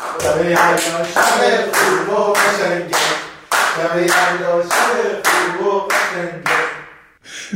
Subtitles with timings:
[0.00, 2.96] شب یلدا شب خوب و قشنگه.
[3.76, 6.56] شب یلدا شب خوب و قشنگه.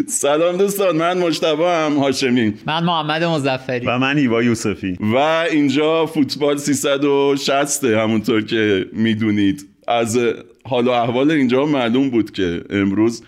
[0.09, 2.55] سلام دوستان من مجتبی هم هاشمی.
[2.67, 4.99] من محمد مزفری و من ایوا یوسفی.
[5.01, 5.17] و
[5.51, 9.67] اینجا فوتبال 360 همونطور که می‌دونید.
[9.89, 10.19] از
[10.65, 13.23] حال و احوال اینجا معلوم بود که امروز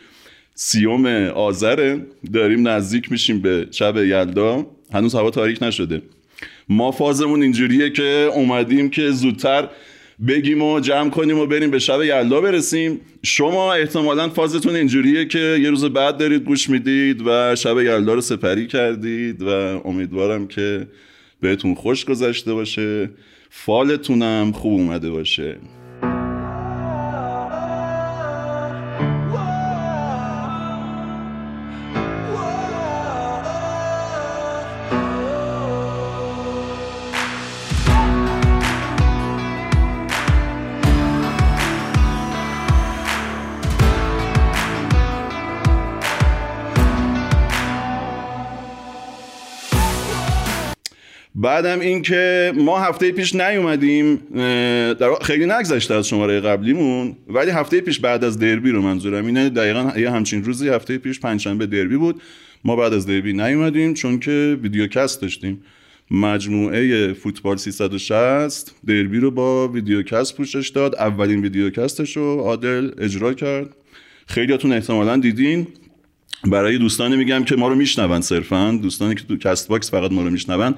[0.55, 2.07] سیوم آذره.
[2.35, 4.67] داریم نزدیک میشیم به شب یلدا.
[4.93, 6.03] هنوز هوا تاریک نشده.
[6.69, 9.69] ما فازمون اینجوریه که اومدیم که زودتر
[10.29, 13.01] بگیم و جمع کنیم و بریم به شب یلدا برسیم.
[13.23, 18.21] شما احتمالا فازتون اینجوریه که یه روز بعد دارید گوش می‌دید و شب یلدا رو
[18.21, 19.49] سپری کردید و
[19.85, 20.87] امیدوارم که
[21.41, 23.11] بهتون خوش گذشته باشه.
[23.51, 25.57] فالتونم خوب اومده باشه.
[51.53, 54.17] بعدم اینکه ما هفته پیش نیومدیم
[54.95, 59.49] در خیلی نگذشته از شماره قبلیمون ولی هفته پیش بعد از دربی رو منظورم اینه.
[59.49, 62.23] دقیقا یه همچین روزی هفته پیش پنجشنبه دربی بود.
[62.65, 65.63] ما بعد از دربی نیومدیم چون که ویدیوکست داشتیم.
[66.11, 70.95] مجموعه فوتبال 360 دربی رو با ویدیوکست پوشش داد.
[70.95, 73.77] اولین ویدیوکستش رو عادل اجرا کرد.
[74.27, 75.67] خیلیاتون احتمالا دیدین.
[76.45, 78.79] برای دوستانی میگم که ما رو میشنون صرفا.
[78.83, 80.75] دوستانی که تو کست باکس فقط ما رو میشنون.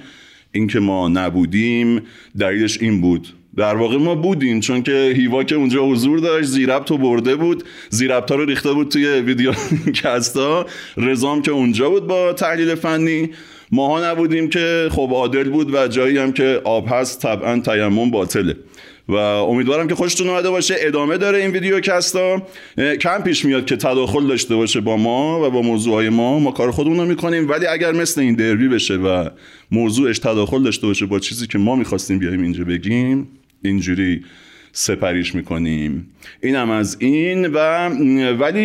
[0.55, 2.02] اینکه ما نبودیم
[2.38, 3.28] دلیلش این بود.
[3.56, 7.64] در واقع ما بودیم چون که هیوا که اونجا حضور داشت زیربت رو برده بود.
[7.91, 9.52] زیربت ها رو ریخته بود توی ویدیو
[10.02, 10.66] کستا.
[10.96, 13.30] رزام که اونجا بود با تحلیل فنی.
[13.72, 18.56] ماها نبودیم که خب عادل بود و جایی هم که آب هست طبعا تیمم باطله.
[19.08, 20.74] و امیدوارم که خوشتون اومده باشه.
[20.78, 22.42] ادامه داره این ویدیو کستا.
[23.00, 26.39] کم پیش میاد که تداخل داشته باشه با ما و با موضوعهای ما.
[26.39, 27.48] ما کار خودمون رو می‌کنیم.
[27.48, 29.29] ولی اگر مثل این دربی بشه و
[29.70, 33.29] موضوعش تداخل داشته باشه با چیزی که ما می‌خواستیم بیایم اینجا بگیم
[33.62, 34.24] اینجوری
[34.73, 36.11] سپریش می‌کنیم.
[36.42, 37.89] اینم از این و
[38.39, 38.61] ولی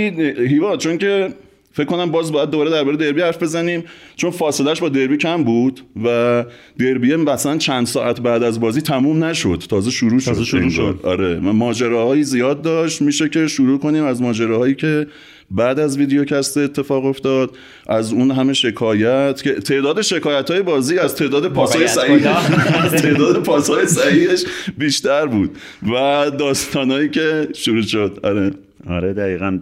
[0.48, 1.34] هیوا چون که
[1.80, 3.84] فکر کنم باز باید دوباره درباره دربی حرف بزنیم
[4.16, 6.46] چون فاصلهش با دربی کم بود و
[6.80, 11.00] دربی مثلا چند ساعت بعد از بازی تموم نشد تازه شروع شد تازه شروع شد.
[11.04, 15.08] آره ماجراهایی زیاد داشت میشه که شروع کنیم از ماجراهایی که
[15.52, 17.58] بعد از ویدیوکست اتفاق افتاد
[17.88, 22.28] از اون همه شکایت که تعداد شکایت های بازی از تعداد پاسهای صحیح
[22.86, 24.44] از تعداد پاسهای صحیحش
[24.78, 25.58] بیشتر بود
[25.94, 28.20] و داستانهایی که شروع شد.
[28.24, 28.52] آره.
[28.88, 29.60] آره دقیقا.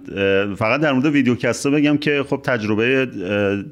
[0.56, 3.08] فقط در مورد ویدیوکست بگم که خب تجربه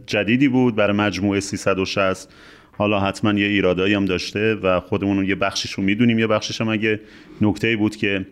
[0.07, 2.33] جدیدی بود برای مجموعه 360
[2.71, 6.69] حالا حتما یه ایرادایی هم داشته و خودمون یه بخشیش رو می‌دونیم یه بخشیش هم
[6.69, 6.99] اگه
[7.41, 8.25] نکته بود که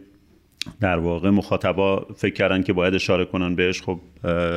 [0.82, 4.00] در واقع مخاطبا فکر کردن که باید اشاره کنن بهش خب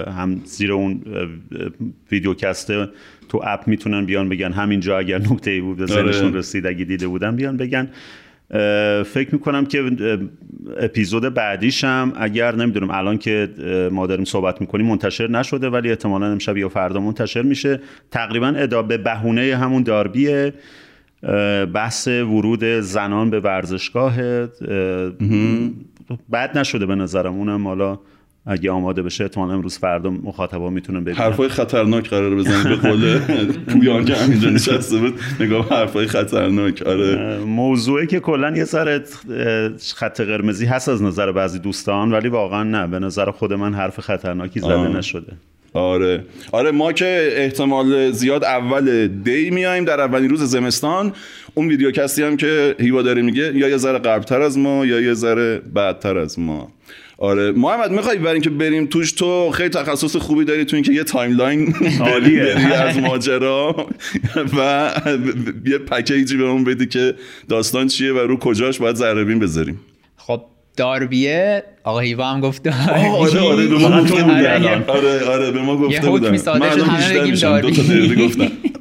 [0.06, 1.02] هم زیر اون
[2.12, 2.88] ویدیوکسته
[3.28, 4.52] تو اپ می‌تونن بیان بگن.
[4.52, 7.88] همینجا اگر نکته ای بود به ذهنشون رسید اگه دیده بودن بیان بگن.
[9.06, 9.90] فکر می‌کنم که
[10.78, 13.48] اپیزود بعدیش هم اگر نمی‌دونم الان که
[13.92, 17.80] ما داریم صحبت می‌کنیم منتشر نشده ولی احتمالا امشب یا فردا منتشر میشه.
[18.10, 20.54] تقریبا ادا به بهونه همون داربیه.
[21.74, 24.16] بحث ورود زنان به ورزشگاه
[26.32, 27.34] بد نشده به نظرم.
[27.34, 27.98] اونم حالا
[28.46, 31.18] اگه آماده بشه احتمالا امروز فردا مخاطبا می‌تونن ببینن.
[31.18, 33.18] حرفای خطرناک قرار بزنید به قول
[33.68, 36.82] پویان که همینجا نشسته بود نگاه حرفای خطرناک.
[36.82, 37.38] آره.
[37.38, 39.02] موضوعی که کلا یه سر
[39.96, 42.86] خط قرمزی هست از نظر بعضی دوستان ولی واقعا نه.
[42.86, 44.96] به نظر خود من حرف خطرناکی زده آه.
[44.96, 45.32] نشده.
[45.72, 46.24] آره.
[46.52, 51.12] آره ما که احتمال زیاد اول دی میایم در اولین روز زمستان
[51.54, 55.14] اون ویدیوکستی هم که هیوا داره میگه یا یه ذره قبلتر از ما یا یه
[55.14, 56.68] ذره بعدتر از ما.
[57.18, 57.52] آره.
[57.52, 61.74] محمد می‌خوای برای اینکه بریم توش؟ تو خیلی تخصص خوبی داری تو اینکه یه timeline
[62.00, 62.42] عالیه.
[62.54, 63.86] بری از ماجرا
[64.58, 64.90] و
[65.66, 67.14] یه پکیجی بهمون بدی که
[67.48, 69.80] داستان چیه و رو کجاش باید ذره بذاریم.
[70.16, 70.42] خب
[70.76, 74.64] داربیه آقا هیوا هم گفت آره آره به ما گفته بودن.
[74.64, 76.30] آره، آره آره به ما گفته بودن.
[76.30, 77.60] من همه بگیم میشم.
[77.60, 78.26] دو تا داربی.
[78.26, 78.50] گفتم.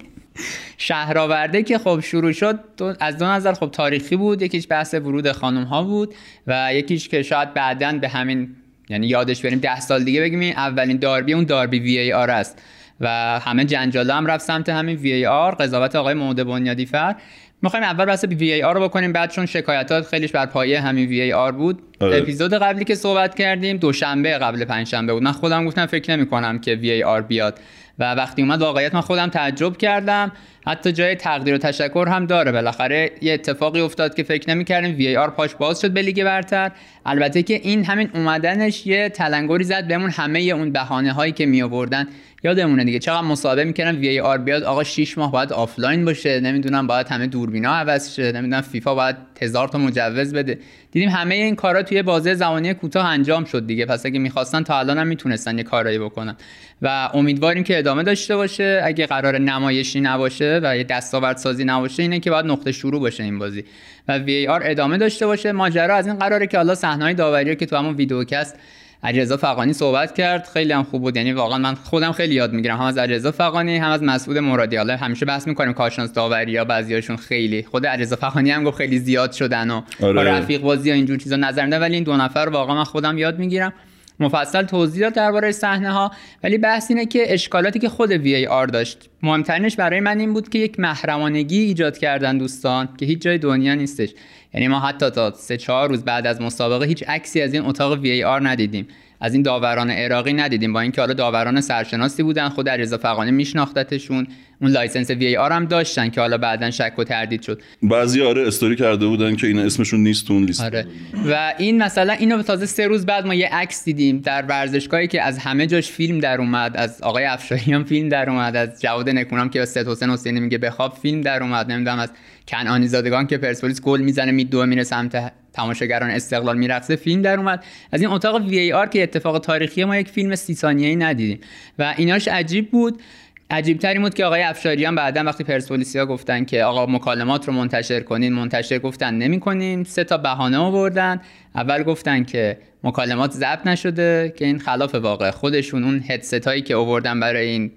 [0.78, 2.60] شهرآورده که خب شروع شد
[3.00, 6.16] از دو نظر خب تاریخی بود یکیش بحث ورود خانم ها بود
[6.48, 8.56] و یکیش که شاید بعدا به همین
[8.90, 12.62] یعنی یادش بریم ده سال دیگه بگیم اولین داربی اون داربی VAR است
[13.00, 13.08] و
[13.40, 17.16] همه جنجالا هم رفت سمت همین VAR قضاوت آقای محمد بنیادی فر
[17.62, 21.82] می‌خوایم اول بحث VAR رو بکنیم بعد چون شکایتات خیلیش بر پایه همین VAR بود.
[22.00, 22.18] آره.
[22.18, 25.24] اپیزود قبلی که صحبت کردیم دوشنبه قبل پنجشنبه بود.
[25.24, 27.60] من خودم گفتم فکر نمی کنم که VAR بیاد.
[28.00, 30.32] و وقتی اومد واقعیت من خودم تعجب کردم.
[30.68, 32.52] حتی جای تقدیر و تشکر هم داره.
[32.52, 36.72] بالاخره یه اتفاقی افتاد که فکر نمی‌کردیم VAR پاش باز شد به لیگ برتر.
[37.06, 41.62] البته که این همین اومدنش یه تلنگری زد بهمون همه اون بهانه هایی که می
[41.62, 42.08] آوردن
[42.44, 47.08] یادمونه دیگه چقدر مصاحبه می‌کردن VAR بیاد آقا 6 ماه باید آفلاین باشه نمی‌دونم باید
[47.08, 50.60] همه دوربینا عوض شه نمی‌دونم فیفا باید هزار تا مجوز بده.
[50.92, 53.86] دیدیم همه این کارا توی بازه زمانی کوتاه انجام شد دیگه.
[53.86, 56.36] پس اگه می‌خواستن تا الان هم می‌تونستن یه کارایی بکنن.
[56.82, 58.82] و امیدواریم که ادامه داشته باشه.
[58.84, 63.24] اگه قرار نمایشی نباشه و یه دستاورد سازی نباشه اینه که باید نقطه شروع باشه
[63.24, 63.64] این بازی.
[64.08, 65.52] و وی آر ادامه داشته باشه.
[65.52, 68.56] ماجرا از این قراره که حالا صحنه‌های داوری که تو همون ویدیوکست
[69.04, 71.18] علیرضا فقانی صحبت کرد خیلی هم خوب بود.
[71.18, 72.78] یعنی واقعا من خودم خیلی یاد می‌گیرم.
[72.78, 76.64] هم از علیرضا فقانی هم از مسعود مرادی حالا همیشه بحث می‌کنیم کارشناس داوری ها
[76.66, 77.64] بعضیاشون خیلی.
[77.64, 80.24] خود علیرضا فقانی هم گفت خیلی زیاد شدن و آره.
[80.24, 83.74] رفیق بازی ها اینجور چیزا نظر ولی این دو نفر واقعا من خودم یاد می‌گیرم.
[84.20, 86.12] مفصل توضیح داد درباره صحنه ها
[86.44, 89.10] ولی بحث اینه که اشکالاتی که خود VAR داشت.
[89.24, 93.76] مهمترینش برای من این بود که یک محرمانگی ایجاد کردن دوستان که هیچ جای دنیا
[93.76, 94.10] نیستش.
[94.54, 98.00] یعنی ما حتی تا سه چهار روز بعد از مسابقه هیچ عکسی از این اتاق
[98.00, 98.88] VAR ندیدیم.
[99.26, 100.74] از این داوران عراقی ندیدیم.
[100.74, 104.28] با اینکه حالا داوران سرشناسی بودن خود علیرضا فقانی میشناختتشون.
[104.62, 107.62] اون license VAR هم داشتن که حالا بعدا شک و تردید شد.
[107.84, 110.62] بعضی آره استوری کرده بودن که این اسمشون نیست اون لیست.
[110.62, 110.86] آره.
[111.30, 115.22] و این مثلا اینو تازه سه روز بعد ما یه عکس دیدیم در ورزشگاهی که
[115.22, 119.50] از همه جاش فیلم در اومد از آقای افشاریان فیلم در اومد از جواد نکونام
[119.50, 121.72] که ست حسین حسینی میگه بخواب فیلم در اومد.
[121.72, 122.10] نمی‌دونم از
[122.48, 127.38] کنعانی زادگان که پرسپولیس گل می‌زنه می دو میره سمت تماشاگران استقلال میرقصه فیلم در
[127.38, 127.64] اومد.
[127.92, 131.40] از این اتاق وی ای آر که اتفاق تاریخی ما یک فیلم سی ثانیه‌ای ندیدیم.
[131.80, 133.02] و ایناش عجیب بود.
[133.50, 138.00] عجیب تری بود که آقای افشاریان بعدا وقتی پرسپولیسیا گفتن که آقا مکالمات رو منتشر
[138.00, 139.84] کنین منتشر گفتن نمی‌کنیم.
[139.84, 141.22] سه تا بهانه آوردن.
[141.56, 145.32] اول گفتن که مکالمات ضبط نشده که این خلاف واقع.
[145.32, 147.72] خودشون اون هدست هایی که آوردن برای این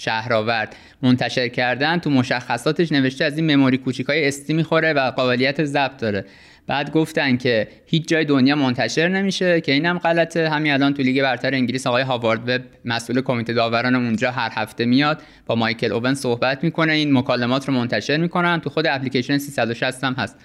[0.00, 5.96] شهرآورد منتشر کردن تو مشخصاتش نوشته از این مموری کوچیکای استی می‌خوره و قابلیت ضبط
[5.96, 6.24] داره.
[6.68, 10.48] بعد گفتن که هیچ جای دنیا منتشر نمیشه که اینم غلطه.
[10.50, 14.84] همین الان تو لیگ برتر انگلیس آقای هاوارد وب مسئول کمیته داوران اونجا هر هفته
[14.84, 16.92] میاد با مایکل اوون صحبت می‌کنه.
[16.92, 18.60] این مکالمات رو منتشر می‌کنن.
[18.60, 20.36] تو خود اپلیکیشن 360 هم هست.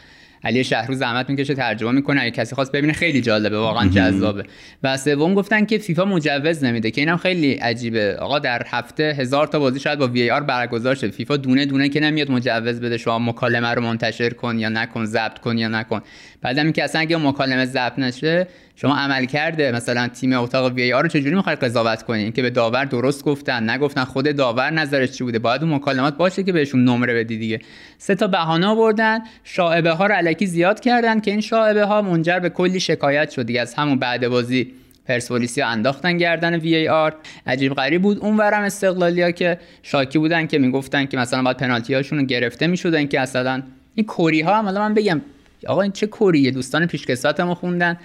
[0.44, 2.22] علی شهرو زحمت می‌کشه ترجمه می‌کنه.
[2.22, 4.44] اگه کسی خواست ببینه خیلی جالبه واقعا جذابه.
[4.84, 8.16] و سوم گفتن که فیفا مجوز نمیده که اینم خیلی عجیبه.
[8.16, 11.08] آقا در هفته هزار تا بازی شاید با وی آر برگزار شه.
[11.08, 15.40] فیفا دونه دونه که نمیاد مجوز بده شما مکالمه رو منتشر کن یا نکن ضبط
[15.40, 16.02] کن یا نکن.
[16.42, 21.04] بعدم اینکه اصلا اگه مکالمه ضبط نشه شما عمل کرده مثلا تیم اتاق وی آر
[21.04, 25.24] رو چجوری می‌خوای قضاوت کنین که به داور درست گفتن نگفتن خود داور نظرش چی
[25.24, 27.60] بوده؟ باید اون مکالمات باشه که بهشون نمره بدی دیگه.
[27.98, 32.40] سه تا بهانه آوردن شائبه ها رو علکی زیاد کردن که این شائبه ها منجر
[32.40, 33.62] به کلی شکایت شد دیگه.
[33.62, 34.74] از همون بعد بازی
[35.06, 37.16] پرسپولیسیا انداختن گردن وی ای آر.
[37.48, 38.18] عجیب غریب بود.
[38.18, 43.08] اون ورم استقلالیا که شاکی بودن که می‌گفتن که مثلا باید پنالتی هاشون گرفته می‌شدن
[43.08, 43.64] که اصلا
[43.96, 45.22] این کوری ها هم من بگم
[45.68, 47.98] آقا این چه کوریه؟ دوستان پیشکسوتمو خوندن.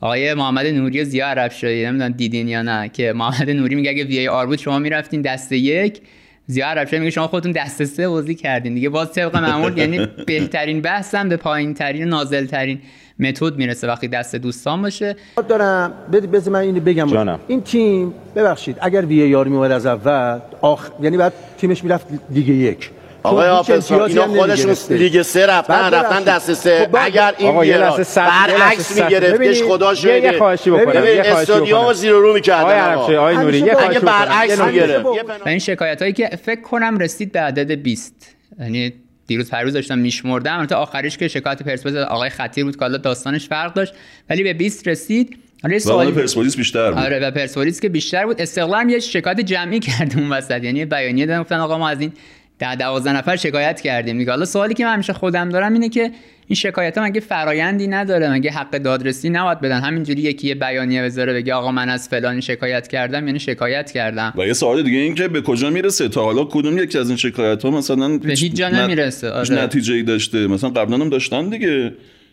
[0.00, 3.90] آقای محمد نوری و زیا عرب شایی نمی‌دونم دیدین یا نه که محمد نوری میگه
[3.90, 6.00] اگه وی آر بود شما می‌رفتین دست یک.
[6.46, 8.88] زیا عرب میگه شما خودتون دست سه بازی کردین دیگه.
[8.88, 12.78] باز طبق معمول یعنی بهترین بحثم به پایین ترین نازل ترین
[13.18, 15.16] متد می‌رسه وقتی دست دوستان باشه.
[15.48, 17.06] دارم بده بذار من اینو بگم.
[17.06, 17.38] جانم.
[17.48, 22.48] این تیم ببخشید اگر وی آر میومد از اول آخ یعنی بعد تیمش می‌رفت لیگ
[22.48, 22.90] یک.
[23.26, 24.96] آقای امتیازی اینا خودشون.
[24.96, 26.22] لیگ سه رفتن رفتن.
[26.22, 29.00] دست سه خب اگر این لحظه برعکس.
[29.00, 33.18] میگرفتش خدا یه, شده یه خواهشی بکنم یه خواهشی استادیوم زیر رو می‌کردن آقای عربچه
[33.18, 33.98] آقای نوری یه خواهشی.
[33.98, 34.60] برعکس.
[34.60, 35.06] می‌گرفت
[35.46, 38.92] این شکایت هایی که فکر کنم رسید به عدد 20 یعنی
[39.26, 43.48] دیروز پریروز داشتم میشمردم البته آخریش که شکایت پرسپولیس آقای خطیر بود که حالا داستانش
[43.48, 43.94] فرق داشت
[44.30, 48.40] ولی به 20 رسید مال سوالی پرسپولیس بیشتر بود آره و پرسپولیس که بیشتر بود
[48.40, 51.88] استقلال هم یه شکایت جمعی کرده اون وسط یعنی یه بیانیه دادن گفتن آقا ما
[51.88, 52.12] از این
[52.58, 54.18] ده دوازده نفر شکایت کردیم.
[54.18, 56.10] دیگه حالا سوالی که من همیشه خودم دارم اینه که
[56.46, 61.02] این شکایت ها مگه فرایندی نداره؟ مگه حق دادرسی نباید بدن؟ همینجوری یکی یه بیانیه
[61.02, 64.32] بذاره بگه آقا من از فلانی شکایت کردم یعنی شکایت کردم.
[64.36, 67.16] و یه سوال دیگه این که به کجا می‌رسه؟ تا حالا کدوم یکی از این
[67.16, 69.62] شکایت ها مثلا به هیچ جا نمی‌رسه، آره.
[69.62, 71.92] نتیجه ای داشته؟ مثلا قبلا هم داشتن دیگه.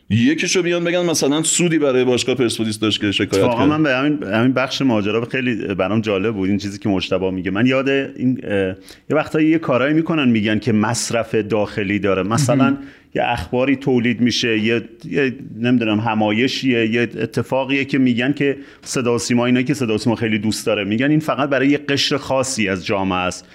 [0.09, 3.67] یکیشو بیان بگن مثلا سودی برای باشگاه پرسپولیس داشت که شکایت کرد.
[3.67, 7.51] من به همین همین بخش ماجرا خیلی برام جالب بود این چیزی که مجتبی میگه.
[7.51, 8.39] من یاد این
[9.09, 12.23] یه وقتایی یه کارایی می‌کنن میگن که مصرف داخلی داره.
[12.23, 12.77] مثلا
[13.15, 19.45] یه اخباری تولید میشه یه, یه نمی‌دونم همایشیه یه اتفاقیه که میگن که صدا سیما
[19.45, 20.83] اینا که صدا سیما خیلی دوست داره.
[20.83, 23.47] میگن این فقط برای یه قشر خاصی از جامعه است.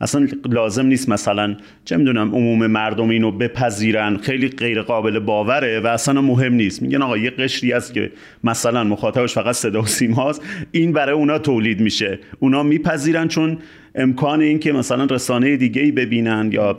[0.00, 5.86] اصلا لازم نیست مثلا چه می‌دونم عموم مردم اینو بپذیرن خیلی غیر قابل باوره و
[5.86, 6.82] اصلا مهم نیست.
[6.82, 8.12] میگن آقا یه قشری هست که
[8.44, 10.42] مثلا مخاطبش فقط صدا و سیماست.
[10.70, 12.18] این برای اونا تولید میشه.
[12.38, 13.58] اونا میپذیرن چون
[13.94, 16.78] امکان این که مثلا رسانه دیگه ای ببینن یا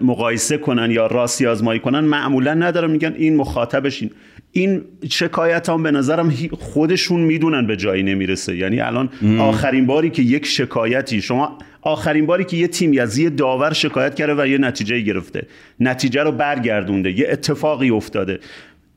[0.00, 2.90] مقایسه کنن یا راستی آزمایی کنن معمولا ندارن.
[2.90, 4.10] میگن این مخاطبش این.
[4.52, 8.56] این شکایت هم به نظرم خودشون می‌دونن به جایی نمی‌رسه.
[8.56, 13.30] یعنی الان آخرین باری که یک شکایتی شما آخرین باری که یه تیمی از یه
[13.30, 15.46] داور شکایت کرده و یه نتیجه گرفته.
[15.80, 17.18] نتیجه رو برگردونده.
[17.18, 18.38] یه اتفاقی افتاده.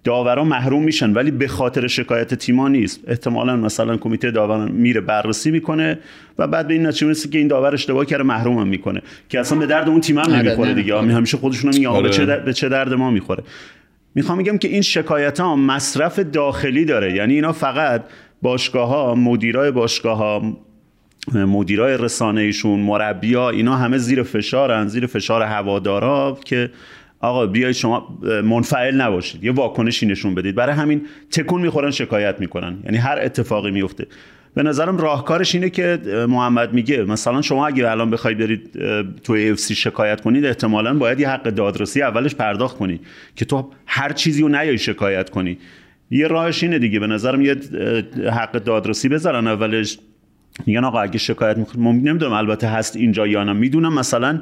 [0.03, 2.99] داورا محروم میشن ولی به خاطر شکایت تیما نیست.
[3.07, 5.99] احتمالا مثلا کمیته داوران میره بررسی می‌کنه
[6.37, 9.01] و بعد به این نتیجه می‌رسه که این داور اشتباه کرده محروم می‌کنه.
[9.29, 10.97] که اصلا به درد اون تیم هم آره، نمی‌خوره دیگه.
[10.97, 12.37] همیشه خودشون میگن آره.
[12.45, 13.43] به چه درد ما می‌خوره.
[14.19, 17.13] می‌خوام بگم که این شکایت ها مصرف داخلی داره.
[17.13, 18.03] یعنی اینا فقط
[18.41, 20.57] باشگاه ها مدیرای باشگاه ها
[21.33, 26.71] مدیرای رسانه ایشون مربیا اینا همه زیر فشارن زیر فشار هوادارا که
[27.19, 30.55] آقا بیاید شما منفعل نباشید یه واکنشی نشون بدید.
[30.55, 32.77] برای همین تکون می‌خورن شکایت می‌کنن.
[32.85, 34.07] یعنی هر اتفاقی میفته
[34.53, 38.69] به نظرم راهکارش اینه که محمد میگه مثلا شما اگه الان بخواید برید
[39.23, 42.99] تو اف سی شکایت کنید احتمالا باید یه حق دادرسی اولش پرداخت کنی
[43.35, 45.57] که تو هر چیزی رو نیای شکایت کنی.
[46.11, 47.55] یه راهش اینه دیگه به نظرم یه
[48.31, 49.97] حق دادرسی بذارن اولش.
[50.65, 53.53] میگن آقا اگه شکایت می‌کنید ممکن نمی‌دونم البته هست اینجا یا نه.
[53.53, 54.41] می‌دونم مثلا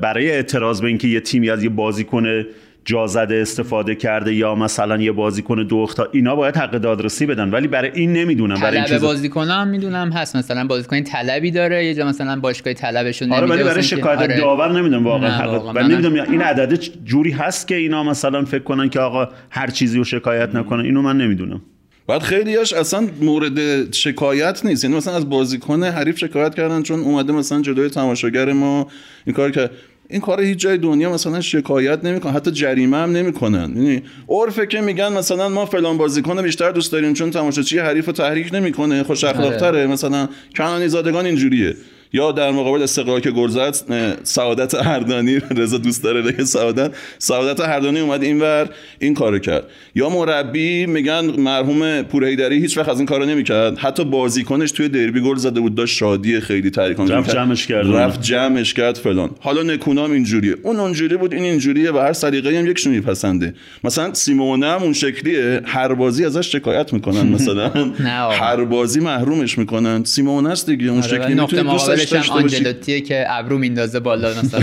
[0.00, 2.44] برای اعتراض به اینکه یه تیمی از یه بازیکن
[2.86, 7.50] جا زده استفاده کرده یا مثلا یه بازیکن دو اختا اینا باید حق دادرسی بدن.
[7.50, 9.06] ولی برای این نمی‌دونم برای این چیزا.
[9.06, 10.36] بازیکن هم می‌دونم هست.
[10.36, 14.36] مثلا بازیکن طلبی داره یه جا مثلا باشگاه طلبشون آره نمیده ولی برای شکایت آره.
[14.36, 18.44] داور نمی‌دونم واقعا نه، حق و من- نمی‌دونم این عدده جوری هست که اینا مثلا
[18.44, 21.62] فکر کنن که آقا هر چیزی رو شکایت نکنن اینو من نمی‌دونم.
[22.08, 24.84] بعد خیلیاش اصلا مورد شکایت نیست.
[24.84, 28.86] یعنی مثلا از بازیکن حریف شکایت کردن چون اومده مثلا جلوی تماشاگر ما
[29.26, 29.70] این کار که
[30.08, 33.72] این کار هیچ جای دنیا مثلا شکایت نمی‌کنن حتی جریمه هم نمی‌کنن.
[33.76, 38.12] یعنی عرفه که میگن مثلا ما فلان بازیکن بیشتر دوست داریم چون تماشاچی حریف رو
[38.12, 41.76] تحریک نمی‌کنه خوش اخلاق‌تره مثلا کنانی زادگان اینجوریه.
[42.12, 43.76] یا در مقابل استقلال که گل زد
[44.22, 46.90] سعادت اردانی رضا دوست داره بگه سعادت.
[47.18, 49.64] سعادت اردانی اومد اینور این کارو کرد.
[49.94, 53.78] یا مربی میگن مرحوم پورهیدری هیچ وقت از این کارو نمی‌کرد.
[53.78, 57.86] حتی بازیکنش توی دربی گل زده بود داشت شادی خیلی تحریک رفت جمعش کرد.
[57.86, 59.30] رفت جمعش کرد فلان.
[59.40, 60.54] حالا نکونام اینجوریه.
[60.62, 63.54] اون اونجوری بود این اینجوریه و هر سلیقه‌ای هم یکشون میپسنده.
[63.84, 65.60] مثلا سیمونه هم اون شکلیه.
[65.64, 67.70] هر بازی ازش شکایت می‌کنن مثلا.
[68.30, 70.04] هر بازی محرومش می‌کنن.
[70.04, 74.30] سیمونه است دیگه اون آره، شکلی نقطه دوستش داشته هم آنجلوتیه که ابرو میندازه بالا
[74.30, 74.62] مثلا.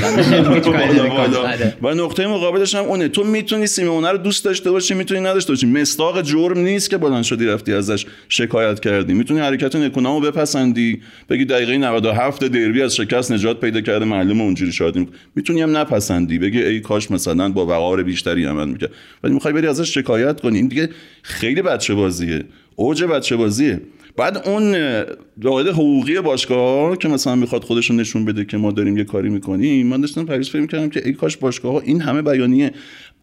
[1.09, 1.41] بالا.
[1.41, 1.77] آره.
[1.81, 3.07] و نقطه مقابلش هم اونه.
[3.07, 5.65] تو می‌تونی سیمونه رو دوست داشته باشی می‌تونی نداشته باشی.
[5.65, 9.13] مستاق جرم نیست که بلند شدی رفتی ازش شکایت کردی.
[9.13, 11.01] می‌تونی حرکت نکونامو بپسندی.
[11.29, 15.07] بگی دقیقه 97 دربی از شکست نجات پیدا کرده معلومه اونجوری شادی.
[15.35, 16.39] می‌تونی هم نپسندی.
[16.39, 18.91] بگی ای کاش مثلا با وقار بیشتری عمل می‌کرد.
[19.23, 20.57] ولی می‌خوای بری ازش شکایت کنی.
[20.57, 20.89] این دیگه
[21.21, 22.43] خیلی بچه بازیه
[22.75, 23.81] اوج بچه بازیه
[24.17, 24.75] بعد اون
[25.43, 29.29] قاعده حقوقی باشگاه که مثلا می‌خواد خودش رو نشون بده که ما داریم یه کاری
[29.29, 32.72] می‌کنیم من داشتم پریز فکر کردم که ای کاش باشگاه ها این همه بیانیه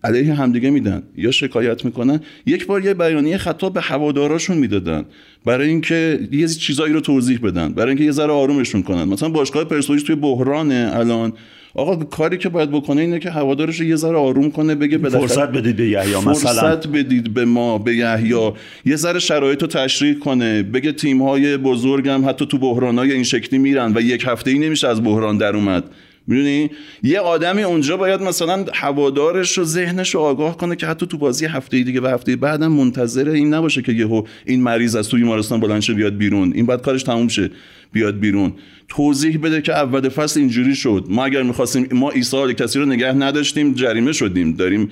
[0.05, 1.03] علیه همدیگه میدن.
[1.17, 2.21] یا شکایت می‌کنن.
[2.47, 5.05] یک بار یه بیانیه خطاب به هواداراشون می‌دادن.
[5.45, 7.73] برای اینکه یه چیزایی رو توضیح بدن.
[7.73, 9.05] برای اینکه یه ذره آرومشون کنن.
[9.05, 11.33] مثلا باشگاه پرسپولیس توی بحرانه الان.
[11.75, 15.27] آقا کاری که باید بکنه اینه که هوادارش رو یه ذره آروم کنه بگه بالاخره-
[15.27, 16.35] فرصت بدید به یحیی مثلا.
[16.35, 18.53] فرصت بدید به ما به یحیی.
[18.87, 20.63] یه ذره شرایط رو تشریح کنه.
[20.63, 24.59] بگه تیم های بزرگم حتی تو بحران های این شکلی میرن و یک هفته ای
[24.59, 25.85] نمیشه از بحران در اومد.
[26.27, 26.71] می‌دونی؟
[27.03, 31.47] یه آدمی اونجا باید مثلا هوادارش رو ذهنش رو آگاه کنه که حتی تو بازی
[31.47, 35.61] هفته دیگه و هفته بعدم منتظر این نباشه که یهو این مریض از توی بیمارستان
[35.61, 36.53] بلند شه بیاد بیرون.
[36.55, 37.51] این بعد کارش تموم شه
[37.93, 38.53] بیاد بیرون.
[38.89, 41.07] توضیح بده که اول فصل اینجوری شد.
[41.09, 44.53] ما اگر می‌خواستیم ما ایسال کسی رو نگه نداشتیم جریمه شدیم.
[44.53, 44.89] داریم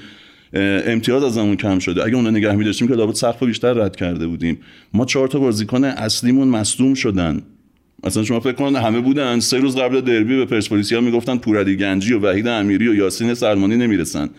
[0.52, 2.04] امتیاز از همون کم شده.
[2.04, 4.58] اگه اونو نگه می‌داشتیم که لابد سقف بیشتر رد کرده بودیم.
[4.94, 7.42] ما چهار تا بازیکن اصلیمون مصدوم شدن.
[8.04, 12.12] مثلا شما فکر کن همه بودن سه روز قبل دربی به پرسپولیسیا می‌گفتن پورعلی گنجی
[12.12, 14.30] و وحید امیری و یاسین سلمانی نمی‌رسن.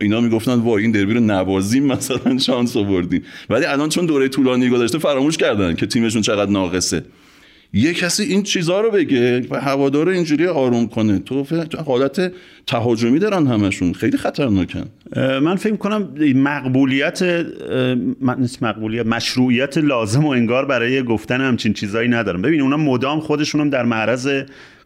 [0.00, 3.22] اینا می‌گفتن وای این دربی رو نوازیم مثلا شانس آوردیم.
[3.50, 7.04] ولی الان چون دوره طولانی گذشته فراموش کردن که تیمشون چقدر ناقصه.
[7.74, 11.18] یه کسی این چیزها رو بگه و هوادار اینجوری آروم کنه.
[11.18, 11.44] تو
[11.86, 12.32] حالت
[12.66, 13.92] تهاجمی دارن همشون.
[13.92, 14.84] خیلی خطرناکن.
[15.16, 17.22] من فکر کنم مقبولیت
[18.60, 22.42] مقبولیت مشروعیت لازم و انگار برای گفتن همچین چیزایی ندارم.
[22.42, 24.42] ببین اونا مدام خودشونم در معرض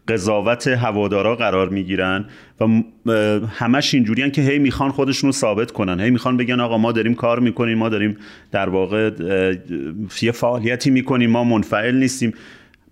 [0.07, 2.25] قضاوت هوادارا قرار می‌گیرن
[2.61, 2.65] و
[3.47, 5.99] همش اینجوریان که هی می‌خوان خودشون رو ثابت کنن.
[5.99, 8.17] هی می‌خوان بگن آقا ما داریم کار می‌کنیم ما داریم
[8.51, 9.11] در واقع
[10.21, 12.33] یه فعالیتی می‌کنیم ما منفعل نیستیم.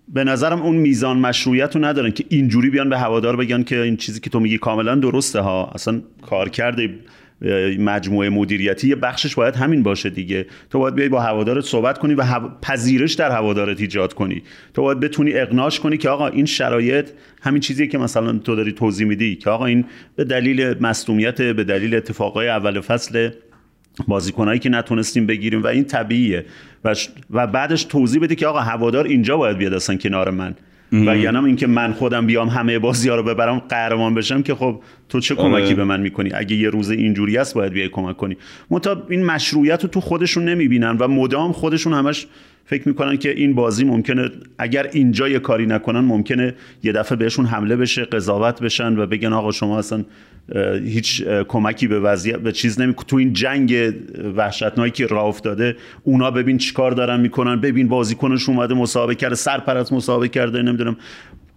[0.08, 3.96] به نظرم اون میزان مشروعیت رو ندارن که اینجوری بیان به هوادار بگن که این
[3.96, 5.70] چیزی که تو میگی کاملا درسته ها.
[5.74, 6.90] اصلا کار کرده
[7.78, 10.46] مجموعه مدیریتی یه بخشش باید همین باشه دیگه.
[10.70, 14.42] تو باید بیای با هوادارت صحبت کنی و پذیرش در هوادارت ایجاد کنی.
[14.74, 17.10] تو باید بتونی اقناش کنی که آقا این شرایط
[17.42, 19.84] همین چیزی که مثلا تو داری توضیح میدی که آقا این
[20.16, 23.30] به دلیل مصدومیت به دلیل اتفاقای اول فصل
[24.08, 26.44] بازیکنایی که نتونستیم بگیریم و این طبیعیه.
[26.86, 26.94] و,
[27.30, 30.54] و بعدش توضیح بده که آقا هوادار اینجا باید بیاد اصلا کنار من.
[30.92, 34.80] و یعنی اینکه من خودم بیام همه بازی ها رو ببرم قهرمان بشم که خب
[35.08, 35.74] تو چه کمکی آره.
[35.74, 38.36] به من می‌کنی؟ اگه یه روز اینجوری است باید بیای کمک کنی.
[38.70, 42.26] منتها این مشروعیت رو تو خودشون نمی‌بینن و مدام خودشون همش
[42.66, 47.46] فکر می‌کنن که این بازی ممکنه اگر اینجا یه کاری نکنن ممکنه یه دفعه بهشون
[47.46, 50.04] حمله بشه قضاوت بشن و بگن آقا شما اصلا
[50.84, 53.94] هیچ کمکی به وضعیت به چیز نمی تو این جنگ
[54.36, 59.92] وحشتناکی که راه افتاده اونا ببین چیکار دارن می‌کنن ببین بازیکنش اومده مسابقه کرده سرپرست
[59.92, 60.96] مسابقه کرده نمی‌دونم.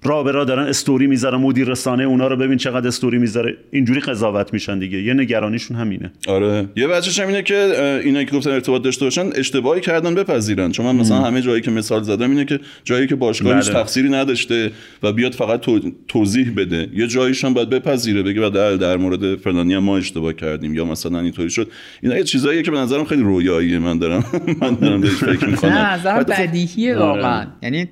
[0.03, 3.58] را به را دارن استوری می‌ذارن مدیر رسانه اونا رو ببین چقدر استوری می‌ذاره.
[3.72, 5.01] اینجوری قضاوت میشن دیگه.
[5.01, 6.12] یه نگرانیشون همینه.
[6.27, 6.65] آره.
[6.75, 10.72] یه بچه‌ش هم اینه که اینا که گفتن ارتباط داشته باشن اشتباهی کردن بپذیرن.
[10.72, 13.74] چون من مثلا همه جایی که مثال زدم اینه که جایی که باشگاه هیچ بله.
[13.74, 14.72] تقصیری نداشته
[15.03, 16.88] و بیاد فقط تو- توضیح بده.
[16.94, 20.74] یه جاییش هم باید بپذیره بگه و در در مورد فلانی هم ما اشتباه کردیم
[20.74, 21.72] یا مثلا اینطوری شد.
[22.03, 24.24] اینا یه چیزاییه که به نظرم خیلی رویاییه من دارم.
[24.62, 26.00] من دارم بهش فکر می‌کنم.
[26.03, 27.06] بعد خب- بدیهیه آره.
[27.06, 27.48] واقعا.
[27.63, 27.89] یعنی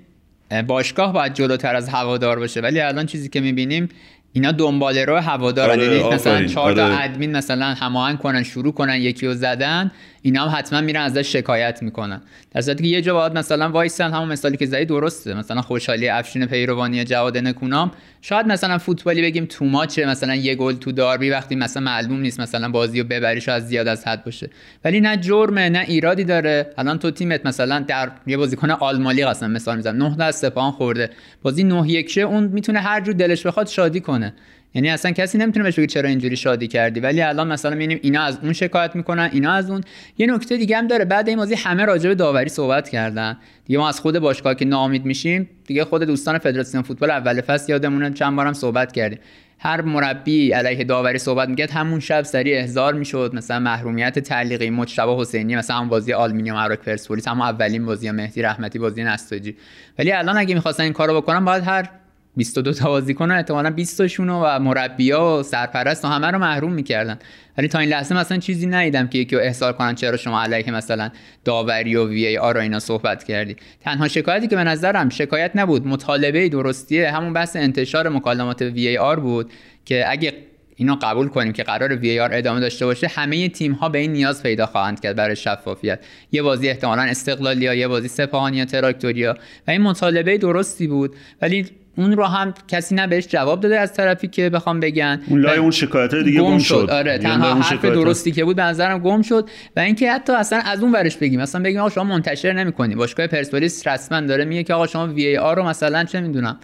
[0.68, 2.62] باشگاه باید جلوتر از هوادار باشه.
[2.62, 3.90] ولی الان چیزی که می‌بینیم
[4.34, 7.04] اینا دنباله رو هوادار آره، یعنی مثلا چهار تا آره.
[7.04, 9.92] ادمین مثلا هماهنگ کنن شروع کنن یکی رو زدن.
[10.28, 12.22] اینا هم حتما میرن ازش شکایت می‌کنن.
[12.52, 15.34] در صورتی که یه جا باید مثلا وایسن همون مثالی که زدی درسته.
[15.34, 17.92] مثلا خوشحالی افشین پیروانی جواد نکونام.
[18.22, 22.40] شاید مثلا فوتبالی بگیم تو ماچه مثلا یه گل تو داربی وقتی مثلا معلوم نیست
[22.40, 24.50] مثلا بازی رو ببری شاید زیاد از حد باشه.
[24.86, 26.74] ولی نه جرمه نه ایرادی داره.
[26.78, 30.04] الان تو تیمت مثلا در یه بازیکن آلمالی قسم مثال می‌زنم.
[30.04, 31.10] 9 تا از سپاهان خورده.
[31.42, 34.34] بازی 9 1 شه اون می‌تونه هر جور دلش بخواد شادی کنه.
[34.74, 37.00] یعنی اصلا کسی نمی‌تونه بهش بگه چرا اینجوری شادی کردی.
[37.00, 39.82] ولی الان مثلا می‌بینیم اینا از اون شکایت می‌کنن اینا از اون.
[40.18, 41.06] یه نکته دیگه هم داره.
[41.06, 43.38] بعد این بازی همه راجع به داوری صحبت کردن.
[43.66, 47.72] دیگه ما از خود باشگاه که ناامید میشیم دیگه خود دوستان فدراسیون فوتبال اول فصل
[47.72, 48.14] یادمونه.
[48.14, 49.20] چند بارم صحبت کردیم.
[49.60, 53.32] هر مربی علیه داوری صحبت می‌کرد همون شب سریع احضار می‌شد.
[53.34, 58.42] مثلا محرومیت تعلیقی مجتبی حسینی مثلا هم بازی آلومینیوم اراک پرسپولیس هم اولین بازی مهدی
[58.42, 59.56] رحمتی بازی نساجی.
[60.00, 61.90] ولی الان اگه می‌خواستن این کارو بکنن باید هر
[62.38, 67.20] 22 تا بازیکن احتمالاً 20 تاشون و مربیا و سرپرست و همه رو محروم می‌کردن.
[67.58, 69.96] ولی تا این لحظه مثلا چیزی ندیدم که یکی رو احضار کنن.
[69.96, 71.10] چرا شما علیه مثلا
[71.46, 75.88] داوری و وی ای آر اینا صحبت کردی؟ تنها شکایتی که به نظرم شکایت نبود
[75.88, 79.52] مطالبه درستیه همون بحث انتشار مکالمات وی ای آر بود
[79.86, 80.34] که اگه
[80.76, 84.14] اینو قبول کنیم که قرار وی آر ادامه داشته باشه همه تیم ها به این
[84.14, 86.00] نیاز پیدا خواهند کرد برای شفافیت.
[86.32, 91.16] یه بازی احتمالاً استقلالیا یه بازی سپاهانیا تراکتوریا و این مطالبه درستی بود.
[91.42, 91.66] ولی
[91.98, 95.22] اون رو هم کسی نه بهش جواب داده از طرفی که بخوام بگن.
[95.28, 96.90] اون لای اون شکایت دیگه گم شد.
[96.92, 99.50] آره یعنی تنها حرف درستی که بود به نظرم گم شد.
[99.76, 102.96] و اینکه حتی اصلا از اون ورش بگیم مثلا بگیم آقا شما منتشر نمی‌کنی.
[102.96, 106.58] باشگاه پرسپولیس رسما داره میگه که آقا شما وی ای آر رو مثلا چه می‌دونم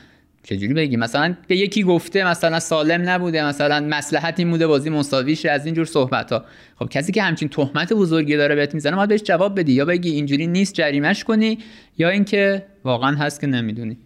[0.44, 5.36] چجوری بگیم؟ مثلا به یکی گفته مثلا سالم نبوده مثلا مصلحت این بوده بازی مساوی
[5.36, 6.46] شه از اینجور صحبت ها
[6.80, 9.74] خب کسی که همچین تهمت بزرگی داره بهت می‌زنه باید بهش جواب بدی.
[9.74, 11.58] یا بگی اینجوری نیست جریمش کنی
[11.98, 13.98] یا اینکه واقعا هست که نمی‌دونی.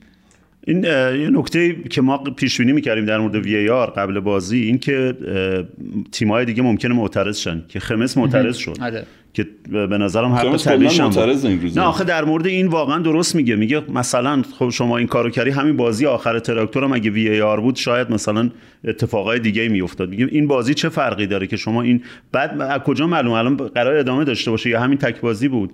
[0.67, 4.80] این یه نکته که ما پیش بینی می‌کردیم در مورد وی آر قبل بازی این
[4.80, 5.13] که
[6.12, 8.77] تیم‌های دیگه ممکنه معترض شن که خمس معترض شد.
[8.82, 9.06] آره.
[9.34, 11.13] که به نظرم حق طبیعیش هم.
[11.75, 13.56] نه آخه در مورد این واقعا درست میگه.
[13.56, 17.60] میگه مثلا خب شما این کارو کردی همین بازی آخر تراکتور هم اگه وی آر
[17.60, 18.49] بود شاید مثلا
[18.84, 20.10] اتفاقای دیگه میافتاد.
[20.10, 22.01] میگه این بازی چه فرقی داره که شما این
[22.32, 25.71] بعد از کجا معلوم الان قرار ادامه داشته باشه یا همین تک بازی بود؟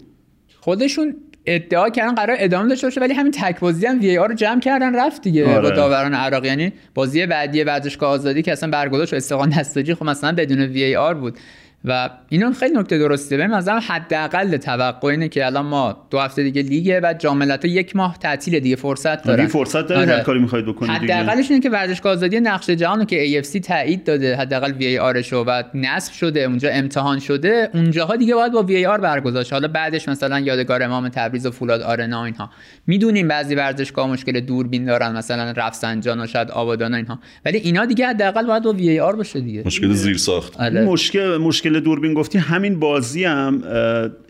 [0.60, 4.34] خودشون ادعا کردن قرار ادامه داشته باشه ولی همین تک بازی هم وی آر رو
[4.34, 5.62] جمع کردن رفت دیگه آره.
[5.62, 10.06] با داوران عراق یعنی بازی بعدی ورزشگاه آزادی که اصلا برگزار شد استقلال نساجی خب
[10.06, 11.38] مثلا بدون وی آر بود
[11.86, 13.38] و اینو خیلی نکته درسته.
[13.38, 17.72] ببین مثلا حداقل توقع اینه که الان ما دو هفته دیگه لیگه بعد جام ملت‌ها
[17.72, 19.38] یک ماه تعطیل دیگه فرصت دارن.
[19.38, 20.18] دیگه فرصت دارید آره.
[20.18, 21.16] هر کاری می‌خواید بکنید دیگه.
[21.16, 25.00] حداقلش اینه که ورزشگاه آزادی نقش جهان رو که AFC تایید داده حداقل وی ای
[25.00, 29.44] آرش رو و نصب شده اونجا امتحان شده اونجاها دیگه باید با وی آر برگزار
[29.44, 29.56] شه.
[29.56, 32.50] حالا بعدش مثلا یادگار امام تبریز و فولاد آرنا و اینها.
[32.88, 37.20] می‌دونیم بعضی ورزشگاه مشکل دوربین دارن مثلا رفسنجان و شاید آبادان و اینها.
[37.46, 39.64] ولی اینا دیگه حداقل باید با وی آر باشه دیگه.
[39.66, 40.80] مشکل زیر ساخت آره.
[40.80, 43.64] این مشکل مشکل دوربین گفتی همین بازی هم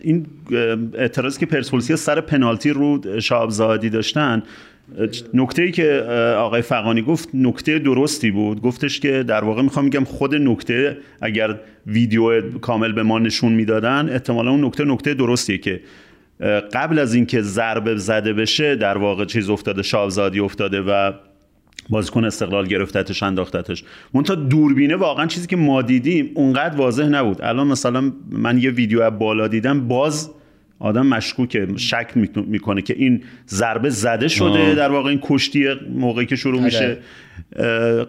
[0.00, 0.26] این
[0.94, 4.42] اعتراضی که پرسپولیس سر پنالتی رو شاب زادی داشتن
[5.34, 6.04] نکته ای که
[6.38, 8.62] آقای فقانی گفت نکته درستی بود.
[8.62, 14.08] گفتش که در واقع می‌خوام میگم خود نکته اگر ویدیو کامل به ما نشون می‌دادن
[14.08, 15.80] احتمالا اون نکته نکته درستیه که
[16.72, 21.12] قبل از اینکه ضربه زده بشه در واقع چیز افتاده شابزادی افتاده و
[21.88, 23.84] بازیکن استقلال گرفتتش انداختتش.
[24.14, 27.42] منتها دوربینه واقعا چیزی که ما دیدیم اونقدر واضح نبود.
[27.42, 30.30] الان مثلا من یه ویدیو از بالا دیدم باز
[30.84, 34.74] آدم مشکوکه شک می‌کنه که این ضربه زده شده آه.
[34.74, 36.64] در واقع این کشتی موقعی که شروع آره.
[36.64, 36.98] میشه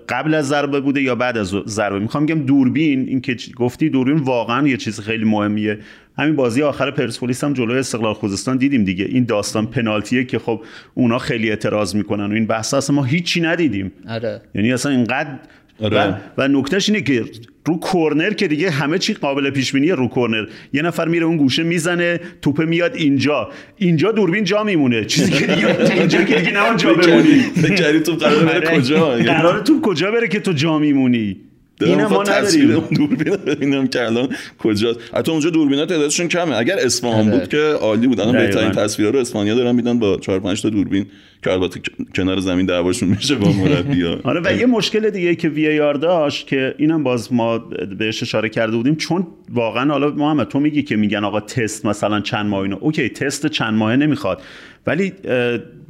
[0.09, 4.15] قبل از ضربه بوده یا بعد از ضربه می‌خوام بگم دوربین این که گفتی دوربین
[4.15, 5.79] واقعا یه چیز خیلی مهمیه
[6.17, 10.61] همین بازی آخر پرسپولیس هم جلوی استقلال خوزستان دیدیم دیگه این داستان پنالتیه که خب
[10.93, 15.39] اونا خیلی اعتراض می‌کنن و این بحث اصلا ما هیچی ندیدیم آره یعنی اصلا اینقدر.
[15.81, 17.23] و, و نکتهش اینه که
[17.65, 20.45] رو کورنر که دیگه همه چی قابل پیش بینیه رو کورنر.
[20.73, 23.49] یه نفر میره اون گوشه می‌زنه توپه میاد اینجا.
[23.77, 25.05] اینجا دوربین جا میمونه.
[25.05, 27.39] چیزی که دیگه اینجا که دیگه نه جا بمونی.
[27.39, 28.79] فکر کردی تو قرار بره آره.
[28.79, 31.37] کجا؟ قرار تو کجا بره که تو جا میمونی؟
[31.81, 32.71] این اینم ما نداریم.
[32.71, 34.99] اون دوربین ببینم که الان کجاست.
[35.13, 36.55] حتی اونجا دوربینا تعدادشون کمه.
[36.57, 37.39] اگر اصفهان آره.
[37.39, 38.19] بود که عالی بود.
[38.19, 38.37] الان.
[38.37, 41.05] بهترین تصویرها رو اسپانیا دارن میدن با 4 5 تا دوربین.
[41.45, 41.81] که البته
[42.15, 46.47] کنار زمین دعواشون میشه با مربی‌ها آره و یه مشکل دیگه که وی آر داشت
[46.47, 47.57] که اینم باز ما
[47.97, 52.21] بهش اشاره کرده بودیم چون واقعا حالا محمد تو میگی که میگن آقا تست مثلا
[52.21, 52.77] چند ماه اینو.
[52.79, 54.41] اوکی تست چند ماهه نمی‌خواد.
[54.87, 55.13] ولی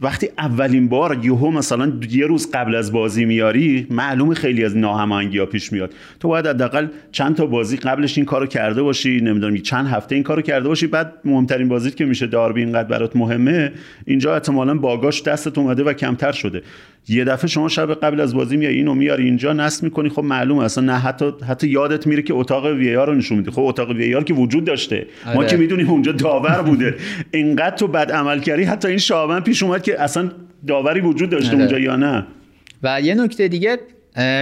[0.02, 5.38] وقتی اولین بار یهو مثلا یه روز قبل از بازی میاری معلوم خیلی از ناهماهنگی
[5.38, 5.94] ها پیش میاد.
[6.20, 10.24] تو باید حداقل چند تا بازی قبلش این کارو کرده باشی نمی‌دونم چند هفته این
[10.24, 13.72] کارو کرده باشی بعد مهمترین بازی که میشه داربی اینقدر برات مهمه
[14.06, 16.62] اینجا احتمالاً باگاش دستت اومده و کمتر شده.
[17.08, 20.10] یه دفعه شما شب قبل از بازی میای اینو میاری اینجا نصب می‌کنی.
[20.10, 23.62] خب معلومه اصلا نه حتی حتی یادت میره که اتاق وی رو نشون میده خب
[23.62, 25.08] اتاق وی که وجود داشته.
[25.26, 25.48] ما آره.
[25.48, 26.96] که می‌دونیم اونجا داور بوده.
[27.32, 30.32] اینقدر تو بد عمل کردی حتی این شابن پیش اومد که اصلا
[30.68, 31.60] داوری وجود داشته آره.
[31.60, 32.26] اونجا یا نه.
[32.84, 33.80] و یه نکته دیگه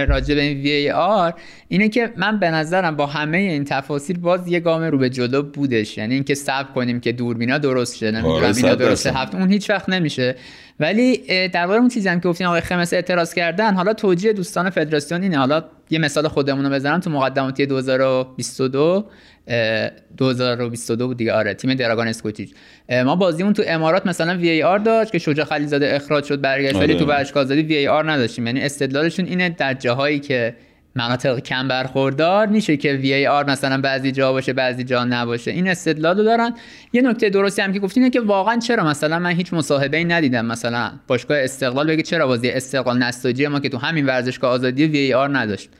[0.08, 1.34] راجع به این وی آر
[1.68, 5.42] اینه که من به نظرم با همه این تفاصیل باز یه گام رو به جلو
[5.42, 5.98] بودش.
[5.98, 9.14] یعنی اینکه صبر کنیم که دوربینا درست شه نمی‌دونم آره، اینا درصد.
[9.14, 10.36] هفت اون هیچ وقت نمیشه.
[10.80, 11.16] ولی
[11.48, 15.22] در واقع اون چیزی هم که گفتین آقای خمس اعتراض کردن حالا توجیه دوستان فدراسیون
[15.22, 15.38] اینه.
[15.38, 17.00] حالا یه مثال خودمون رو بزنم.
[17.00, 19.04] تو مقدماتی 2022
[19.48, 21.32] اه، 2022 بود دیگه.
[21.32, 22.50] آره تیم دراگان اسکوتیچ.
[22.50, 22.56] اه،
[22.88, 26.74] ما بازیمون تو امارات مثلا وی ای آر داشت که شجاع خلیزاده اخراج شد برگشت
[26.74, 27.04] ولی آره.
[27.04, 28.46] تو ورزشگاه آزادی وی ای آر نداشتیم.
[28.46, 30.54] یعنی استدلالشون اینه در جاهایی که
[30.96, 35.50] مناطق کم برخوردار میشه که وی ای آر مثلا بعضی جا باشه بعضی جا نباشه.
[35.50, 36.54] این استدلال رو دارن.
[36.92, 40.46] یه نکته درستی هم که گفتین که واقعا چرا؟ مثلا من هیچ مصاحبه ای ندیدم.
[40.46, 44.98] مثلا باشگاه استقلال بگه چرا بازی استقلال نساجی ما که تو همین ورزشگاه آزادی وی
[44.98, 45.70] ای آر نداشت.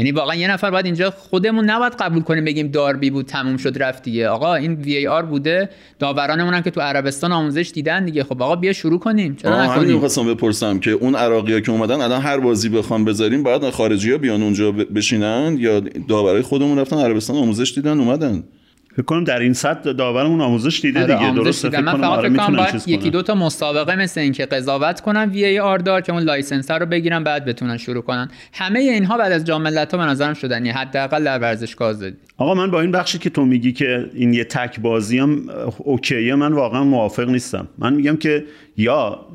[0.00, 3.82] یعنی واقعا یه نفر باید اینجا خودمون نباید قبول کنیم بگیم داربی بود تموم شد
[3.82, 4.28] رفت دیگه.
[4.28, 5.70] آقا این وی ای آر بوده.
[5.98, 8.24] داورانمون هم که تو عربستان آموزش دیدن دیگه.
[8.24, 9.36] خب آقا بیا شروع کنیم.
[9.36, 13.70] چرا نکنیم؟ می‌خواستم بپرسم که اون عراقی که اومدن الان هر بازی بخوام بذاریم باید
[13.70, 18.44] خارجی ها بیان اونجا بشینن؟ یا داورای خودمون رفتن عربستان آموزش دیدن اومدن؟
[18.92, 21.80] فکر کنم در این سطح داورمون آموزش دیده آره، دیگه آموزش درسته؟ دیدم.
[21.80, 23.10] فکر من کنم فقط آره کنم باید یکی.
[23.10, 27.24] دو تا مسابقه مثل این که قضاوت کنن VAR دار که اون license رو بگیرن
[27.24, 28.30] بعد بتونن شروع کنن.
[28.52, 32.70] همه اینها بعد از جام ملت‌ها به نظرم شدنی حداقل در ورزشگاه آزادی آقا من
[32.70, 35.42] با این بخشی که تو میگی که این یه تک بازی هم
[35.78, 37.68] OK ه من واقعا موافق نیستم.
[37.78, 38.44] من میگم که
[38.76, 39.26] یا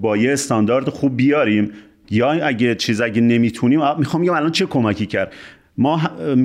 [0.00, 1.72] با یه استاندارد خوب بیاریم
[2.10, 5.32] یا اگه چیز اگه نمی‌تونیم می‌خوام بگم الان چه کمکی کرد؟
[5.78, 6.00] ما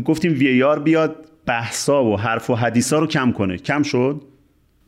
[0.06, 3.58] گفتیم وی آر بیاد بحثا و حرف و حدیثا رو کم کنه.
[3.58, 4.22] کم شد؟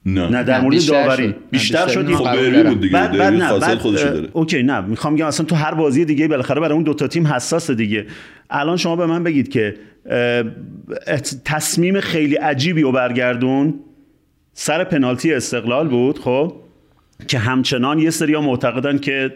[0.06, 0.30] نه.
[0.30, 1.36] نه در مورد بیشتر داوری.
[1.52, 2.70] بیشتر شد خب دارم.
[2.70, 2.94] بود دیگه.
[2.94, 4.30] بعد بعد نه فاصله بعد داره.
[4.34, 7.28] اوکی نه می‌خوام بگم اصلا تو هر بازی دیگه بالاخره برای اون دو تا تیم
[7.28, 8.06] حساسه دیگه.
[8.50, 9.76] الان شما به من بگید که
[11.46, 13.74] تصمیم خیلی عجیبی رو برگردون.
[14.54, 16.54] سر پنالتی استقلال بود خب
[17.28, 19.36] که همچنان یه سری معتقدن که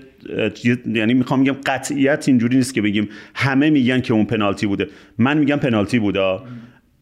[0.93, 4.87] یعنی می‌خوام بگم قطعیت اینجوری نیست که بگیم همه میگن که اون پنالتی بوده.
[5.17, 6.39] من میگم پنالتی بوده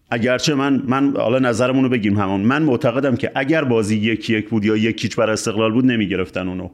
[0.09, 2.41] اگرچه من من حالا نظرمون رو بگیم همون.
[2.41, 6.47] من معتقدم که اگر بازی یک یک بود یا یک هیچ برای استقلال بود نمی‌گرفتن
[6.47, 6.69] اونو.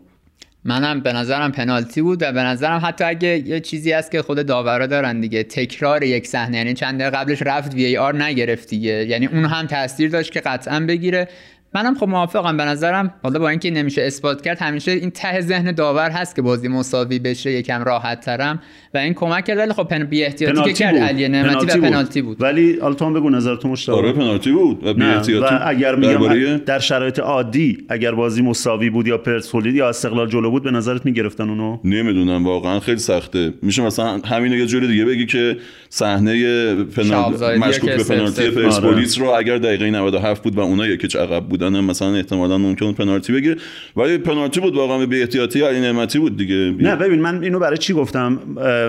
[0.66, 4.46] منم به نظرم پنالتی بود و به نظرم حتی اگه یه چیزی هست که خود
[4.46, 9.06] داورا دارن دیگه تکرار یک صحنه یعنی چند دقیقه قبلش رفت وی آر نگرفت دیگه.
[9.06, 11.28] یعنی اون هم تاثیر داشت که قطعا بگیره.
[11.76, 12.58] منم خب موافقم.
[12.58, 16.42] به نظرم حالا با اینکه نمیشه اثبات کرد همیشه این ته ذهن داور هست که
[16.42, 18.60] بازی مساوی بشه یکم راحت ترم
[18.94, 22.22] و این کمک کرد ولی خب پن بی احتیاطی که کرد علی نعمتی و پنالتی
[22.22, 22.42] بود.
[22.42, 23.98] ولی حالا تو هم بگو نظر تو مشتاق.
[23.98, 24.88] آره پنالتی بود.
[24.88, 29.76] و بی احتیاطی و اگر میگم در شرایط عادی اگر بازی مساوی بود یا پرسپولیس
[29.76, 33.54] یا استقلال جلو بود به نظرت می‌گرفتن اونو؟ نمی‌دونم واقعا خیلی سخته.
[33.62, 35.58] میشه مثلا همین یه جوری دیگه بگی که
[35.90, 38.50] صحنه پنالتی مشکوک به پنالتی.
[38.50, 42.94] پرسپولیس رو اگر دقیقه 97 بود و اونا یکی عقب بودن بودن مثلا احتمالا ممکن
[42.94, 43.56] پنالتی بگیره.
[43.96, 46.76] ولی پنالتی بود واقعا به احتیاطی علی نعمتی بود دیگه.
[46.80, 48.40] نه ببین من اینو برای چی گفتم؟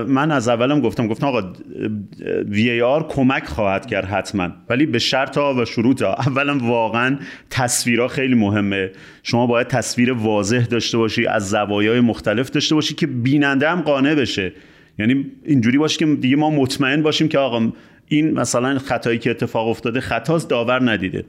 [0.09, 1.53] من از اولم گفتم گفتم آقا
[2.49, 4.49] وی ای آر کمک خواهد کرد حتما.
[4.69, 7.19] ولی به شرط ها و شروط ها اولا واقعا
[7.51, 8.91] تصویرها خیلی مهمه.
[9.23, 14.15] شما باید تصویر واضح داشته باشی از زوایای مختلف داشته باشی که بیننده هم قانع
[14.15, 14.53] بشه.
[14.99, 17.73] یعنی اینجوری باشه که دیگه ما مطمئن باشیم که آقا
[18.09, 21.25] این مثلا خطایی که اتفاق افتاده خطاست داور ندیده.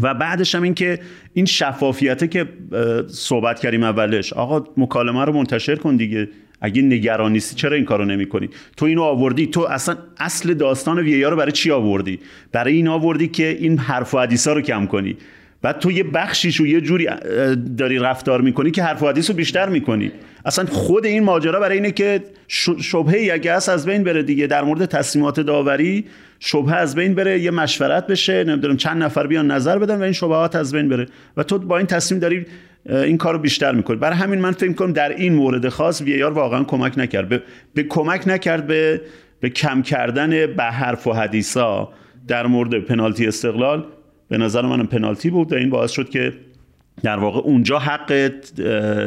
[0.00, 0.98] و بعدش هم این که
[1.34, 2.48] این شفافیته که
[3.08, 6.28] صحبت کردیم اولش آقا مکالمه رو منتشر کن دیگه
[6.60, 11.24] اگه نگران نیستی چرا این کارو نمی‌کنی؟ تو اینو آوردی تو اصلا اصل داستان وی
[11.24, 12.18] رو برای چی آوردی؟
[12.52, 15.16] برای این آوردی که این حرف و حدیثا رو کم کنی.
[15.62, 17.08] بعد تو یه بخشیش رو یه جوری
[17.76, 20.12] داری رفتار می‌کنی که حرف و حدیث رو بیشتر می‌کنی.
[20.44, 22.22] اصلا خود این ماجرا برای اینه که
[22.80, 24.46] شبهه اگه هست از بین بره دیگه.
[24.46, 26.04] در مورد تصمیمات داوری
[26.40, 30.12] شبهه از بین بره یه مشورت بشه نمی‌دونم چند نفر بیان نظر بدن و این
[30.12, 31.06] شبهات از بین بره.
[31.36, 32.46] و تو با این تصمیم داری
[32.86, 33.96] این کارو بیشتر می‌کنی.
[33.96, 37.28] برای همین من فکر کنم در این مورد خاص وی آر واقعا کمک نکرد.
[37.28, 37.42] به,
[37.74, 39.00] به کمک نکرد به
[39.40, 41.88] به کم کردن به حرف و حدیثا
[42.28, 43.84] در مورد پنالتی استقلال.
[44.32, 46.32] به نظر منم پنالتی بود و این باعث شد که
[47.02, 48.32] در واقع اونجا حق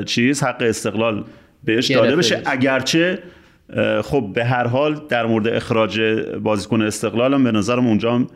[0.03, 1.23] چیز حق استقلال
[1.63, 2.41] بهش داده بشه.
[2.45, 3.19] اگرچه
[4.03, 6.01] خب به هر حال در مورد اخراج
[6.43, 8.27] بازیکن استقلال هم به نظرم اونجا هم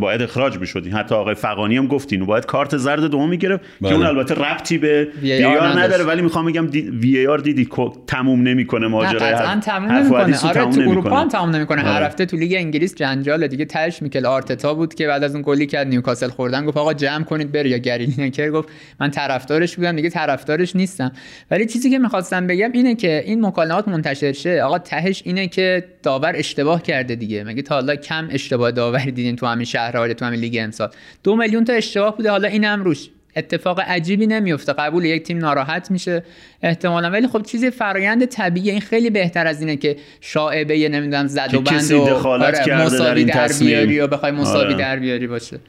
[0.00, 3.62] باید اخراج می‌شدی حتی آقای فقانی هم گفتین باید کارت زرد دوم می‌گرفت.
[3.62, 3.94] که بله.
[3.94, 5.78] اون البته ربطی به VAR.
[5.78, 6.04] نداره.
[6.04, 9.18] ولی می‌خوام بگم VAR دیدی کو- تموم نمی‌کنه نه ماجرا
[9.60, 11.20] تموم حرف و نمی‌کنه آره تموم تو اروپا نمی‌کنه.
[11.20, 11.82] هم تموم نمی‌کنه.
[11.82, 12.06] هر آره.
[12.06, 15.66] هفته تو لیگ انگلیس جنجاله دیگه تهش میکل آرتتا بود که بعد از اون گلی
[15.66, 16.64] کرد نیوکاسل خوردن.
[16.64, 18.68] گفت آقا جمع کنید بره یا گری لینکر گفت
[19.00, 19.96] من طرفدارش بودم.
[19.96, 21.12] دیگه طرفدارش نیستم.
[21.50, 24.62] ولی چیزی که می‌خواستم بگم اینه که این مکالمات منتشر شه.
[24.62, 27.44] آقا تهش اینه که داور اشتباه کرده دیگه.
[27.44, 30.88] مگه تا حالا کم اشتباه داوری دیدین تو همین شهرها تو همین لیگ امسال
[31.24, 35.90] دو میلیون تا اشتباه بوده حالا اینم روش اتفاق عجیبی نمیفته قبول یک تیم ناراحت
[35.90, 36.24] میشه
[36.62, 41.26] احتمالا ولی خب چیزی فرایند طبیعی این خیلی بهتر از اینه که شاعبه یه نمی‌دونم
[41.26, 43.70] زد و بند و دخالت کرده در مساوی این در تصمیم.
[43.70, 44.74] بیاری و بخوای مساوی آره.
[44.74, 45.60] در بیاری باشه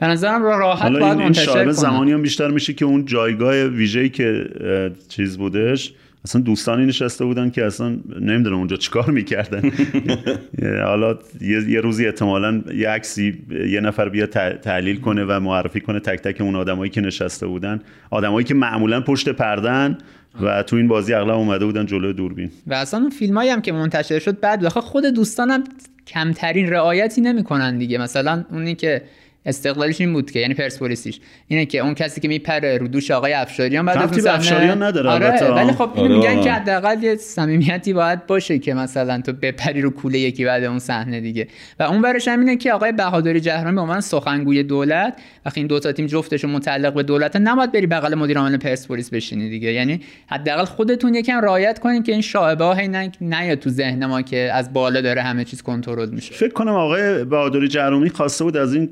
[0.00, 1.72] به نظرم را- راحت حالا باید این, این منتشر شاعبه کنن.
[1.72, 4.44] زمانی هم بیشتر میشه که اون جایگاه ویژه‌ای که
[5.08, 5.92] چیز بودش
[6.24, 7.88] اصلا دوستانی نشسته بودن که اصلا
[8.20, 9.72] نمی‌دونم اونجا چیکار می‌کردن.
[10.86, 14.26] حالا یه, روزی احتمالا یه عکسی یه نفر بیا
[14.62, 17.80] تحلیل کنه و معرفی کنه تک تک اون آدمایی که نشسته بودن.
[18.10, 19.98] آدمایی که معمولا پشت پردن
[20.42, 22.50] و تو این بازی اغلب اومده بودن جلو دوربین.
[22.66, 25.64] و اصلا اون فیلم هم که منتشر شد بعد بخواه خود دوستانم
[26.06, 27.98] کمترین رعایتی نمی‌کنن دیگه.
[27.98, 29.02] مثلا اونی که
[29.46, 33.32] استقلالش این بود که یعنی پرسپولیسیش اینه که اون کسی که میپره رو دوش آقای
[33.32, 35.50] افشاریان بعد از افشاریان نداره آره البته.
[35.50, 36.44] ولی خب اینو آره میگن واقعا.
[36.44, 40.78] که حداقل یه صمیمیتی باید باشه که مثلا تو بپری رو کوله یکی بعد اون
[40.78, 41.48] صحنه دیگه
[41.80, 45.66] و اون برش هم اینه که آقای بهادری جهرمی به عنوان سخنگوی دولت وقتی این
[45.66, 49.72] دو تا تیم جفتشون متعلق به دولت نباید بری بغل مدیر عامل پرسپولیس بشینی دیگه
[49.72, 52.76] یعنی حداقل خودتون یکم رعایت کنین که این شایبه ها
[53.20, 57.24] نیاد تو ذهن ما که از بالا داره همه چیز کنترل میشه فکر کنم آقای
[57.24, 58.86] بهادری جهرومی خواسته بود از این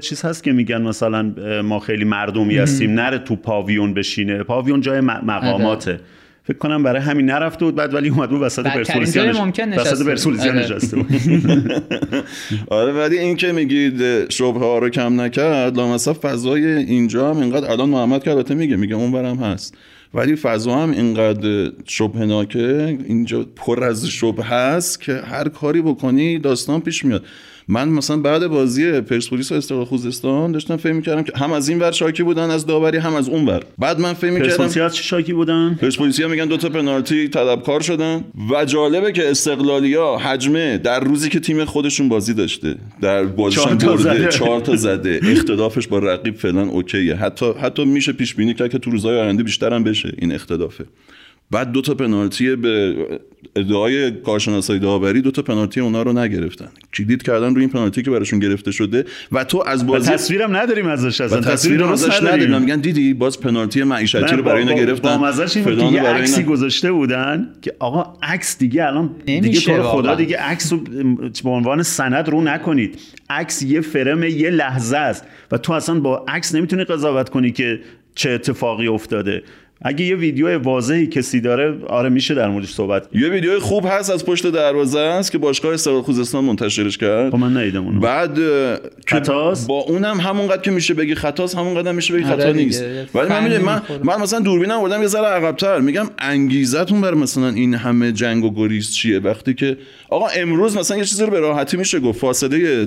[0.00, 4.42] چیز هست که میگن مثلا ما خیلی مردمی هستیم نره تو پاویون بشینه.
[4.42, 6.00] پاویون جای مقاماته.
[6.46, 9.30] فکر کنم برای همین نرفته بود بعد ولی اومد بود وسط نشسته
[9.76, 10.06] وسط بود.
[10.06, 10.60] پرسپولیسیا آره.
[10.60, 11.06] نشسته بود.
[12.80, 17.70] آره ولی این که میگید شبه ها رو کم نکرد لامصب فضای اینجا هم اینقدر
[17.70, 19.76] الان محمد که البته میگه میگه اون برم هست.
[20.14, 26.80] ولی فضا هم اینقدر شبهناکه اینجا پر از شبه هست که هر کاری بکنی داستان
[26.80, 27.24] پیش میاد.
[27.68, 31.78] من مثلا بعد بازی پرسپولیس و استقلال خوزستان داشتم فکر می‌کردم که هم از این
[31.78, 33.62] ور شاکی بودن از داوری هم از اون ور.
[33.78, 37.80] بعد من فکر می‌کردم پرسپولیسیا از چه شاکی بودن؟ پرسپولیسیا میگن دو تا پنالتی طلبکار
[37.80, 38.24] شدن.
[38.50, 44.02] و جالبه که استقلالیا حجمه در روزی که تیم خودشون بازی داشته در بازیشون برده
[44.02, 44.28] زده.
[44.28, 45.20] چهار تا زده.
[45.22, 47.14] اختلافش با رقیب فعلا اوکیه.
[47.14, 50.84] حتی حتی میشه پیش بینی کرد که تو روزهای آینده بیشتر هم بشه این اختلافه.
[51.50, 52.94] بعد دو تا پنالتی به
[53.56, 56.68] ادعای کارشناسای داوری دو تا پنالتی اونا رو نگرفتن.
[56.94, 60.86] کلید کردن روی این پنالتی که براشون گرفته شده و تو از بازی تصویرم نداریم
[60.86, 61.40] ازش اصلا.
[61.40, 62.60] تصویر تصویر درست ازش نداریم.
[62.60, 65.18] میگن دیدی باز پنالتی معیشتی رو برای اینا گرفتن.
[65.18, 69.76] با این بود که عکسی اینا- گذاشته بودن که آقا عکس دیگه الان دیگه تو
[69.76, 70.14] رو خدا.
[70.14, 70.80] دیگه عکس رو
[71.44, 72.98] به عنوان سند رو نکنید.
[73.30, 77.80] عکس یه فرم یه لحظه است و تو اصلا با عکس نمی‌تونی قضاوت کنی که
[78.14, 79.42] چه اتفاقی افتاده.
[79.86, 84.10] اگه یه ویدیو واضحی کسی داره آره میشه در موردش صحبت یه ویدیو خوب هست
[84.10, 87.30] از پشت دروازه است که باشگاه استقلال خوزستان منتشرش کرد.
[87.30, 88.00] خب من ندیدم اونو.
[88.00, 88.38] بعد
[89.06, 92.64] خطاست؟ با اونم همونقدر که میشه بگی خطاست همونقدر میشه بگی آره خطا دیگه.
[92.64, 92.82] نیست.
[93.14, 93.82] ولی من فنی می‌دونی من.
[94.04, 95.80] من مثلا دوربینم بردم یه ذره عقب‌تر.
[95.80, 99.76] میگم انگیزتون برای مثلا این همه جنگ و گریز چیه؟ وقتی که
[100.08, 102.20] آقا امروز مثلا یه چیزی رو به راحتی میشه گفت.
[102.20, 102.86] فاصله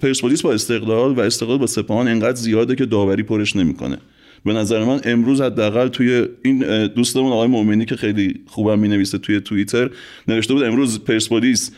[0.00, 3.98] پرسپولیس با استقلال و استقلال با سپاهان انقدر زیاده که داوری پرش نمی‌کنه.
[4.46, 9.40] به نظر من امروز حداقل توی این دوستمون آقای مؤمنی که خیلی خوبم می‌نویسه توی
[9.40, 9.90] توییتر
[10.28, 11.70] نوشته بود امروز پرسپولیس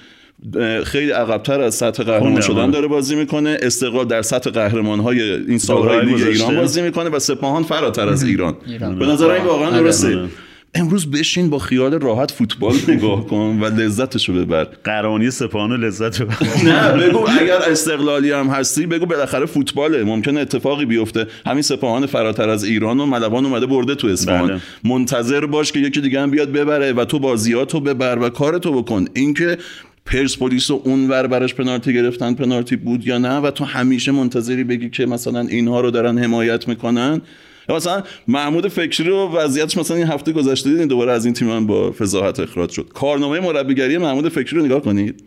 [0.85, 2.71] خیلی عقبتر از سطح قهرمان شدن.
[2.71, 6.27] داره بازی می‌کنه استقلال در سطح قهرمان های این سالهای لیگ.
[6.27, 8.99] ایران بازی می‌کنه و سپاهان فراتر از ایران ایران.
[8.99, 9.81] به نظر این واقعا آره.
[9.81, 10.29] درسته آره.
[10.75, 14.65] امروز بشین با خیال راحت فوتبال نگاه کن و لذتشو ببر.
[14.65, 16.37] قرانی سپاهان و لذت ببر.
[16.65, 20.05] نه بگو اگر استقلالی هم هستی بگو بالاخره فوتباله.
[20.05, 21.27] ممکنه اتفاقی بیفته.
[21.47, 24.49] همین سپاهان فراتر از ایران و ملوان اومده برده تو اصفهان.
[24.49, 24.61] بله.
[24.85, 29.05] منتظر باش که یکی دیگه هم بیاد ببره و تو بازیاتو ببر و کارتو بکن.
[29.15, 29.59] اینکه
[30.07, 34.91] پرسپولیس و اونور براش پنالتی گرفتن پنالتی بود یا نه و تو همیشه منتظری بگی
[34.91, 37.21] که مثلا اینها رو دارن حمایت می‌کنن
[37.69, 41.67] یا مثلا محمود فکری رو وضعیتش مثلا این هفته گذشته دیدین؟ دوباره از این تیم
[41.67, 42.89] با فضاحت اخراج شد.
[42.95, 45.25] کارنامه مربیگری محمود فکری رو نگاه کنید.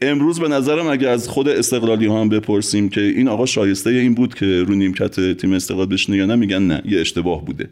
[0.00, 4.14] امروز به نظرم اگه از خود استقلالی ها هم بپرسیم که این آقا شایسته این
[4.14, 7.68] بود که رو نیمکت تیم استقلال بشینه یا نه میگن نه یه اشتباه بوده.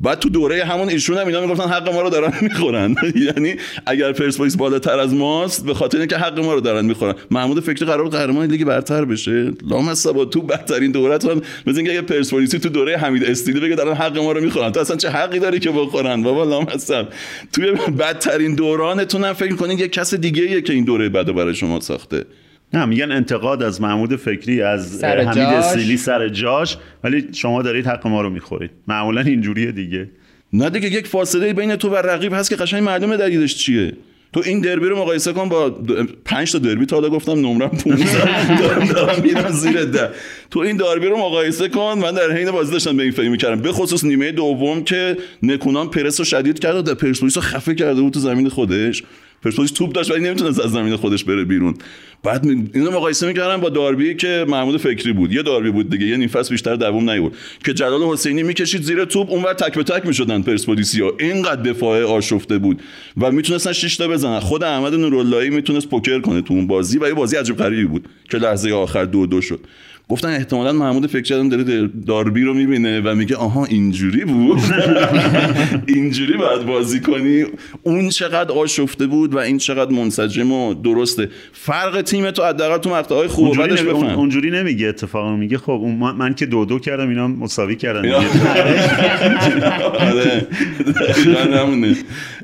[0.00, 2.94] بعد تو دوره همون ایشون هم اینا می‌گفتن حق ما رو دارن می‌خورن.
[3.14, 3.54] یعنی
[3.86, 7.14] اگر پرسپولیس بالاتر از ماست به خاطر اینکه حق ما رو دارن می‌خورن.
[7.30, 9.52] محمود فکری قرار قهرمان لیگ برتر بشه.
[9.68, 13.94] لامصبا تو بدترین دورت هم مثل اینکه اگه پرسپولیسی تو دوره حمید استیلی بگه دارن
[13.94, 14.72] حق ما رو می‌خورن.
[14.72, 17.06] تو اصلا چه حقی داری که بخورن؟ بابا لامصب.
[17.52, 21.80] توی بدترین دورانتون هم فکر کنید یه کس دیگه که این دوره بعدو برای شما
[21.80, 22.24] ساخته.
[22.74, 25.64] نه میگن انتقاد از محمود فکری از سر حمید جاش.
[25.64, 26.76] سیلی سر جاش.
[27.04, 28.70] ولی شما دارید حق ما رو می‌خورید.
[28.88, 30.10] معمولا اینجوریه دیگه.
[30.52, 33.92] نه دیگه یک فاصله بین تو و رقیب هست که قشنگ معلومه دلیلش چیه.
[34.32, 35.70] تو این دربی رو مقایسه کن با
[36.24, 36.86] پنج تا دربی.
[36.86, 40.10] تا حالا گفتم نمرم 15 دارم دارم میرم زیر ده.
[40.50, 41.98] تو این دربی رو مقایسه کن.
[42.02, 43.60] من در حین بازی داشتم به این فکر می‌کردم.
[43.60, 47.74] به خصوص نیمه دوم که نکونان پرس رو شدید کرد و در پرسپولیس رو خفه
[47.74, 49.02] کرده بود تو زمین خودش.
[49.42, 51.74] پرسپولیس توپ داشت ولی نمی‌تونست از زمین خودش بره بیرون.
[52.22, 55.32] بعد اینو مقایسه می‌کردم با داربی که محمود فکری بود.
[55.32, 57.34] یه داربی بود دیگه یه نیم فصل بیشتر دووم نیورد.
[57.64, 62.58] که جلال حسینی می‌کشید زیر توپ اونور تک به تک می‌شدن پرسپولیسیا اینقدر دفاع آشفته
[62.58, 62.82] بود
[63.20, 64.40] و می‌تونستن 6 تا بزنن.
[64.40, 68.08] خود احمد نوراللهی می‌تونست پوکر کنه تو اون بازی و یه بازی عجیب غریبی بود
[68.30, 69.60] که لحظه آخر دو دو شد.
[70.10, 74.58] گفتن احتمالا محمود فکری الان داره داربی رو می‌بینه و میگه آها اینجوری بود؟
[75.86, 77.44] اینجوری باید بازی کنی؟
[77.82, 81.28] اون چقدر آشفته بود و این چقدر منسجم و درسته.
[81.52, 84.12] فرق تیم تو حداقل تو مقطعهای خوب و اونجوری, نمی...
[84.12, 85.58] اونجوری نمیگه اتفاقا میگه.
[85.58, 88.12] خب اون من, من که دو دو کردم اینا مساوی کردن.
[90.10, 90.46] آره.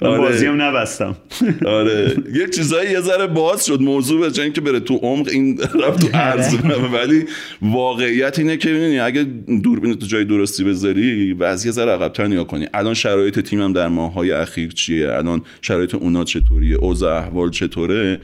[0.01, 0.19] آره.
[0.19, 1.17] بازی هم نبستم.
[1.67, 2.17] آره.
[2.35, 6.01] یه چیزایی یه ذره باز شد موضوع به جای اینکه بره تو عمق این رفت
[6.01, 6.57] تو عرض.
[6.93, 7.25] ولی
[7.63, 9.23] واقعیت اینه که ببینی اگه
[9.63, 12.67] دوربین تو جای درستی بذاری وضعیت ذره عقب‌تر نگاه کنی.
[12.75, 18.21] الان شرایط تیمم در ماه‌های اخیر چیه؟ الان شرایط اونا چطوریه؟ اوضاع احوال چطوره؟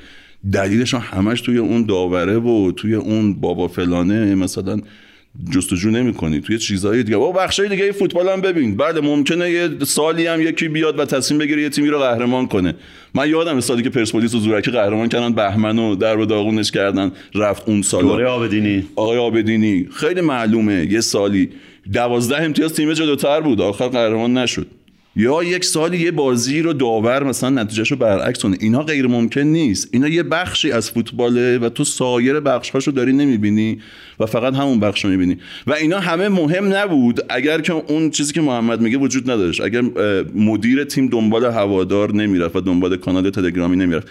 [0.53, 4.35] دلیلش هم همش توی اون داوره و توی اون بابا فلانه.
[4.35, 4.81] مثلا
[5.51, 6.40] جستجو نمی‌کنی.
[6.40, 7.16] توی چیزهای دیگه.
[7.16, 8.77] با بخشای دیگه فوتبال هم ببین.
[8.77, 12.75] بله ممکنه یه سالی هم یکی بیاد و تصمیم بگیره یه تیمی رو قهرمان کنه.
[13.14, 17.12] من یادم سالی که پرسپولیس و زورکی قهرمان کردن بهمن و در و داغونش کردن
[17.35, 18.85] رفت اون سال دوره آبدینی.
[18.97, 19.88] آقای آبدینی.
[19.95, 21.49] خیلی معلومه یه سالی.
[21.92, 23.61] دوازده امتیاز تیم جلوتر بود.
[23.61, 24.66] آخر قهرمان نشد.
[25.16, 29.40] یا یک سالی یه بازی رو داور مثلا نتیجهش رو برعکس کنه اینا غیر ممکن
[29.40, 29.88] نیست.
[29.92, 33.79] اینا یه بخشی از فوتباله و تو سایر بخشهاشو داری نمی‌بینی
[34.20, 35.38] و فقط همون بخش رو می‌بینی.
[35.66, 39.61] و اینا همه مهم نبود اگر که اون چیزی که محمد میگه وجود نداشت.
[39.61, 39.83] اگر
[40.35, 44.09] مدیر تیم دنبال هوادار نمی‌رفت و دنبال کانال تلگرامی نمی‌رفت.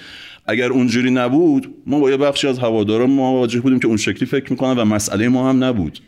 [0.47, 4.51] اگر اونجوری نبود ما با یه بخشی از هوادارا مواجه بودیم که اون شکلی فکر
[4.51, 5.99] می‌کنن و مسئله ما هم نبود.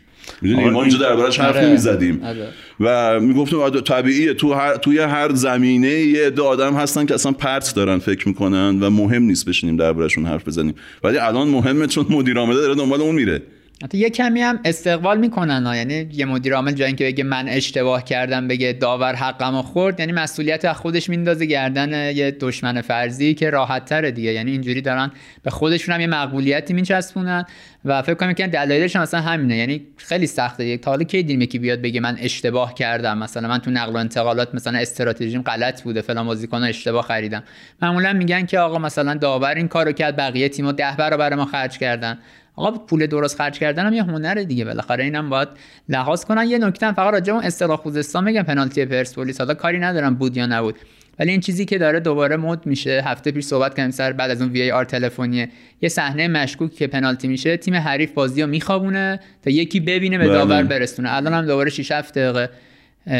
[0.42, 1.66] می‌دونی ما اینجا دربارش حرف آره.
[1.66, 2.48] نمی‌زدیم آره.
[2.80, 7.32] و می‌گفتیم آده- طبیعیه تو هر توی هر زمینه یه عده آدم هستن که اصلا
[7.32, 12.06] پرت دارن فکر می‌کنن و مهم نیست بشینیم دربارشون حرف بزنیم ولی الان مهمه چون
[12.10, 13.42] مدیر عامل داره دنبال اون میره
[13.84, 15.76] حتی یه کمی هم استقبال می‌کنن ها.
[15.76, 20.12] یعنی یه مدیر عامل جای اینکه بگه من اشتباه کردم بگه داور حقمو خورد یعنی
[20.12, 21.46] مسئولیت از خودش میندازه.
[21.46, 24.32] گردن یه دشمن فرضی که راحت تره دیگه.
[24.32, 25.10] یعنی اینجوری دارن
[25.42, 27.44] به خودشون هم یه مقبولیتی میچسبونن
[27.84, 29.56] و فکر کنم که دلایلش مثلا همینه.
[29.56, 30.64] یعنی خیلی سخته.
[30.64, 33.92] یک تا حالا کی دیدیم یکی بیاد بگه من اشتباه کردم؟ مثلا من تو نقل
[33.92, 37.42] و انتقالات مثلا استراتژیم غلط بوده فلان بازیکن اشتباه خریدم.
[37.82, 41.78] معمولا میگن که آقا مثلا داور این کارو کرد بقیه تیم‌ها ده برابر ما خرج
[41.78, 42.18] کردن.
[42.56, 45.48] آقا پول درست خرج کردن هم یه هنره دیگه بالاخره اینم باید
[45.88, 46.46] لحاظ کنن.
[46.48, 49.38] یه نکته فقط راجع اون اصطلاح خوزستان میگم پنالتی پرسپولیس.
[49.38, 50.74] حالا کاری ندارم بود یا نبود.
[51.18, 54.42] ولی این چیزی که داره دوباره مد میشه هفته پیش صحبت کردیم سر بعد از
[54.42, 55.48] اون وی آر تلفنیه.
[55.80, 60.24] یه صحنه مشکوک که پنالتی میشه تیم حریف بازی رو میخوابونه تا یکی ببینه به
[60.24, 60.34] بله.
[60.34, 61.16] داور برسونه.
[61.16, 62.50] الان هم دوباره 6 7 دقیقه.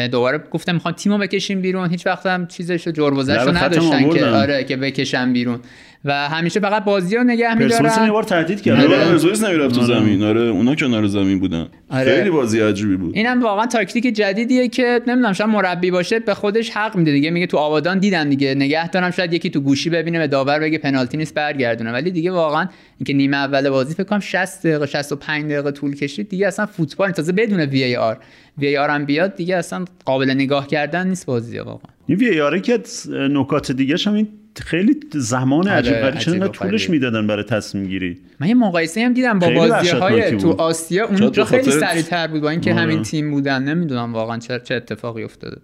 [0.07, 1.89] دوباره گفتم می‌خوان تیمو بکشیم بیرون.
[1.89, 4.25] هیچ وقت هم چیزشو خطم نداشتن که.
[4.25, 5.59] آره که بکشن بیرون.
[6.05, 8.87] و همیشه فقط بازی رو نگه پرسپولیس هم یه میدارن بار تهدید آره.
[8.87, 9.99] کرد پرسپولیس نمی‌رفت تو آره.
[9.99, 10.23] زمین.
[10.23, 11.67] آره اونا کنار زمین بودن.
[11.89, 12.15] آره.
[12.15, 13.15] خیلی بازی عجیبی بود.
[13.15, 17.29] اینم واقعا تاکتیک جدیدیه که نمی‌دونم شاید مربی باشه به خودش حق میده دیگه.
[17.29, 18.55] میگه تو آبادان دیدم دیگه.
[18.55, 21.91] نگه دارم شاید یکی تو گوشی ببینه به داور بگه پنالتی نیست برگردونه.
[21.91, 22.67] ولی دیگه واقعا
[22.99, 27.11] اینکه نیمه اول بازی فکر کنم 60 دقیقه 65 دقیقه طول کشید دیگه اصلا فوتبال.
[27.11, 28.17] تازه بدون وی ای آر.
[28.57, 31.91] وی ای آر هم بیاد دیگه اصلا قابل نگاه کردن نیست بازی واقعا.
[32.07, 32.79] این وی آره که
[33.09, 34.27] نکات دیگه هم این
[34.63, 36.89] خیلی زمان آره، عجیب عجیب چرا طولش.
[36.89, 40.51] می‌دادن برای تصمیم گیری من یه مقایسه هم دیدم با خیلی بازی های وحشتناکی تو.
[40.51, 42.81] آسیا اونجا خیلی سریعتر بود با اینکه آره.
[42.81, 45.57] همین تیم بودن نمی‌دونم واقعا چه چه اتفاقی افتاده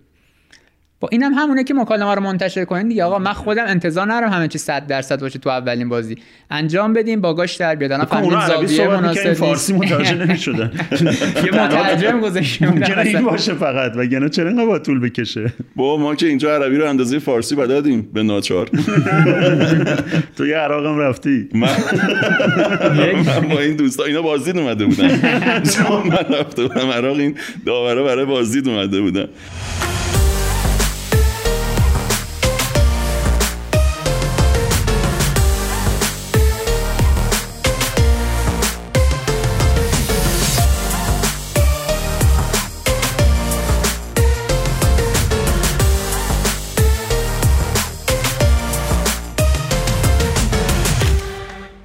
[1.02, 3.04] با اینم همونه که مکالمه رو منتشر کنین دیگه.
[3.04, 6.18] آقا من خودم انتظار ندارم همه چی 100 درصد باشه تو اولین بازی.
[6.50, 7.92] انجام بدیم باگاش در بیاد.
[7.92, 9.74] الان فهمیدیم زاویه مناسب فارسی.
[9.74, 10.72] متوجه نمی‌شدن.
[11.46, 12.20] یه مترجم
[12.62, 13.22] ممکنه این.
[13.22, 13.92] باشه فقط.
[13.96, 18.10] وگرنه چرا اینقدر با طول بکشه؟ با ما که اینجا عربی رو اندازه فارسی بلدیم
[18.14, 18.68] به ناچار.
[20.38, 21.50] تو یه عراقم رفتی.
[21.54, 21.68] من
[23.50, 25.08] با این دوستا اینا بازدید اومده بودن.
[26.12, 27.36] من رفته بودم عراق این
[27.66, 29.28] داورا برای بازدید اومده بودن.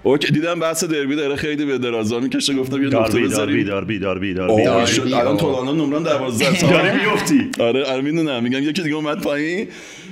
[0.07, 3.66] اوکی دیدم بحث دربی داره خیلی به درازا می‌کشه گفتم یه نقطه داربی داربی بذاریم.
[3.66, 4.86] داربی داربی آه، داربی داربی.
[4.92, 8.42] شد الان تولانا نمران دوازده داری میفتی آره آره می‌دونم.
[8.42, 9.68] میگم یکی دیگه اومد پایین.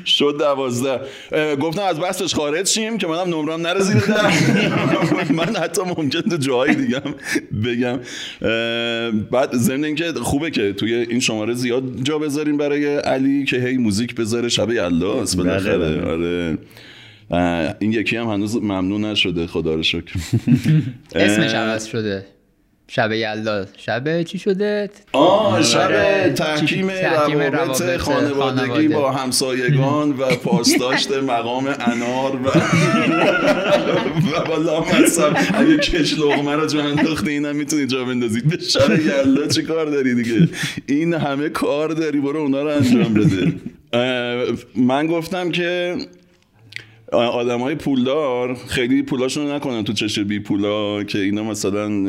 [0.07, 1.01] شد دوازده.
[1.33, 3.97] اه، گفتم از بحثش خارج شیم که منم نمرم نره زیر
[5.39, 7.03] من حتی ممکن تو جاهای دیگه
[7.65, 7.99] بگم.
[9.31, 13.77] بعد ضمن اینکه خوبه که توی این شماره زیاد جا بذاریم برای علی که هی
[13.77, 15.79] موزیک بذاره شب یلاس بالاخره.
[15.79, 16.03] بله،.
[16.11, 16.59] آره.
[17.31, 20.13] این یکی هم هنوز ممنون نشده خدا رو شکر.
[21.15, 22.27] اسمش عوض شده.
[22.89, 26.33] شب یلدا شب چی شده؟ آه شب آره.
[26.37, 28.89] تحکیم روابط روابط خانوادگی خانواده.
[28.89, 32.49] با همسایگان و پاسداشت مقام انار و
[34.37, 38.91] و بالا مصب اگه کش لغمه رو جا انداخته اینم می‌تونی جا بندازید به شب
[39.01, 40.49] یلا چه کار داری دیگه؟
[40.87, 43.53] این همه کار داری برو اونا رو انجام بده.
[44.77, 45.97] من گفتم که
[47.13, 52.07] آدم های پولدار خیلی پولاشون نکنن تو چش بی پولا که اینا مثلا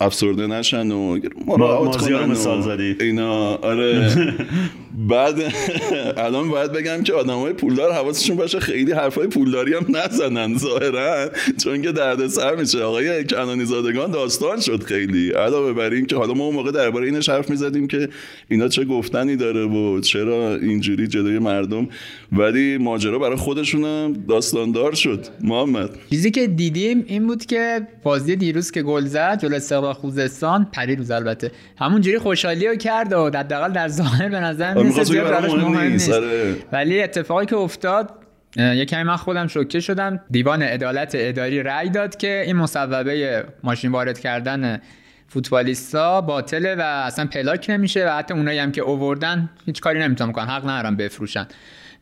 [0.00, 2.96] افسرده نشن و مراعات کنن مثال زدی.
[3.00, 3.54] اینا.
[3.54, 4.10] آره.
[5.08, 5.34] بعد
[6.26, 11.30] الان باید بگم که آدم های پولدار حواسشون باشه خیلی حرفای پولداری هم نزنن ظاهرا
[11.64, 12.82] چون که درد سر میشه.
[12.82, 15.30] آقای کنانی زادگان داستان شد خیلی.
[15.30, 18.08] علاوه بر این که حالا ما اون موقع درباره اینش حرف می‌زدیم که
[18.48, 21.88] اینا چه گفتنی داره و چرا اینجوری جلوی مردم.
[22.32, 25.26] ولی ماجرا برای خودشونم داستاندار شد.
[25.40, 25.90] محمد.
[26.10, 29.58] چیزی که دیدیم این بود که بازی دیروز که گل زد جلو
[29.94, 31.50] خوزستان پریروز البته.
[31.78, 36.12] همونجوری خوشحالی رو کرد و حداقل در ظاهر به نظر آره، نیست براش مهم نیست.
[36.12, 36.56] آره.
[36.72, 38.10] ولی اتفاقی که افتاد
[38.56, 40.20] یه کمی من خودم شوکه شدم.
[40.30, 44.80] دیوان عدالت اداری رأی داد که این مصوبه ماشین وارد کردن
[45.28, 50.32] فوتبالیستا باطله و اصلا پلاک نمیشه و حتی اونایی هم که اووردن هیچ کاری نمی‌تونن
[50.32, 51.46] کنن حق ندارن بفروشن.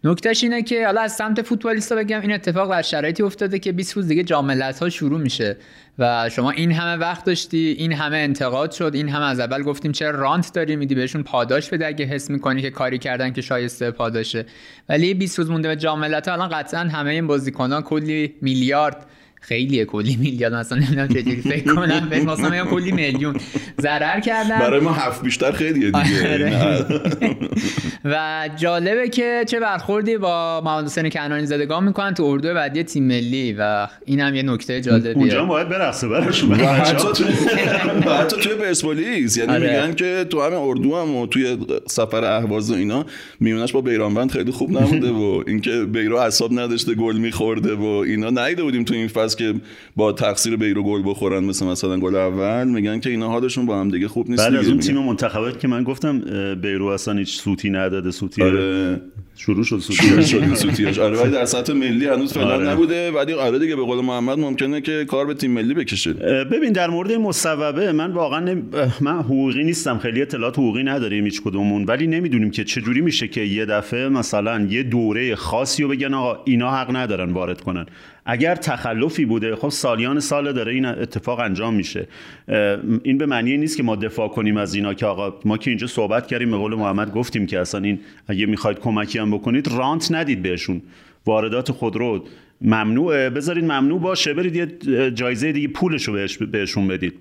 [0.07, 3.93] نکتهش اینه که حالا از سمت فوتبالیستا بگم این اتفاق در شرایطی افتاده که 20
[3.93, 5.57] روز دیگه جام ها شروع میشه
[5.99, 9.93] و شما این همه وقت داشتی این همه انتقاد شد این همه از اول گفتیم
[9.93, 13.91] چرا رانت داری میدی بهشون پاداش بده اگه حس می‌کنی که کاری کردن که شایسته
[13.91, 14.47] پاداشه.
[14.89, 19.07] ولی 20 روز مونده به جام الان قطعا همه این بازیکنان کلی میلیارد
[19.41, 22.07] خیلیه کلی میلیارد مثلا نمی‌دونم چجوری فکر کنم.
[22.11, 23.37] بهش مثلا میگم کلی میلیون.
[23.81, 26.33] ضرر کردن برای ما هفت بیشتر خیلیه دیگه.
[26.33, 26.85] آره.
[28.05, 33.05] و جالبه که چه برخوردی با محمد حسین کنانی زدگان می‌کنن تو اردو بعدی تیم
[33.05, 35.13] ملی و این هم یه نکته جالبیه.
[35.17, 37.27] اونجا هم باید برقصه براشون حتی توی
[38.07, 39.37] و حتی توی پرسپولیس.
[39.37, 39.83] یعنی آره.
[39.83, 43.07] میگن که تو همه اردو هم و توی سفر اهواز و اینا
[43.41, 48.27] میونش با بیرانوند خیلی خوب نبوده و اینکه بیرو حساب نداشته گل میخورده و اینا.
[48.31, 49.55] نیده بودیم تو این فصل که
[49.97, 53.89] با تقصیر بیرو گل بخورن مثل مثلا گل اول میگن که اینا حالشون با هم
[53.89, 54.69] دیگه خوب نیست بعد از.
[54.69, 54.79] اون.
[54.79, 56.21] تیم منتخبات که من گفتم
[56.55, 59.01] بیرو اصلا هیچ سوتی نداده سوتی آره
[59.37, 60.55] شروع شد شروع سوتی شد.
[60.55, 62.69] سوتیاش آره ولی در سطح ملی هنوز فعلا آره.
[62.69, 63.11] نبوده.
[63.11, 66.13] ولی آره دیگه به قول محمد ممکنه که کار به تیم ملی بکشه.
[66.45, 68.63] ببین در مورد مصوبه من واقعا.
[69.01, 69.99] من حقوقی نیستم.
[69.99, 71.85] خیلی اطلاعات حقوقی نداریم هیچ کدومون.
[71.85, 76.15] ولی نمی‌دونیم که چه جوری میشه که یه دفعه مثلا یه دوره خاصی رو بگن
[76.15, 77.87] آقا اینا حق ندارن وارد کنن.
[78.29, 82.09] اگر تخلفی بوده خب سالیان سال داره این اتفاق انجام میشه.
[83.03, 85.87] این به معنی نیست که ما دفاع کنیم از اینا که آقا ما که اینجا
[85.87, 90.13] صحبت کردیم به قول محمد گفتیم که اصلا این اگه می‌خواید کمکی هم بکنید رانت
[90.13, 90.83] ندید بهشون.
[91.27, 92.25] واردات خودرو
[92.61, 97.15] ممنوعه بذارید ممنوع باشه برید یه جایزه دیگه پولش رو بهش بهشون بدید.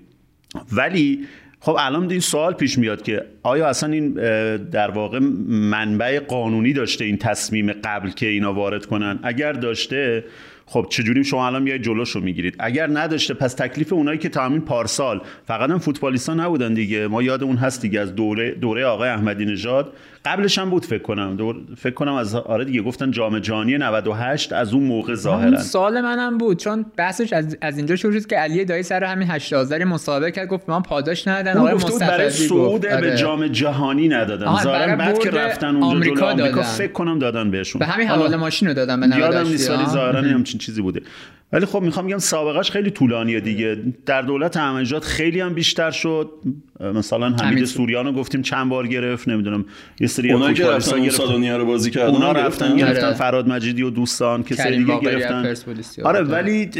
[0.72, 1.24] ولی
[1.60, 4.12] خب الان این سوال پیش میاد که آیا اصلا این
[4.58, 10.24] در واقع منبع قانونی داشته این تصمیم قبل که اینا وارد کنن؟ اگر داشته
[10.68, 14.44] خب چجوری شما الان میای جلوش رو می‌گیرید؟ اگر نداشته پس تکلیف اونایی که تا
[14.44, 17.06] همین پارسال فقط هم فوتبالیستا نبودن دیگه.
[17.08, 19.92] ما یاد اون هست دیگه از دوره دوره آقای احمدی نژاد.
[20.24, 21.36] قبلش هم بود فکر کنم.
[21.36, 25.58] دور فکر کنم از آره دیگه گفتن جام جهانی 98 از اون موقع ظاهرا.
[25.58, 29.30] سوال منم بود چون بحثش از, از اینجا شروع شد که علی دایی سر همین
[29.30, 30.48] 80 مسابقه کرد.
[30.48, 31.58] گفت من پاداش ندادن.
[31.58, 32.80] آقای بود برای مصطفی صعود.
[32.80, 33.16] به آره.
[33.16, 34.56] جام جهانی ندادن.
[34.62, 36.68] ظاهرا بعد که رفتن اونجا آمریکا جلو آمریکا دادن.
[36.68, 37.78] فکر کنم دادن بهشون.
[37.78, 39.86] به همین حواله ماشین رو دادن به یادم نیست ولی.
[39.86, 41.02] ظاهرا یه همچین چیزی بوده.
[41.52, 43.82] ولی خب می‌خوام بگم سابقش خیلی طولانیه دیگه.
[44.06, 46.30] در دولت احمدی خیلی هم بیشتر شد.
[46.80, 49.64] مثلا حمید حمید سوریانو گفتیم چند بار گرفت نمی‌دونم.
[50.00, 50.96] یه سری اونایی که رفتن
[51.32, 52.14] اون رو بازی کردن.
[52.14, 52.76] اونا رفتن گرفتن.
[52.76, 53.16] گرفتن آره.
[53.16, 55.54] فراد مجیدی و دوستان کسای کریم دیگه گرفتن.
[56.04, 56.20] آره.
[56.20, 56.70] ولی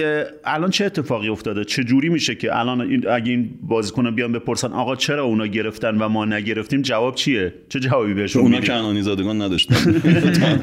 [0.45, 4.73] الان چه اتفاقی افتاده؟ چه جوری میشه که الان این اگه این بازیکن‌ها بیان بپرسن
[4.73, 9.43] آقا چرا اونا گرفتن و ما نگرفتیم؟ جواب چیه؟ چه جوابی بهشون اونا کنانی زادگان
[9.43, 9.75] نداشتن.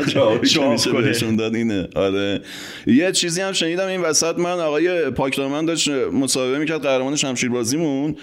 [0.07, 0.41] که جواب.
[1.01, 2.41] بهشون داد اینه آره.
[2.87, 8.15] یه چیزی هم شنیدم این وسط من آقای پاکدامن داشت مصاحبه می‌کرد قهرمان شمشیر بازیمون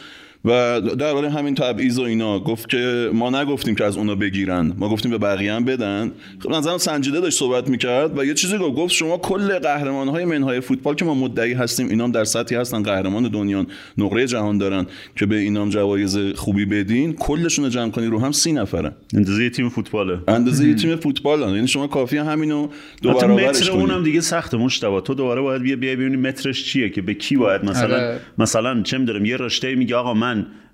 [0.44, 4.72] و درباره همین تبعیض و اینا گفت که ما نگفتیم که از اونا بگیرن.
[4.78, 6.12] ما گفتیم به بقیه هم بدن.
[6.38, 8.76] خب نظرم سنجیده داشت صحبت می‌کرد و یه چیزی گفت.
[8.76, 12.58] گفت شما کل قهرمان های منهای فوتبال که ما مدعی هستیم اینا هم در سطحی
[12.58, 13.66] هستن قهرمان دنیا
[13.98, 14.86] نقره جهان دارن
[15.16, 17.12] که به اینا هم جوایز خوبی بدین.
[17.12, 18.92] کلشون رو جمع کنی رو هم سی نفرن.
[19.14, 20.18] اندازه یه تیم فوتباله.
[20.28, 21.40] اندازه یه تیم فوتبال.
[21.40, 22.68] یعنی شما کافی همینو
[23.02, 23.80] دو برابرش متر کنی.
[23.80, 27.36] اونم دیگه سخته مشتبه تو دوباره باید بیا بیا ببینی مترش چیه که به کی
[27.36, 28.20] باید مثلا آره.
[28.38, 30.29] مثلا چه می‌دونم یه رشته میگه آقا من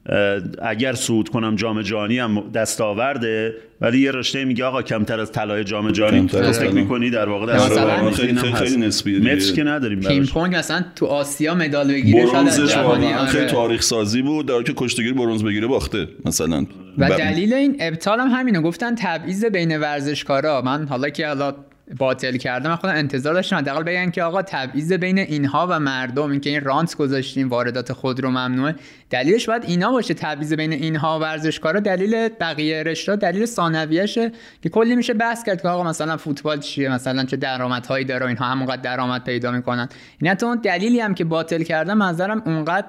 [0.09, 5.33] اه، اگر صعود کنم جام جهانی هم دستاورده ولی یه رشته میگه آقا کمتر از
[5.33, 6.29] طلای جام جهانی.
[6.29, 6.71] فکر.
[6.71, 9.19] می‌کنی در واقع دستاورده خیلی- خیلی- نسبیه.
[9.19, 10.01] متر که نداریم.
[10.01, 10.33] پینگ براش.
[10.33, 13.51] پونگ اصلا تو آسیا مدال بگیره شاید واقعا خیلی آره.
[13.53, 16.67] تاریخ سازی بود در که کشتیگیر برونز بگیره باخته مثلا.
[16.99, 18.61] و ب- دلیل این ابطال هم همینه.
[18.61, 20.63] گفتن تبعیض بین ورزشکارا.
[20.63, 21.55] من حالا که حالا
[21.99, 26.31] باطل کردم من خودم انتظار داشتم حداقل بگن که آقا تبعیض بین اینها و مردم
[26.31, 28.75] اینکه این رانت گذاشتیم واردات خودرو ممنوعه.
[29.11, 31.81] دلیلش باید اینا باشه تبعیض بین اینها و ورزشکارا.
[31.81, 34.33] دلیل بقیه رشته دلیل ثانویه‌شه
[34.63, 38.45] که کلی میشه بحث کرد که آقا مثلا فوتبال چیه مثلا چه درآمدهایی داره اینها
[38.45, 39.89] همونقدر درآمد پیدا می‌کنن.
[40.21, 42.87] این حتی اون دلیلی هم که باطل کردم نظرم اونقدر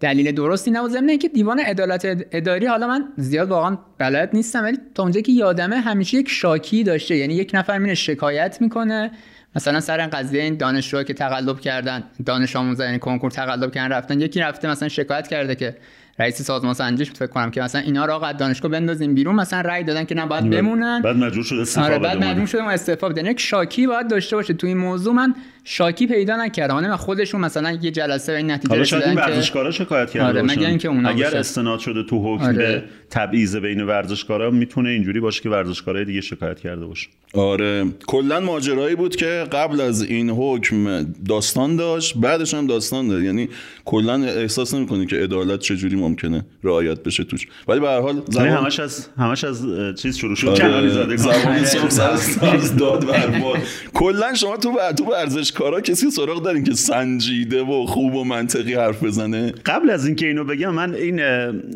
[0.00, 4.78] دلیل درستی نبود ضمن اینکه دیوان عدالت اداری حالا من زیاد واقعا بلد نیستم ولی
[4.94, 7.16] تا اونجایی که یادمه همیشه یک شاکی داشته.
[7.16, 9.10] یعنی یک نفر میره شکایت می‌کنه.
[9.56, 13.94] مثلا سر این قضیه این دانشجوها که تقلب کردن دانش آموزا یعنی کنکور تقلب کردن
[13.94, 14.20] رفتن.
[14.20, 15.76] یکی رفته مثلا شکایت کرده که
[16.20, 19.60] رئیس سازمان سنجش فکر کنم که مثلا اینا رو آقا از دانشگاه بندازیم بیرون مثلا
[19.60, 22.24] رأی دادن که نه باید بمونن بعد مجبور شد استعفا آره بده بعد.
[22.24, 26.36] مجبور شدم استعفا بدن یک شاکی باید داشته باشه تو این موضوع من شاکی پیدا
[26.36, 30.10] نکردم من خودشون مثلا یه جلسه این نتیجه حالا شاید این رسیدن که ورزشکارا شکایت
[30.10, 30.42] کرده آره،.
[30.42, 31.36] مگر اینکه اونا اگر.
[31.36, 32.56] استناد شده تو حکم آره.
[32.56, 38.40] به تبعیض بین ورزشکارا می‌تونه اینجوری باشه که ورزشکارای دیگه شکایت کرده باشه آره کلا
[38.40, 43.48] ماجرایی بود که قبل از این حکم داستان داشت بعدش هم داستان داره یعنی
[43.84, 47.46] کلا احساس نمی‌کنی که عدالت چجوری ممکنه رعایت بشه توش.
[47.68, 50.48] ولی به هر حال یعنی زمان همش از همش از چیز شروع شد.
[50.48, 52.10] آره، زاده زبان صبح سر
[52.54, 53.58] از داد برباد
[53.94, 59.04] کلا شما تو تو ورزشکارا کسی سراغ دارین که سنجیده و خوب و منطقی حرف
[59.04, 61.20] بزنه؟ قبل از اینکه اینو بگم من این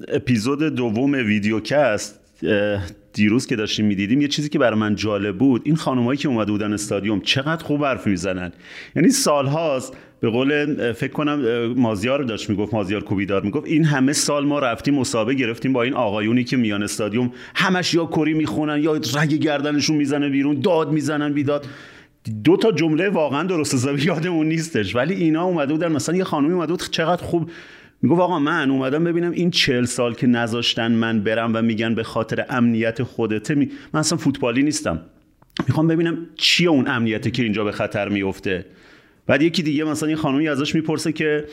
[0.09, 2.21] اپیزود دوم ویدیوکست
[3.13, 6.53] دیروز که داشتیم می‌دیدیم یه چیزی که برای من جالب بود این خانمایی که اومده
[6.53, 8.53] بودن استادیوم چقدر خوب حرف می‌زنن.
[8.97, 14.47] یعنی سالهاست به قول فکر کنم مازیار داشت می‌گفت مازیار کوبیدار می‌گفت این همه سال
[14.47, 18.95] ما رفتیم مسابقه گرفتیم با این آقایونی که میان استادیوم همش یا کری می‌خونن یا
[18.95, 21.67] رگ گردنشون می‌زنه بیرون داد می‌زنن بیداد.
[22.45, 26.53] دو تا جمله واقعا درست حسابی یادمون نیستش ولی اینا اومده بودن مثلا یه خانمی
[26.53, 27.51] اومده بود چقدر خوب
[28.03, 32.03] می‌گفت آقا من اومدم ببینم این چهل سال که نذاشتن من برم و میگن به
[32.03, 33.71] خاطر امنیت خودته می...
[33.93, 35.01] من اصلا فوتبالی نیستم.
[35.69, 38.65] می‌خوام ببینم چیه اون امنیته که اینجا به خطر میفته
[39.27, 41.45] بعد یکی دیگه مثلا یه خانمی ازش می‌پرسه که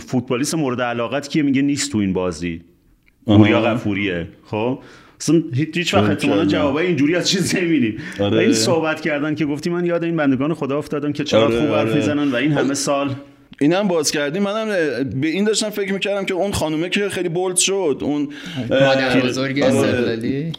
[0.00, 2.60] فوتبالیست مورد علاقت کیه میگه نیست تو این بازی.
[3.24, 4.78] گویا غفوریه خب
[5.20, 6.44] اصلا هیچ وقت آره، احتمالاً.
[6.44, 8.38] جوابای اینجوری از چیز نمی‌بینیم آره.
[8.38, 11.68] این صحبت کردن که گفتی من یاد این بندگان خدا افتادم که چقدر آره، خوب
[11.68, 11.94] حرف آره.
[11.94, 13.10] می‌زنن و این همه سال
[13.60, 14.68] اینم باز کردیم منم
[15.20, 18.28] به این داشتم فکر می‌کردم که اون خانومه که خیلی بولد شد اون
[18.70, 19.74] مادر بزرگ آره.
[19.74, 20.52] استقلالی؟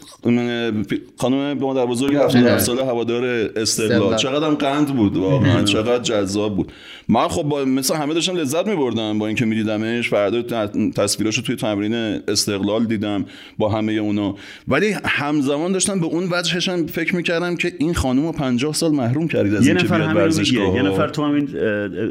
[1.17, 3.61] خانم مادر بزرگ 77 ساله هوادار استقلال.
[3.61, 4.15] استقلال.
[4.15, 6.71] چقدر هم قند بود واقعا چقدر جذاب بود.
[7.09, 11.93] من خب با مثل همه داشتم لذت میبردم با اینکه میدیدمش فردا تصویراشو توی تمرین
[12.27, 13.25] استقلال دیدم
[13.57, 14.35] با همه اونا.
[14.67, 19.27] ولی همزمان داشتم به اون وجهشم فکر می‌کردم که این خانم رو 50 سال محروم
[19.27, 21.49] کردید از یه نفر بیاد ورزشگاه یه نفر تو همین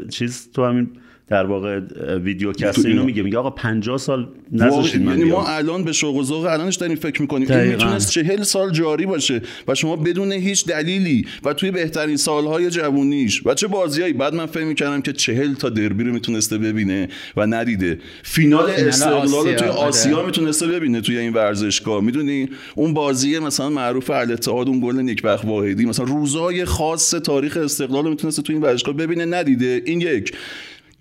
[0.09, 0.89] چیز تو همین
[1.29, 1.79] در واقع
[2.23, 3.03] ویدیو کست اینو.
[3.03, 3.23] میگه.
[3.23, 5.31] میگه آقا 50 سال نذاشتید من یعنی.
[5.31, 7.51] ما الان به شوق و ذوق الانش داریم فکر می‌کنیم.
[7.51, 7.61] این.
[7.61, 13.41] می‌تونست چهل سال جاری باشه و شما بدون هیچ دلیلی و توی بهترین سالهای جوونیش
[13.45, 14.13] و چه بازیایی.
[14.13, 17.99] بعد من فکر می‌کردم که چهل تا دربی رو می‌تونسته ببینه و ندیده.
[18.23, 19.87] فینال استقلال رو توی آره.
[19.87, 22.03] آسیا می‌تونسته ببینه توی این ورزشگاه.
[22.03, 25.85] می‌دونی؟ اون بازی مثلا معروف الاتحاد اون گل نیکبخت واحدی.
[25.85, 29.81] مثلا روزای خاص تاریخ استقلال رو می‌تونسته توی این ورزشگاه ببینه ندیده.
[29.85, 30.33] این یک.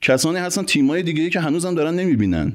[0.06, 2.52] کسانی هستن تیمای دیگه که هنوزم دارن نمی‌بینن.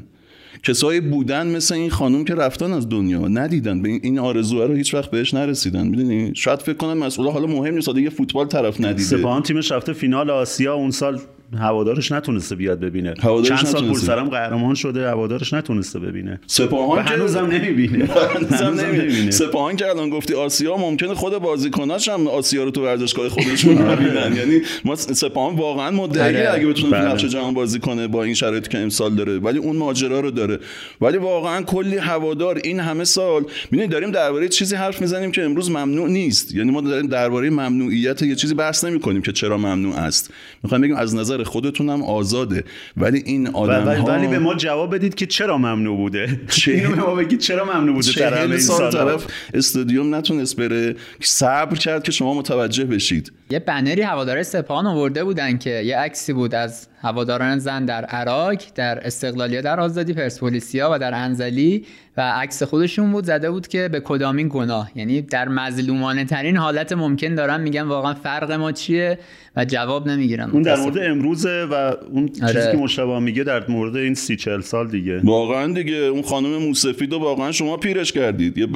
[0.64, 3.82] کسایی بودن مثل این خانم که رفتن از دنیا ندیدن.
[3.82, 5.88] به این- آرزوها رو هیچ وقت بهش نرسیدن.
[5.88, 9.04] می‌دونی؟ شاید فکر کنن مسئولا حالا مهم نیست یه فوتبال طرف ندیده.
[9.04, 11.20] سپاهان تیمش رفته فینال آسیا اون سال
[11.58, 13.14] هوادارش نتونسته بیاد ببینه.
[13.44, 13.94] چند سال پول.
[13.94, 16.40] سرم قهرمان شده هوادارش نتونسته ببینه.
[16.48, 18.06] سپاهان که هنوزم نمی‌بینه.
[18.36, 19.32] هنوزم نمی‌بینه.
[19.32, 24.36] سپاهان که الان گفتی آسیا ممکنه خود بازیکناش هم آسیا رو تو ورزشگاه خودشون ببینن.
[24.36, 26.54] یعنی ما سپاهان واقعا مدعی آره.
[26.54, 27.12] اگه بتونه تو بله.
[27.12, 29.38] نقش جهان بازی کنه با این شرایطی که امسال داره.
[29.40, 30.60] ولی اون ماجرا رو داره.
[31.02, 35.72] ولی واقعا کلی هوادار این همه سال می‌دونید داریم درباره چیزی حرف می‌زنیم که امروز
[35.72, 36.56] ممنوع نیست.
[36.56, 40.34] یعنی ما داریم درباره ممنوعیت یه چیزی بحث نمی کنیم که چرا ممنوع است.
[40.64, 42.64] می‌خوایم بگیم از نظر خودتونم آزاده.
[42.98, 46.40] ولی این آدم ولی, ولی به ما جواب بدید که چرا ممنوع بوده.
[46.50, 50.96] چه- اینو به ما بگید چرا ممنوع بوده سال سال طرف استادیوم نتونست بره.
[51.22, 53.32] صبر کرد که شما متوجه بشید.
[53.50, 58.58] یه بنری هواداره سپاهان آورده بودن که یه عکسی بود از هواداران زن در عراق
[58.76, 61.86] در استقلالیا در آزادی پرسپولیسیا و در انزلی
[62.18, 64.92] و عکس خودشون بود زده بود که به کدامین گناه.
[64.96, 69.20] یعنی در مظلومانه ترین حالت ممکن دارن میگن واقعا فرق ما چیه
[69.56, 70.50] و جواب نمی‌گیرن.
[70.50, 72.72] اون در مورد امروزه و اون چیزی آره.
[72.72, 75.22] که مشتبه میگه در مورد این سی چل سال دیگه.
[75.24, 78.58] واقعا دیگه اون خانم موسفید رو واقعا شما پیرش کردید.
[78.58, 78.68] یه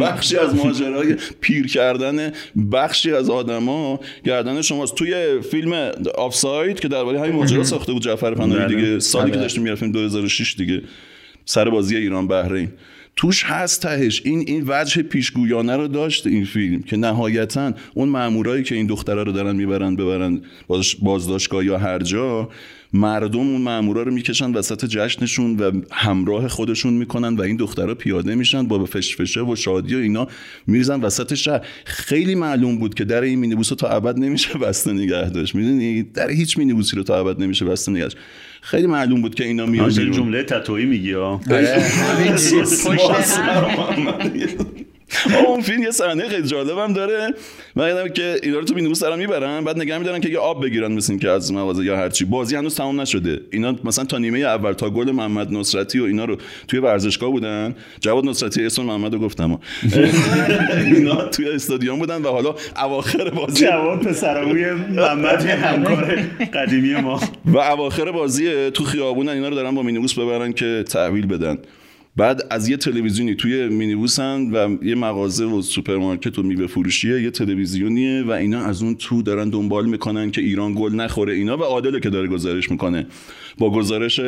[0.00, 2.32] بخشی از ماجرای پیر کردن
[2.72, 4.94] بخشی از آدما گردن شماست.
[4.94, 8.76] توی فیلم آفساید که درباره همین ماجرا ساخته بود جعفر پناهی بله.
[8.76, 9.42] دیگه سالی که بله.
[9.42, 10.82] داشتیم می‌رفتیم 2006 دیگه
[11.44, 12.68] سر بازی ایران بحرین
[13.16, 18.62] توش هست تهش این این وجه پیشگویانه رو داشت این فیلم که نهایتا اون مامورایی
[18.62, 22.48] که این دختره رو دارن می‌برن ببرن باز بازداشتگاه یا هر جا
[22.92, 28.34] مردم اون مامورا رو می‌کشن وسط جشنشون و همراه خودشون می‌کنن و این دخترها پیاده
[28.34, 30.28] میشن با فشفشه و شادی و اینا
[30.66, 31.66] میریزن وسط شهر.
[31.84, 35.54] خیلی معلوم بود که در این مینیبوس تا ابد نمیشه بسته نگه داشت.
[35.54, 38.16] می‌دونی؟ در هیچ مینیبوسی رو تا ابد نمیشه بسته نگه داشت.
[38.62, 39.90] خیلی معلوم بود که اینا میان.
[39.90, 41.40] جمله تتویی میگی ها
[45.46, 47.34] اون فیلم یه صحنه خیلی جالبم داره.
[47.76, 50.64] من یادم که اینا رو تو مینیبوس دارن می‌برن بعد نگه میدارن که یه آب
[50.64, 53.40] بگیرن مثل که از مغازه یا هرچی بازی هنوز تمام نشده.
[53.50, 56.36] اینا مثلا تا نیمه اول تا گل محمد نصرتی و اینا رو
[56.68, 57.74] توی ورزشگاه بودن.
[58.00, 59.46] جواد نصرتی اسم محمد رو گفتم.
[60.94, 66.16] اینا توی استادیوم بودن و حالا اواخر بازی جواد پسرعموی محمد همکار
[66.54, 67.20] قدیمی ما.
[67.44, 71.58] و اواخر بازی تو خیابونن اینا رو دارن با مینیبوس ببرن که تحویل بدن.
[72.16, 77.30] بعد از یه تلویزیونی توی مینیبوسن و یه مغازه و سوپرمارکت و میوه فروشیه یه
[77.30, 81.62] تلویزیونیه و اینا از اون تو دارن دنبال می‌کنن که ایران گل نخوره اینا و
[81.62, 83.06] عادل که داره گزارش می‌کنه.
[83.58, 84.20] با گزارش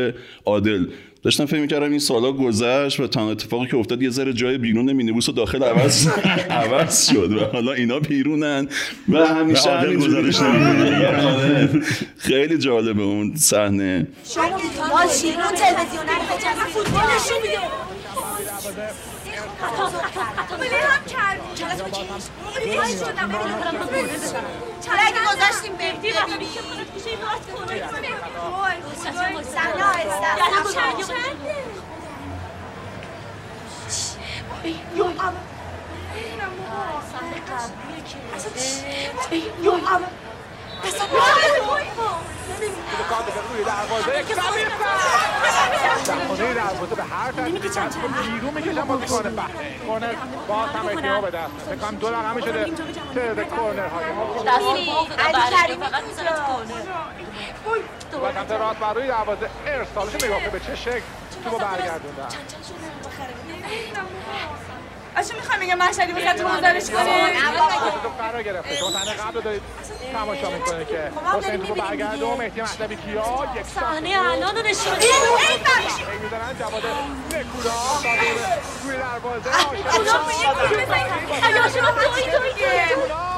[0.46, 0.86] عادل
[1.22, 4.92] داشتم فکر می‌کردم این سالا گذشت و تنها اتفاقی که افتاد یه ذره جای بیرون
[4.92, 6.08] مینیبوس و داخل عوض
[6.50, 8.68] عوض شد و حالا اینا بیرونن
[9.08, 11.82] و همیشه همینجوری گزارش نمی‌کنه.
[12.16, 14.06] خیلی جالبه اون صحنه.
[14.92, 15.34] ماشین
[21.98, 22.06] اون
[22.54, 24.44] تلویزیون رو بجز فوتبال نشون
[25.72, 26.64] میده ولی هم کردیم
[29.02, 29.10] چرا تو
[30.70, 31.04] چرا اگه
[43.86, 44.70] گذاشتیم بهتی ببینیم
[45.50, 50.14] صحنه آهسته خونه دروازه به هر ترتیبی دست رو بیرون می‌کشن بازیکن بحرین کورنر
[50.48, 52.64] باز هم اشتباه به دست فکر دو دقیقه شده
[53.14, 54.04] تعداد کورنر های
[55.18, 55.84] علی کریمی
[58.22, 61.02] و سمت راست بر روی دروازه ارسالش نگاه کن به چه شکل
[61.44, 62.28] تو برگردوندن
[65.18, 67.26] اصلا می‌خوام میگم مشهدی واسه تو گزارش کنیم
[68.02, 69.62] تو قرار گرفته شما صحنه قبل رو دارید
[70.12, 72.26] تماشا می‌کنه که خب حسین برگرده دیگه.
[72.26, 75.92] و مهدی مهدوی کیا یک صحنه الان رو نشون ای بخش
[76.22, 76.82] می‌زنن جواد
[77.62, 78.18] صادر
[78.84, 80.52] روی دروازه میگه
[81.42, 83.37] اگه شما توی توی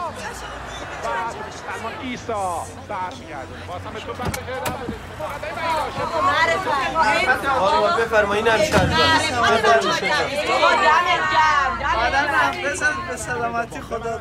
[13.11, 14.21] به سلامتی خدا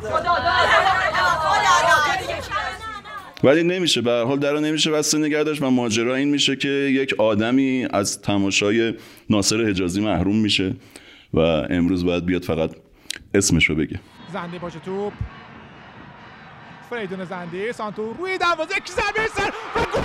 [3.44, 7.14] ولی نمیشه به حال در نمیشه بسته نگه داشت و ماجرا این میشه که یک
[7.18, 8.94] آدمی از تماشای
[9.30, 10.74] ناصر حجازی محروم میشه
[11.34, 12.70] و امروز باید بیاد فقط
[13.34, 14.00] اسمش رو بگه.
[14.32, 15.12] زنده باشه توپ.
[16.90, 17.72] فریدون زنده.
[17.72, 18.76] سانتو روی دروازه.
[18.76, 20.02] یک ضربه سر؟ و گل!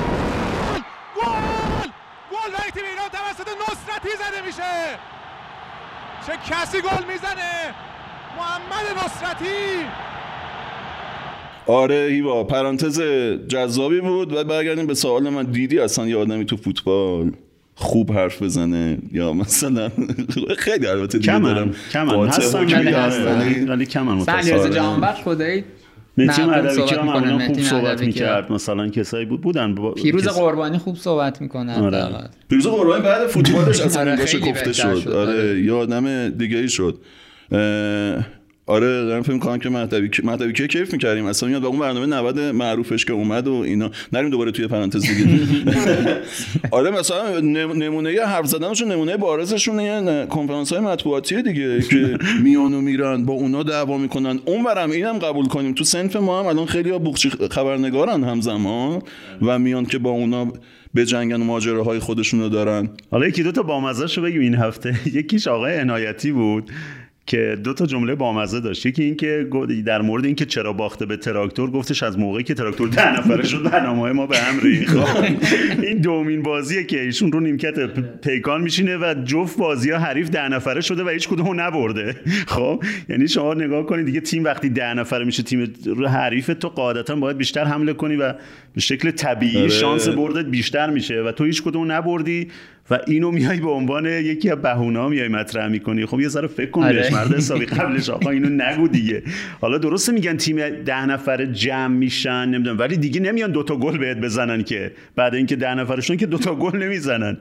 [1.15, 1.87] گل!
[2.31, 4.71] گل برای تیم ایران توسط نصرتی زده میشه.
[6.27, 7.73] چه کسی گل می‌زنه؟
[8.37, 9.85] محمد نصرتی.
[11.67, 13.01] آره هیوا پرانتز
[13.47, 14.33] جذابی بود.
[14.33, 15.43] و برگردیم به سوال من.
[15.43, 17.31] دیدی اصلا یه آدمی تو فوتبال
[17.75, 19.89] خوب حرف بزنه؟ یا مثلا
[20.57, 22.27] خیلی البته دیگه دارم کمن.
[22.27, 24.39] هستن حکمی ولی کمن متاسفانه.
[24.39, 25.63] علیرضا جهانبخش خدایی.
[26.17, 28.01] مهدی صحبت کیا می‌کنه، معمولا خوب صحبت.
[28.01, 32.29] می‌کرد مثلا کسایی بود بودن با- پیروز کس- قربانی خوب صحبت می‌کنه آره.
[32.49, 35.61] پیروز قربانی بعد فوتبالش اصلا آره، گفته شد شد، آره آره.
[35.61, 36.97] یه آدم دیگه ای شد
[37.51, 38.25] اه،
[38.67, 42.05] آره دارم فکر کنم که مهدوی مهدوی کیا کیف می‌کردیم؟ اصلا میاد با اون برنامه
[42.05, 43.91] 90 معروفش که اومد و اینا.
[44.13, 45.41] نریم دوباره توی پرانتز دیگه
[46.71, 52.73] آره مثلا نم- نمونه حرف زدنشون نمونه بارزشون یه کنفرانس های مطبوعاتی دیگه که میان
[52.73, 54.39] و میرن با اونا دعوا می‌کنن.
[54.45, 55.73] اونورم اینم قبول کنیم.
[55.73, 59.01] تو سنف ما هم الان خیلی بوخچی خبرنگارن همزمان
[59.41, 60.51] و میان که با اونا
[60.93, 62.89] به جنگن و ماجراهای خودشون رو دارن.
[63.11, 64.95] حالا یکی دو تا بامزه رو بگیم این هفته.
[65.13, 66.71] یکیش آقای عنایتی بود.
[67.27, 68.85] که دو تا جمله بامزه داشت.
[68.85, 72.53] یکی این که گفت- در مورد اینکه چرا باخته به تراکتور گفتش از موقعی که
[72.53, 74.97] تراکتور ده نفره شد برنامه ما به هم ریخت.
[75.87, 80.47] این دومین بازیه که ایشون رو نیمکت پیکان میشینه و جفت بازی ها حریف ده
[80.49, 82.15] نفره شده و هیچ کدوم رو نبرده.
[82.47, 85.73] خب؟ یعنی شما نگاه کنید دیگه تیم وقتی ده نفره میشه تیم
[86.07, 88.33] حریف تو قاعدتا باید بیشتر حمله کنی و
[88.73, 89.69] به شکل طبیعی آره.
[89.69, 92.47] شانس بردت بیشتر میشه و تو هیچ کدوم نبردی.
[92.89, 96.05] و اینو میای به عنوان یکی از بهونه میای مطرح می‌کنی.
[96.05, 96.93] خب یه ذره فکر کن آره.
[96.95, 98.09] بهش مرد حسابی قبلش.
[98.09, 99.23] آقا اینو نگو دیگه.
[99.61, 102.79] حالا درسته میگن تیم ده نفر جمع میشن نمی‌دونم.
[102.79, 104.91] ولی دیگه نمیان دوتا گل بهت بزنن که.
[105.15, 107.37] بعد اینکه ده نفرشون که دوتا گل نمی‌زنن.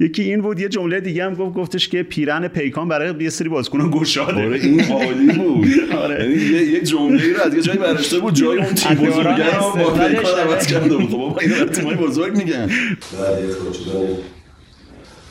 [0.00, 3.48] یکی این بود یه جمله دیگه هم گفت گفتش که پیرن پیکان برای یه سری
[3.48, 4.46] بازیکنان گشاده.
[4.46, 5.68] آره این عالی بود.
[5.96, 6.24] آره.
[6.24, 9.90] یعنی یه جمله ای رو از یه جایی برشته بود جای اون تیم رو با
[9.90, 10.66] پیکان عوض.
[10.66, 11.10] کرده بود.
[11.10, 12.66] خب بابا اینو تیمای بزرگ میگن.
[12.66, 14.39] بعد یه خود شدن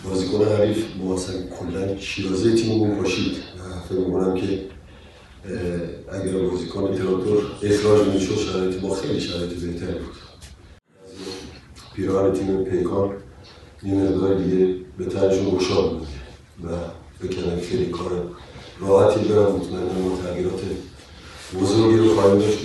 [0.03, 4.65] بازیکن حریف با اصلا کلا شیرازه تیممون پاشید و فکر می‌کنم که
[6.11, 10.15] اگر بازیکن تراکتور اخراج می‌شد شرایط ما خیلی شرایط بهتری بود.
[11.93, 13.11] پیراهن تیم پیکان
[13.83, 16.07] یه مقدار دیگه به تنشون گشاد بود
[16.63, 18.11] و کردم خیلی کار
[18.79, 20.61] راحتی برم مطمئنم تغییرات
[21.55, 22.57] بزرگی رو خواهیم داشت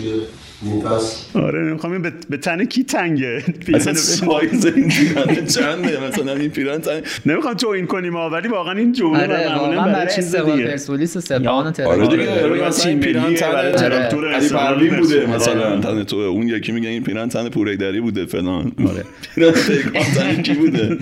[0.85, 3.43] فصل آره نمی‌خوام به, به تن کی تنگه؟
[3.75, 8.79] اصلا سایز این پیران چنده؟ مثلا این پیران چنده نمی‌خوام تو این کنیم ولی واقعا
[8.79, 10.67] این جمله آره معمولا واقعا برای برای چیز دیگه.
[10.67, 12.09] پرسپولیس و سپاهان و آره تهران.
[12.09, 15.27] دیگه آره، آره مثلا این ملیه تن برای تراکتور علی بوده.
[15.27, 15.71] مثلا.
[15.71, 15.81] آره.
[15.81, 18.73] تن تو اون یکی میگه این پیران تن پوریدری بوده فلان.
[18.89, 19.05] آره.
[19.35, 20.99] پیران پیکان تن کی بوده؟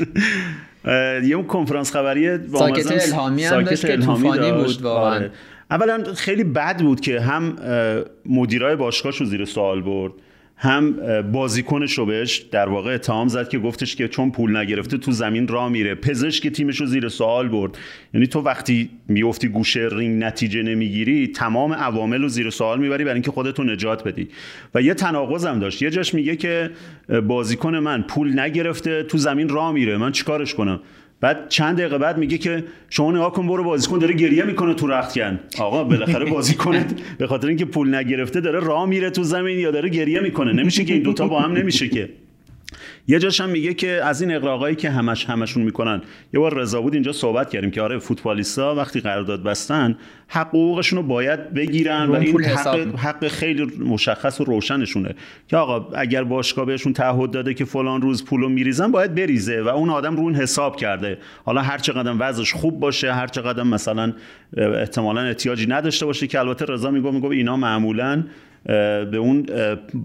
[1.24, 4.52] یه اون کنفرانس خبری با ساکت الهامی هم داشت که طوفانی.
[4.52, 5.28] بود واقعا.
[5.72, 7.56] اولا خیلی بد بود که هم
[8.26, 10.12] مدیرای باشگاهش رو زیر سوال برد
[10.56, 10.92] هم
[11.32, 15.48] بازیکنش رو بهش در واقع اتهام زد که گفتش که چون پول نگرفته تو زمین
[15.48, 15.94] را میره.
[15.94, 17.78] پزشک تیمش رو زیر سوال برد.
[18.14, 23.14] یعنی تو وقتی میفتی گوشه رینگ نتیجه نمی‌گیری تمام عوامل رو زیر سوال می‌بری برای
[23.14, 24.28] اینکه خودتو نجات بدی.
[24.74, 25.82] و یه تناقض هم داشت.
[25.82, 26.70] یه جاش میگه که
[27.26, 29.96] بازیکن من پول نگرفته تو زمین را میره.
[29.96, 30.80] من چیکارش کنم؟
[31.22, 34.86] بعد چند دقیقه بعد میگه که شما نگاه کن برو بازیکن داره گریه می‌کنه تو
[34.86, 35.40] رختکن.
[35.58, 39.88] آقا بالاخره بازیکنت به خاطر اینکه پول نگرفته داره راه میره تو زمین یا داره
[39.88, 40.52] گریه می‌کنه.
[40.52, 42.08] نمیشه که این دوتا با هم نمیشه که.
[43.08, 46.02] یه جاش هم میگه که از این اقراقایی که همش همشون می‌کنن
[46.34, 49.96] یه بار رضا بود اینجا صحبت کردیم که آره فوتبالیستا وقتی قرارداد بستن
[50.28, 55.14] حق حقوقشون رو باید بگیرن و این حق, حق خیلی مشخص و روشنشونه.
[55.48, 59.68] که آقا اگر باشگاه بهشون تعهد داده که فلان روز پولو میریزن باید بریزه و
[59.68, 61.18] اون آدم رو اون حساب کرده.
[61.44, 64.12] حالا هر چقدر وضعش خوب باشه هر چقدر مثلا
[64.56, 68.24] احتمالا احتیاجی نداشته باشه که البته رضا میگه میگه اینا معمولا
[68.64, 69.46] به اون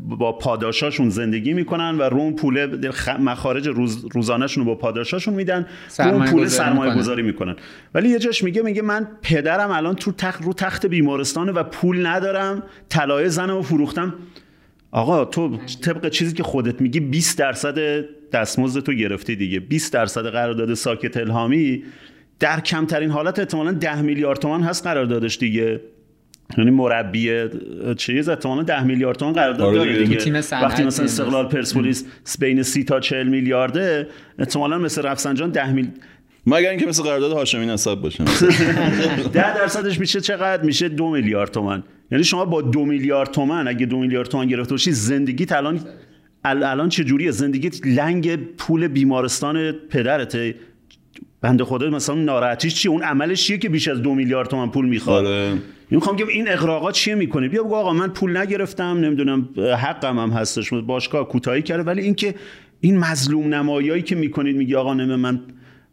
[0.07, 2.81] با پاداشاشون زندگی می‌کنن و رو اون پول
[3.19, 5.65] مخارج روز روزانهشون رو با پاداشاشون میدن
[5.99, 6.95] رو اون پول سرمایه.
[6.95, 7.55] گذاری می‌کنن.
[7.93, 12.05] ولی یه جاش میگه میگه من پدرم الان تو تخت رو تخت بیمارستانه و پول
[12.05, 14.13] ندارم طلای زنم رو فروختم.
[14.91, 19.59] آقا تو طبق چیزی که خودت میگی 20 درصد دستمزد تو گرفتی دیگه.
[19.59, 21.83] 20 درصد قرارداد ساکت الهامی
[22.39, 25.81] در کمترین حالت احتمالا 10 میلیارد تومان هست قراردادش دیگه.
[26.57, 27.31] یعنی مربی
[27.97, 30.03] چیز؟ احتمالا 10 میلیارد تومان قرارداد آره داره دیگه.
[30.05, 30.17] دیگه.
[30.17, 31.05] تیم وقتی مثلا.
[31.05, 32.05] استقلال پرسپولیس
[32.39, 34.07] بین 30 تا 40 میلیارده
[34.39, 35.87] احتمالا مثل رفسنجان 10 میل
[36.45, 38.23] مگر اینکه مثل قرارداد هاشمی نسب باشه.
[39.33, 43.85] 10 درصدش میشه چقدر؟ میشه دو میلیارد تومن یعنی شما با دو میلیارد تومن اگه
[43.85, 45.77] دو میلیارد تومن گرفته باشی زندگیت الان
[46.45, 50.55] ال- الان چه جوریه زندگیت لنگ پول بیمارستان پدرته.
[51.41, 54.85] بنده خدا مثلا ناراحتیش چیه؟ اون عملش چیه که بیش از دو میلیارد تومن پول
[54.85, 55.53] می‌خواد؟ آره.
[55.89, 60.29] می‌خوام که این اقراقات چیه می‌کنه؟ بیا بگو آقا من پول نگرفتم نمی‌دونم حقم هم
[60.29, 62.35] هستش باشگاه کوتاهی کرده ولی اینکه
[62.81, 65.41] این مظلوم نمایایی که می‌کنید میگی آقا نمه من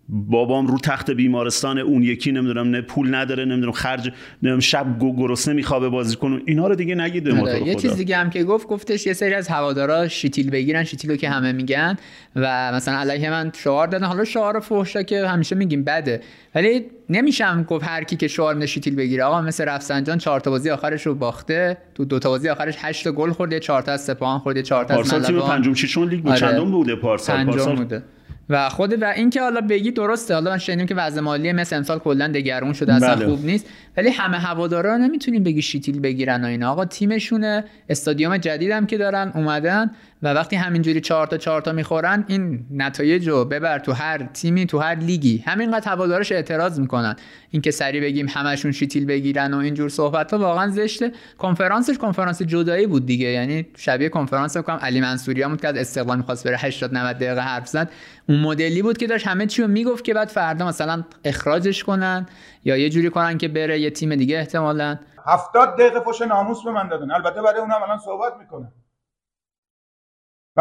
[0.09, 5.17] بابام رو تخت بیمارستان اون یکی نمی‌دونم نه پول نداره نمی‌دونم خرج نمی‌دونم شب گو-
[5.17, 6.41] گرسنه میخوابه بازی کنه.
[6.47, 7.75] اینا رو دیگه نگید به ما آره، رو یه.
[7.75, 11.53] چیز دیگه هم که گفت گفتش یه سری از هوادارا شیتیل بگیرن شیتیلو که همه
[11.53, 11.97] میگن
[12.37, 14.07] و مثلا علیه من شعار دادن.
[14.07, 16.21] حالا شعار فحشا که همیشه میگیم بده.
[16.55, 19.25] ولی نمیشم گفت هر کی که شعار شیتیل بگیره.
[19.25, 21.77] آقا مثل رفسنجان چهار تا بازی آخرش رو باخته.
[21.95, 24.85] تو دو تا بازی آخرش 8 تا گل خورده 4 تا از سپاهان خورده 4
[24.85, 25.51] تا از پارسال تیم ملوان.
[25.51, 26.31] پنجم ششم لیگ بود.
[26.31, 26.41] آره.
[26.41, 28.03] چندم بوده پارسال؟ پارسال بوده.
[28.49, 31.99] و خود و اینکه حالا بگی درسته حالا من شنیدم که وضع مالی مثل امسال
[31.99, 33.27] کلا دگرگون شده اصلا بله.
[33.27, 33.67] خوب نیست
[33.97, 36.71] ولی همه هوادارا نمی‌تونیم بگی شیتیل بگیرن و اینا.
[36.71, 37.65] آقا تیمشونه.
[37.89, 39.91] استادیوم جدیدم که دارن اومدن
[40.23, 44.67] و وقتی همینجوری چهار تا چهار تا می‌خورن این نتایج رو ببر تو هر تیمی
[44.67, 45.45] تو هر لیگی.
[45.47, 47.17] همینقدر هوادارش اعتراض می‌کنن.
[47.51, 51.13] اینکه سری بگیم همشون شیتیل بگیرن و اینجور صحبت ها واقعا زشته.
[51.39, 53.27] کنفرانسش کنفرانس جدایی بود دیگه.
[53.27, 57.41] یعنی شبیه کنفرانس بکنم علی منصوری بود که از استقلال می‌خواست بره 80 90 دقیقه
[57.41, 57.91] حرف زد.
[58.29, 62.27] اون مدلی بود که داشت همه چی رو می‌گفت که بعد فردا مثلا اخراجش کنن.
[62.65, 64.99] یا یه جوری کنن که بره یه تیم دیگه احتمالاً.
[65.27, 67.11] هفتاد دقیقه فش ناموس به من دادن.
[67.11, 68.73] البته برای اونم الان صحبت می‌کنم.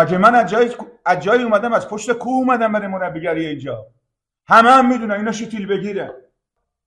[0.10, 0.72] که من از جایی
[1.06, 3.88] از جایی اومدم از پشت کوه اومدم برای مربیگری اینجا.
[4.48, 6.16] همه هم می‌دونن اینا شتیل بگیره.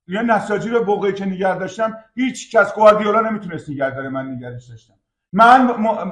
[0.08, 4.70] یه نساجی رو بوقی که نگه داشتم هیچ کس گواردیولا نمی‌تونست نگه داره من نگرش
[4.70, 4.94] داشتم.
[5.32, 5.66] من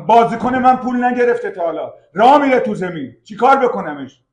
[0.07, 1.93] بازیکن من پول نگرفته تا حالا.
[2.15, 3.17] راه میره تو زمین.
[3.25, 4.24] چیکار بکنمش؟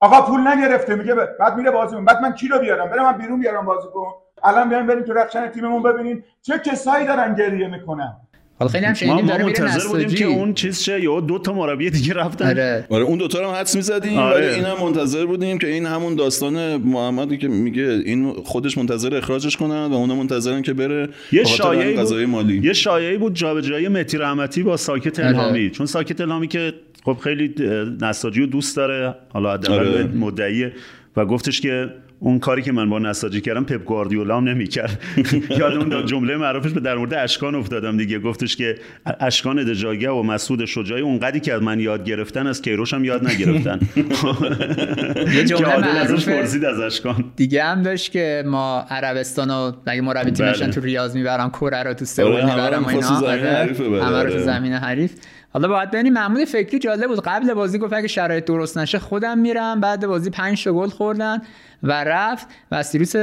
[0.00, 3.02] آقا پول نگرفته میگه ب- بعد میره بازی کن بعد من کی رو بیارم؟ برم
[3.12, 4.06] من بیرون بیارم بازی کن.
[4.44, 8.12] الان بیایم بریم تو رخشن تیممون ببینین چه کسایی دارن گریه می‌کنن.
[8.60, 11.38] حالا خیلی هم شنیدیم داره میره منتظر بودیم نساجی که اون چیز شه یا دو
[11.38, 12.48] تا مربی دیگه رفتن.
[12.48, 12.86] آره.
[12.90, 14.36] آره اون دوتا رو هم حدس می‌زدیم آره.
[14.36, 19.16] ولی این هم منتظر بودیم که این همون داستان محمدی که میگه این خودش منتظر
[19.16, 22.60] اخراجش کنن و اونا منتظرن که بره یه شایعی بود مالی.
[22.64, 25.28] یه شایعی بود جابجایی مهدی رحمتی با ساکت آره.
[25.28, 26.72] الهامی چون ساکت الهامی که
[27.04, 27.54] خب خیلی
[28.00, 30.04] نساجی رو دوست داره حالا حداقل آره.
[30.04, 30.72] مدعیه
[31.16, 35.02] و گفتش که اون کاری که من با نساجی کردم پپ گواردیولا هم نمی‌کرد.
[35.58, 38.18] یاد اون جمله معروفش به در مورد اشکان افتادم دیگه.
[38.18, 38.78] گفتش که
[39.20, 43.26] اشکان دژاگه و مسعود شجاعی اونقدری که از من یاد گرفتن از کیروش هم یاد
[43.28, 43.80] نگرفتن.
[45.36, 47.24] یه جمله ازش پرسید از اشکان.
[47.36, 50.66] دیگه هم داشت که ما عربستان و اگه مربی تیم بله.
[50.66, 53.16] تو ریاض می‌برم کره رو تو سئول آره، می‌برم اینا.
[53.16, 54.38] آره، رو تو آره.
[54.38, 55.12] زمین حریف.
[55.52, 57.20] حالا باید ببینیم محمود فکری جالب بود.
[57.24, 59.80] قبل بازی گفت اگه شرایط درست نشه خودم میرم.
[59.80, 61.42] بعد بازی 5 تا گل خوردن.
[61.82, 63.16] و رفت و سیروس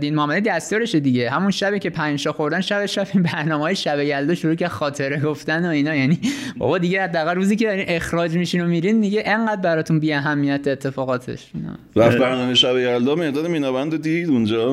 [0.00, 1.30] دین محمدی دستیارش دیگه.
[1.30, 5.20] همون شبی که 5 تا خوردن شب شب این برنامه‌های شب یلدا شروع که خاطره
[5.20, 5.94] گفتن و اینا.
[5.94, 6.18] یعنی
[6.58, 10.68] بابا دیگه حداقل روزی که دارین اخراج میشین و میرین دیگه انقدر براتون بی اهمیت
[10.68, 11.46] اتفاقاتش.
[11.96, 14.72] رفت برنامه شب یلدا مرداد مینابند دید اونجا.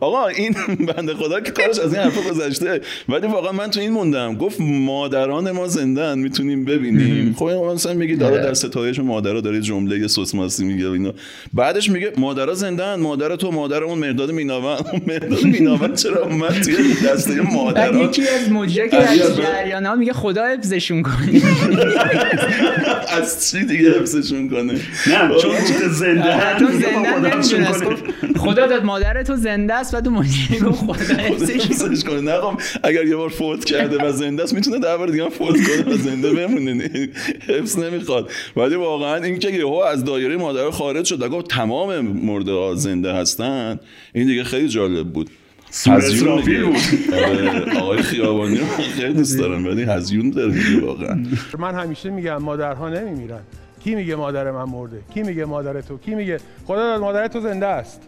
[0.00, 0.54] آقا این
[0.96, 2.80] بنده خدا که کارش از این حرفا گذشته.
[3.08, 4.36] ولی واقعا من تو این موندم.
[4.36, 7.34] گفت مادران ما زندن می‌تونیم ببینیم.
[7.38, 11.14] خب مثلا میگه داره در ستایش مادرها داره جمله یه سوسماسی میگه و اینا.
[11.52, 16.62] بعدش میگه مادرها زندن مادر تو مادر اون مرداد میناوند اون مرداد میناوند چرا اومد
[16.62, 18.96] توی دسته بعد مادرها یکی از مجرا که.
[18.96, 21.42] در جریان ها میگه خدا حفظشون کنه.
[23.18, 24.72] از چی دیگه حفظشون کنه؟
[25.06, 25.52] نه چون
[25.92, 27.96] زنده تو میگه زنده
[28.36, 32.20] خدا داد مادر تو زنده است و تو مجرا گفت خدا حفظش کنه.
[32.20, 35.30] نه خب اگر یه بار فوت کرده و زنده است می‌تونه در بار دیگه هم
[35.30, 36.90] فوت کنه و زنده بمونه.
[37.48, 38.30] حفظ نمی‌خواد.
[38.56, 42.74] ولی واقعا این که یهو از دایره مادر خارج شد و گفت تمام مرده ها
[42.74, 43.80] زنده هستن.
[44.14, 45.30] این دیگه خیلی جالب بود.
[45.86, 46.40] هزیون.
[46.40, 46.76] بود.
[47.14, 51.24] آره، آقای خیابانی رو خیلی دوست دارم ولی هزیون داره دیگه واقعا.
[51.58, 53.40] من همیشه میگم مادرها نمیمیرن.
[53.84, 57.40] کی میگه مادر من مرده؟ کی میگه مادر تو؟ کی میگه؟ خدا داد مادر تو
[57.40, 58.02] زنده است.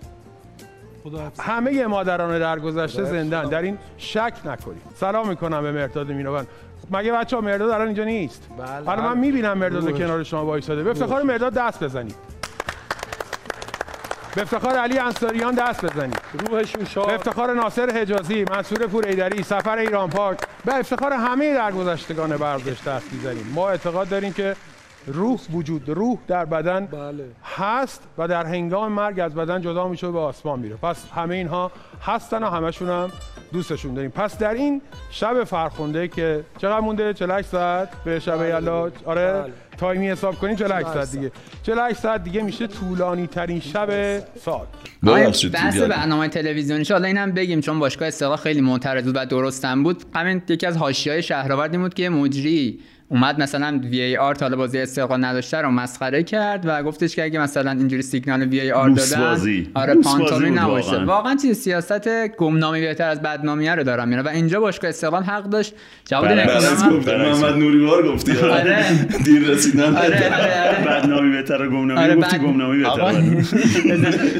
[1.38, 3.48] همه مادران درگذشته زندن.
[3.48, 4.82] در این شک نکنید.
[5.00, 6.46] سلام می‌کنم به مرداد مینوان.
[6.90, 8.86] مگه بچه ها مرداد الان اینجا نیست؟ بله.
[8.86, 9.98] حالا من می‌بینم مرداد.
[9.98, 10.82] کنار شما وایساده.
[10.82, 12.14] به افتخار مرداد دست بزنید.
[14.34, 16.20] به افتخار علی انصاریان دست بزنید.
[16.48, 22.32] روحشون شاد به افتخار ناصر حجازی منصور پوریدری سفر ایران پاک به افتخار همه درگذشتگان
[22.32, 23.52] ورزش دست می‌زنیم.
[23.54, 24.56] ما اعتقاد داریم که
[25.06, 27.24] روح وجود روح در بدن بله.
[27.56, 30.76] هست و در هنگام مرگ از بدن جدا میشه و به آسمان میره.
[30.76, 31.72] پس همه اینها
[32.02, 33.10] هستن و همشون هم
[33.52, 34.10] دوستشون داریم.
[34.10, 38.90] پس در این شب فرخنده که چقدر مونده؟ 48 ساعت به شب یلا.
[39.04, 39.52] آره بله.
[39.78, 41.32] تایمی حساب کنیم 48 ساعت 48 دیگه.
[41.62, 44.66] 48 ساعت دیگه میشه طولانی ترین شب سال.
[45.02, 45.76] بحث.
[45.76, 50.04] برنامه تلویزیونی حالا اینم بگیم چون باشگاه استقلال خیلی معترض بود و درستم بود.
[50.14, 52.80] همین یکی از حاشیه‌های شهرآورد این بود که مجری
[53.12, 57.16] اومد مثلا وی ای آر تا حالا بازی استقلال نداشته رو مسخره کرد و گفتش
[57.16, 59.70] که اگه مثلا اینجوری سیگنال وی ای آر دادن بازی.
[59.74, 60.90] آره پانتومی نباشه.
[60.90, 61.06] واقعا.
[61.06, 65.44] واقعا چیز سیاست گمنامی بهتر از بدنامیه رو دارم میره و اینجا باشگاه استقلال حق
[65.44, 65.74] داشت.
[66.04, 66.44] جواب بله.
[66.46, 68.32] برعکس هم- گفتم محمد نوریوار گفتی.
[68.38, 68.84] آره.
[69.24, 69.96] دیر رسیدن.
[69.96, 71.00] آره آره آره.
[71.00, 72.00] بدنامی بهتر گمنامی.
[72.00, 73.12] آره، گفتی گمنامی بهتر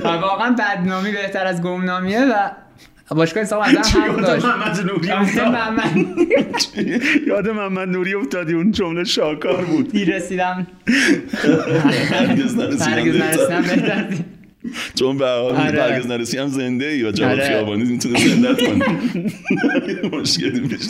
[0.23, 2.33] واقعا بدنامی بهتر از گمنامیه و
[3.15, 5.55] باشگاه استقلال از حق یاد داشت محمد نوری افتاد
[7.27, 10.67] یاد محمد نوری افتادی اون جمله شاکار بود دیر رسیدم
[12.15, 12.57] هرگز.
[12.57, 14.09] نرسیدم
[14.95, 15.83] چون به حال آره.
[15.83, 17.45] هرگز نرسی هم زنده ای و جواد آره.
[17.45, 18.85] خیابانی می‌تونه زندت کنه.
[20.21, 20.89] مشکلی پیش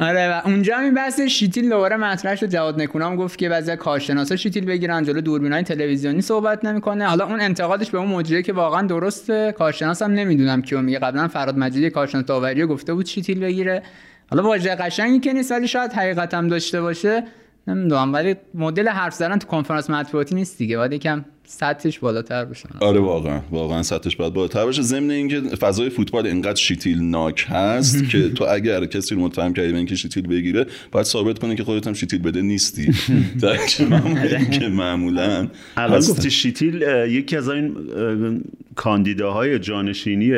[0.00, 3.76] آره و اونجا هم این بحث شیتیل دوباره مطرح شد جواد نکونام گفت که بعضی
[3.76, 7.06] کارشناسا شیتیل بگیرن جلو دوربینای تلویزیونی صحبت نمی‌کنه.
[7.06, 9.54] حالا اون انتقادش به اون مجریه که واقعا درسته.
[9.58, 10.98] کارشناس هم نمی‌دونم کیو میگه.
[10.98, 13.82] قبلا فراد مجیدی کارشناس داوری گفته بود شیتیل بگیره.
[14.30, 17.24] حالا واژه قشنگی که نیست ولی شاید حقیقت هم داشته باشه.
[17.68, 20.76] نمی‌دونم ولی مدل حرف زدن تو کنفرانس مطبوعاتی نیست دیگه.
[20.76, 23.40] باید یکم سطحش بالاتر بشه آره واقعا.
[23.50, 24.82] واقعا سطحش باید بالاتر باشه.
[24.82, 29.72] ضمن اینکه فضای فوتبال اینقدر شیتیل ناک هست که تو اگر کسی رو متهم کردی
[29.72, 32.94] به اینکه شیتیل بگیره باید ثابت کنه که خودت هم شیتیل بده نیستی.
[33.42, 35.48] در که معمولا که معمولا.
[35.76, 35.98] الان.
[36.00, 38.40] گفتی شیتیل یکی از این اه،
[38.74, 40.32] کاندیداهای جانشینی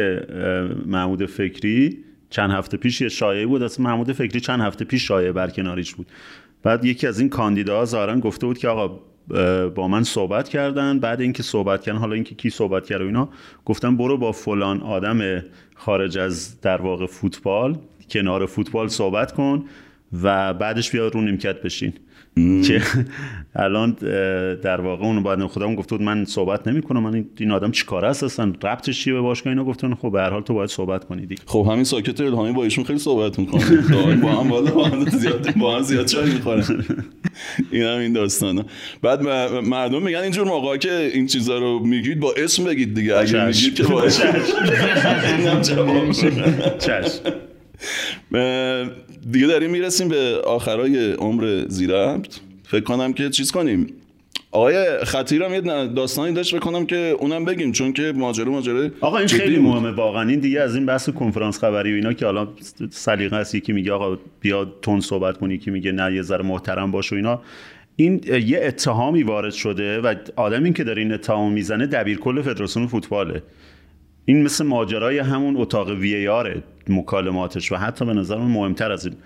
[0.87, 1.99] محمود فکری
[2.31, 3.63] چند هفته پیش یه شایعه بود.
[3.63, 6.07] اصلا محمود فکری چند هفته پیش شایعه برکناریش بود.
[6.65, 9.01] بعد یکی از این کاندیداها ظاهرا گفته بود که آقا
[9.69, 10.99] با من صحبت کردن.
[10.99, 13.29] بعد اینکه صحبت کردن حالا اینکه کی صحبت کرد و اینا
[13.65, 15.43] گفتن برو با فلان آدم
[15.75, 17.79] خارج از در واقع فوتبال
[18.11, 19.65] کنار فوتبال صحبت کن
[20.23, 21.93] و بعدش بیا رو نیمکت بشین.
[22.37, 22.83] که
[23.57, 23.91] الان
[24.63, 27.03] در واقع اون بعد خودم گفته بود من صحبت نمی‌کنم.
[27.03, 30.31] من این- آدم چیکاره است اصلا؟ ربطش چیه به باشگاه؟ اینا گفتن خب به هر
[30.31, 31.43] حال تو باید صحبت کنی دیگه.
[31.47, 33.77] خب همین ساکت الهامی با ایشون خیلی صحبت می‌کنه.
[34.23, 36.85] با هم بالا با هم زیاد با هم زیاد چای می‌خورن.
[37.71, 38.65] این هم این داستانا
[39.03, 39.23] بعد
[39.63, 43.17] مردم میگن اینجور موقع که این چیزا رو میگید با اسم بگید دیگه.
[43.17, 43.47] اگه.
[43.47, 44.23] میگید که با اسم
[45.39, 46.11] اینم جواب
[46.79, 47.21] چشم.
[48.35, 48.87] اه،
[49.31, 52.35] دیگه داریم می‌رسیم به آخرای عمر زیربط.
[52.65, 53.87] فکر کنم که چیز کنیم.
[54.51, 58.91] آقای خطیر هم یه داستانی داشت فکر کنم که اونم بگیم چون که ماجرا ماجرا
[59.01, 59.59] آقا این خیلی.
[59.59, 60.29] مهمه واقعا.
[60.29, 62.49] این دیگه از این بحث کنفرانس خبری و اینا که حالا
[62.91, 66.91] سلیقه است یکی میگه آقا بیا تون صحبت کنی یکی میگه نه یه ذره محترم
[66.91, 67.43] باش و اینا.
[67.97, 72.87] این یه اتهامی وارد شده و آدمی که داره این اتهام می‌زنه دبیر کل فدراسیون
[72.87, 73.43] فوتباله.
[74.25, 79.07] این مثل ماجرای همون اتاق وی آره مکالماتش و حتی به نظر من مهمتر از
[79.07, 79.17] این.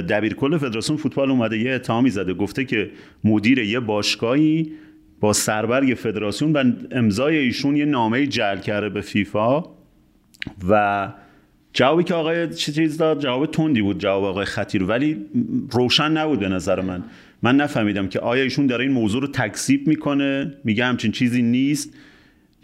[0.00, 2.90] دبیر کل فدراسیون فوتبال اومده یه اتهامی زده گفته که
[3.24, 4.72] مدیر یه باشگاهی
[5.20, 9.64] با سربرگ فدراسیون و امضای ایشون یه نامه جعل کرده به فیفا
[10.68, 11.08] و
[11.72, 14.84] جوابی که آقای چیز داد؟ جواب تندی بود جواب آقای خطیر.
[14.84, 15.16] ولی
[15.70, 17.02] روشن نبود به نظر من.
[17.42, 21.94] من نفهمیدم که آیا ایشون داره این موضوع رو تکذیب می‌کنه؟ میگه همچین چیزی نیست.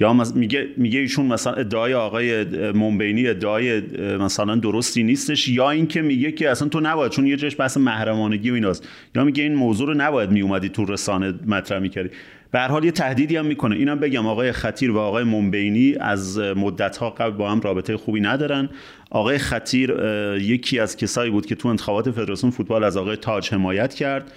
[0.01, 3.80] یا میگه میگه ایشون مثلا ادعای آقای منبینی ادعای
[4.18, 8.51] مثلا درستی نیستش یا اینکه میگه که اصلا تو نباید چون یه جاش بحث محرمانگی
[8.51, 8.88] و ایناست.
[9.14, 12.11] یا میگه این موضوع رو نباید میومدی تو رسانه مطرح می‌کردی.
[12.51, 13.76] به هر حال یه تهدیدی هم می‌کنه.
[13.76, 18.20] اینم بگم آقای خطیر و آقای منبینی از مدت ها قبل با هم رابطه خوبی
[18.20, 18.68] ندارن.
[19.11, 19.94] آقای خطیر
[20.40, 24.32] یکی از کسایی بود که تو انتخابات فدراسیون فوتبال از آقای تاج حمایت کرد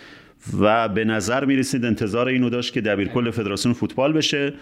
[0.60, 4.53] و به نظر می‌رسید انتظار اینو داشت که دبیرکل فدراسیون فوتبال بشه.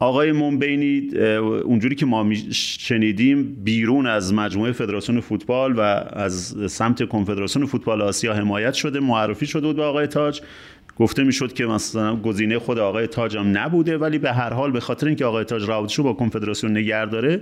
[0.00, 5.80] آقای منبینی اه، اونجوری که ما شنیدیم بیرون از مجموعه فدراسیون فوتبال و
[6.12, 10.40] از سمت کنفدراسیون فوتبال آسیا حمایت شده معرفی شده بود به آقای تاج.
[10.98, 14.80] گفته می‌شد که مثلا گزینه خود آقای تاج هم نبوده ولی به هر حال به
[14.80, 17.40] خاطر اینکه آقای تاج رابطش رو با کنفدراسیون نگه داره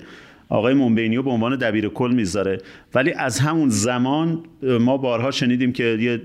[0.48, 2.60] آقای منبینی رو به عنوان دبیر کل می‌ذاره
[2.94, 6.20] ولی از همون زمان ما بارها شنیدیم که یه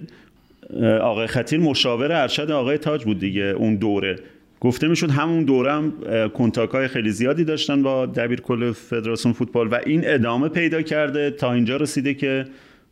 [0.97, 4.15] آقای خطیر مشاور ارشد آقای تاج بود دیگه اون دوره.
[4.64, 5.93] گفته می‌شد همون دورم
[6.34, 11.32] کنتاک های خیلی زیادی داشتن با دبیر کل فدراسیون فوتبال و این ادامه پیدا کرده.
[11.32, 12.45] تا اینجا رسیده که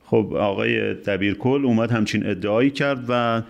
[0.05, 3.41] خب آقای دبیر کل اومد همچین ادعایی کرد و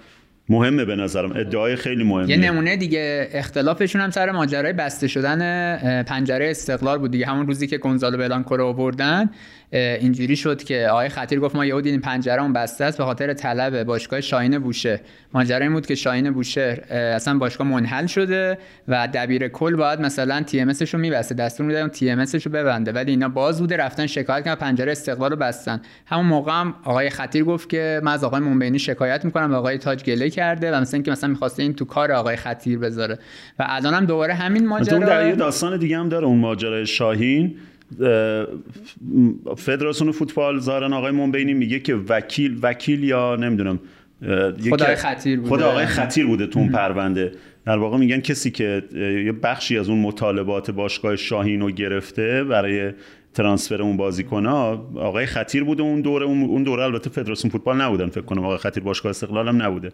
[0.49, 1.31] مهمه به نظرم.
[1.31, 7.11] ادعای خیلی مهمه یه نمونه دیگه اختلافشون هم سر ماجرای بسته شدن پنجره استقلال بود
[7.11, 7.25] دیگه.
[7.25, 9.29] همون روزی که گونزالو بلانکو رو آوردن
[9.71, 13.83] اینجوری شد که آقای خطیر گفت ما یهو دیدیم پنجرهمون بسته است به خاطر طلب
[13.83, 15.01] باشگاه شاهین بوشه
[15.33, 18.57] ماجرا این بود که شاهین بوشه اصلا باشگاه منحل شده
[18.87, 22.91] و دبیر کل باید مثلا تی ام رو میبسته دستور می‌دادن تی ام رو ببنده.
[22.91, 25.81] ولی اینا باز بوده رفتن شکایت کردن پنجره استقلال رو بستن.
[26.05, 29.77] همون موقع هم آقای خطیر گفت که من از آقای منبینی شکایت می‌کنم و آقای
[29.77, 33.19] تاج گله کرده و مثلا اینکه مثلا می‌خواسته این تو کار آقای خطیر بذاره.
[33.59, 37.55] و الان هم دوباره همین ماجرا در داستان دیگه هم داره اون ماجرای شاهین.
[39.57, 43.79] فدراسیون فوتبال زارن آقای منبینی میگه که وکیل وکیل یا نمی‌دونم
[44.69, 45.49] خود آقای خطیر بوده.
[45.49, 47.31] خود آقای خطیر بوده تو اون پرونده.
[47.65, 48.83] در واقع میگن کسی که
[49.25, 52.91] یه بخشی از اون مطالبات باشگاه شاهین رو گرفته برای
[53.33, 55.83] ترانسفر اون بازیکن ها آقای خطیر بوده.
[55.83, 59.61] اون دوره اون دوره البته فدراسیون فوتبال نبودن فکر کنم آقای خطیر باشگاه استقلال هم
[59.61, 59.91] نبوده.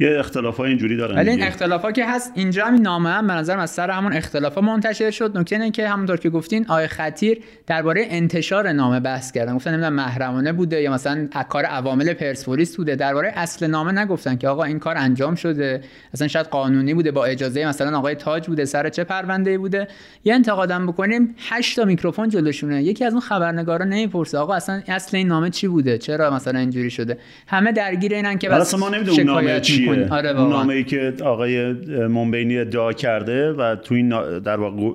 [0.00, 3.26] یه اختلاف های اینجوری دارن ولی این اختلاف ها که هست اینجا همین نامه هم
[3.26, 5.38] به نظر از سر همون اختلاف ها منتشر شد.
[5.38, 9.56] نکته اینه که همونطور که گفتین آقای خطیر درباره انتشار نامه بحث کردن.
[9.56, 12.96] گفتن نمی‌دونم محرمانه بوده یا مثلا کار عوامل پرسپولیس بوده.
[12.96, 15.80] درباره اصل نامه نگفتن که آقا این کار انجام شده.
[16.14, 19.88] اصلا شاید قانونی بوده با اجازه مثلا آقای تاج بوده سر چه پرونده بوده.
[20.24, 22.82] یه انتقادم بکنیم 8 تا میکروفون جلوشونه.
[22.82, 26.90] یکی از اون خبرنگارا نمی‌پرسه آقا اصلا اصل این نامه چی بوده؟ چرا مثلا اینجوری
[26.90, 29.60] شده؟ همه درگیر اینن که بس ما نمی‌دونیم نامه
[29.94, 31.72] چیه آره نامه ای که آقای
[32.08, 34.08] منبینی ادعا کرده و تو این
[34.38, 34.90] در واقع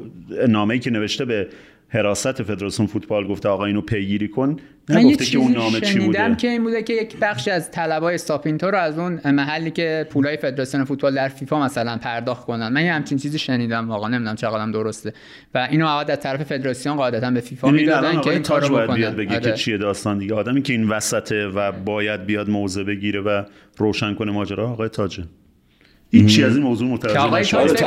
[0.48, 1.48] نامه ای که نوشته به
[1.90, 4.56] حراست فدراسیون فوتبال گفته آقا اینو پیگیری کن
[4.90, 8.72] نگفته که اون نامه چی بوده؟ که این بوده که یک بخشی از طلبای استاپینتو
[8.72, 12.68] رو از اون محلی که پولای فدراسیون فوتبال در فیفا مثلا پرداخت کنن.
[12.68, 15.14] من یه همچین چیزی شنیدم واقعا نمی‌دونم چقدرم درسته.
[15.54, 19.16] و اینو عقد از طرف فدراسیون قاعدتا به فیفا می‌دادن که این کارو بکنن بیاد
[19.16, 19.40] بگه آره.
[19.40, 20.34] که چیه داستان دیگه.
[20.34, 23.44] آدمی که این وسطه و باید بیاد موضع بگیره و
[23.78, 25.24] روشن کنه ماجرا آقای تاجه.
[26.14, 27.84] هیچی از این موضوع متوجه آقای تاج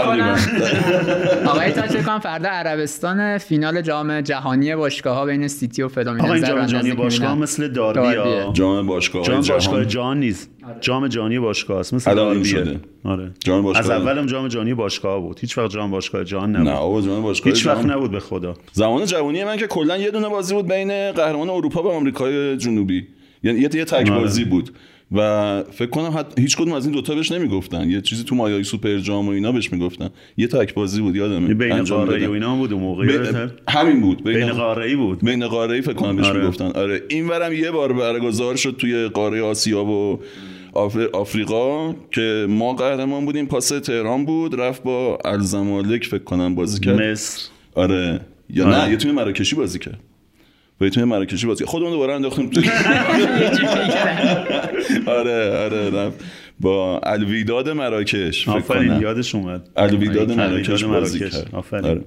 [1.47, 6.35] آقای تاج کنم فردا عربستان فینال جام جهانی باشگاه ها بین سیتی و فدامین آقا
[6.35, 10.51] این جام جهانی باشگاه مثل داربی جام باشگاه جام باشگاه جهان نیست.
[10.81, 12.79] جام جهانی باشگاه است مثل داربی.
[13.05, 13.31] آره.
[13.45, 15.39] جام باشگاه از اولم جام جهانی باشگاه بود.
[15.41, 16.69] هیچ وقت جام باشگاه جهان نبود.
[16.69, 18.55] نه آقا جام باشگاه هیچ وقت نبود به خدا.
[18.73, 23.07] زمان جوانی من که کلا یه دونه بازی بود بین قهرمان اروپا و آمریکای جنوبی.
[23.43, 24.71] یعنی یه تک بازی بود.
[25.13, 27.91] و فکر کنم حت هیچ کدوم از این دوتا بهش نمی‌گفتن.
[27.91, 30.11] یه چیزی تو مایای سوپر جام و اینا بهش می‌گفتن.
[30.37, 31.55] یه تک بازی بود یادمه.
[31.55, 34.25] بین قاره و اینا بود اون موقع همین بود.
[34.25, 35.25] بین, بین قاره بود.
[35.25, 36.41] بین قاره فکر کنم بهش آره.
[36.41, 36.71] می‌گفتن.
[36.75, 37.03] آره.
[37.09, 40.21] اینورم یه بار برگزار شد توی قاره آسیا و
[41.13, 43.47] آفریقا که ما قهرمان بودیم.
[43.47, 44.61] پاس تهران بود.
[44.61, 47.03] رفت با الزمالک فکر کنم بازی کرد.
[47.03, 47.49] مصر.
[47.75, 48.21] آره.
[48.51, 48.85] یا آره.
[48.85, 50.01] نه یه توی مراکشی بازی کرد.
[50.81, 52.61] با توی مراکشی بازی خودمون دوباره انداختیم تو
[55.11, 56.13] آره آره
[56.61, 59.03] با الویداد مراکش فکر کنم.
[59.03, 59.69] یادش اومد.
[59.77, 61.55] الویداد مراکش بازی کرد.
[61.73, 62.01] آره.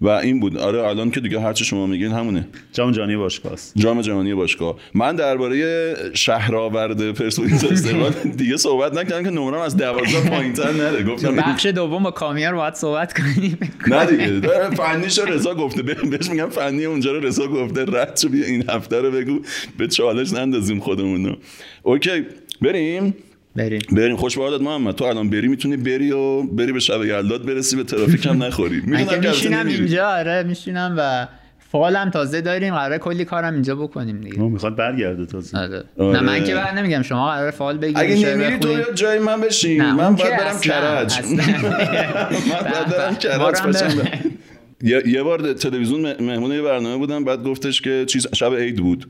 [0.00, 0.56] و این بود.
[0.56, 2.48] آره الان که دیگه هرچی شما میگین همونه.
[2.72, 3.72] جام جهانی باشگاه است.
[3.76, 4.76] جام جهانی باشگاه.
[4.94, 11.02] من درباره شهرآورد پرسپولیس استقلال دیگه صحبت نکردم که نمرم از 12 پایینتر نره.
[11.04, 13.58] گفتم بخش دوم با کامیار باید صحبت کنیم.
[13.88, 14.40] نه دیگه.
[14.70, 15.82] فنیشو رضا گفته.
[15.82, 17.84] بهش میگم فنی اونجا رو رضا گفته.
[17.84, 19.40] رد شو بیا این هفته رو بگو.
[19.78, 21.36] به چالش نندازیم خودمون
[21.82, 22.26] اوکی
[22.62, 23.14] بریم.
[23.56, 23.80] بریم.
[23.92, 24.16] بریم.
[24.16, 24.94] خوش به محمد.
[24.94, 28.82] تو الان بری می‌تونی بری و بری به شب یلداد برسی به ترافیک هم نخوری.
[28.86, 31.26] می‌دونم که میشینم اینجا آره میشینم و
[31.72, 32.74] فعالم تازه داریم.
[32.74, 34.38] قراره کلی کارم اینجا بکنیم دیگه.
[34.38, 35.58] می‌خواد برگرده تازه.
[35.58, 35.84] آره.
[35.98, 37.02] نه من که بر نمیگم.
[37.02, 39.84] شما قراره فعال بگیری اگه نمیری تو جای من بشین.
[39.94, 41.36] من باید برم کرج من
[42.70, 48.54] باید برم کرج یه بار تلویزیون مهمون یه برنامه بودم بعد گفتش که چیز شب
[48.54, 49.06] عید بود.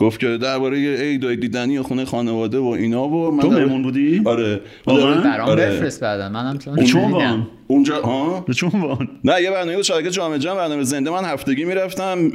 [0.00, 3.82] گفت که درباره عید و دیدنی و خونه خانواده و اینا و من تو مهمون
[3.82, 4.60] بودی؟ آره.
[4.86, 5.66] برام آره.
[5.66, 10.38] بفرست بعدا منم چون چون اونجا ها؟ چون وان؟ نه یه برنامه بود شبکه جامعه
[10.38, 11.10] جمع برنامه زنده.
[11.10, 12.32] من هفتگی می‌رفتم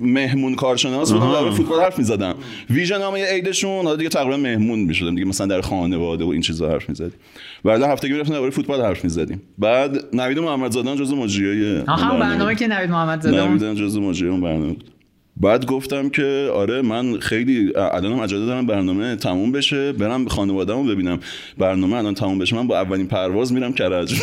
[0.00, 2.34] مهمون کارشناس بودم در فوتبال حرف می‌زدم.
[2.70, 6.68] ویژن نامه عیدشون حالا دیگه تقریبا مهمون می‌شدم دیگه مثلا در خانواده و این چیزا
[6.68, 7.18] حرف می‌زدیم.
[7.64, 9.42] بعد هفتگی می‌رفتم درباره فوتبال حرف می‌زدیم.
[9.58, 14.40] بعد نوید محمدزاده جزو مجریای ها هم برنامه که نوید محمدزاده نوید جزو مجریای اون
[14.40, 14.84] برنامه بود.
[15.40, 20.84] بعد گفتم که آره من خیلی الانم عجله دارم برنامه تموم بشه برم به خانواده‌مو
[20.84, 21.20] ببینم.
[21.58, 24.14] برنامه الان تموم بشه من با اولین پرواز میرم کرج.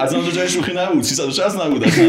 [0.00, 2.04] اصلا اونجا جای شوخی نبود 360 نبود اصلا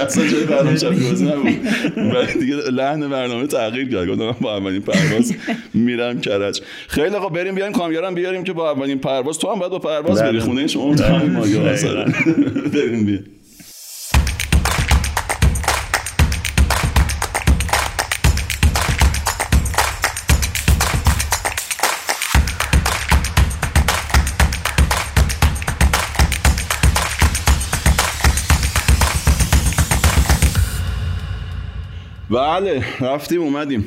[0.00, 1.62] اصلا جای برنامه بازی نبود.
[1.96, 4.08] بعد دیگه لحن برنامه تغییر کرد.
[4.08, 5.34] گفتم من با اولین پرواز
[5.74, 6.60] میرم کرج.
[6.88, 9.38] خیلی آقا بریم بیایم کامیارم بیاریم که با اولین پرواز.
[9.38, 10.94] تو هم باید با پرواز بری خونه شما
[12.72, 13.39] بریم بیایم.
[32.30, 33.84] بله رفتیم اومدیم.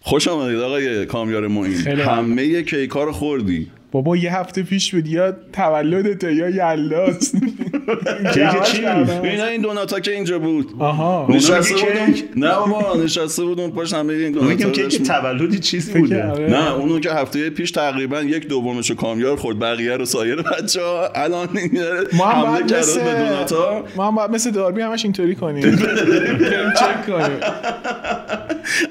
[0.00, 1.86] خوش آمدید آقای کامیار معین.
[1.86, 3.70] همه کیکا رو خوردی.
[3.92, 7.36] بابا یه هفته پیش بود یا تولدت یا یلاست.
[8.34, 8.86] کیک چی؟
[9.22, 10.70] اینا این دوناتا که اینجا بود.
[10.78, 11.26] آها.
[11.30, 15.04] نشسته بودم نه بابا نشسته بودم پشت همه این دوناتا داشتم.
[15.04, 16.24] تولدی چیزی بوده.
[16.48, 20.82] نه اونو که هفته پیش تقریبا یک دومش رو کامیار خورد بقیه رو سایر بچه
[20.82, 21.70] ها الان این
[22.12, 25.62] ما هم باید مثل دوناتا ما هم باید مثل داربی همش اینطوری کنیم.
[26.40, 27.38] بریم چک کنیم.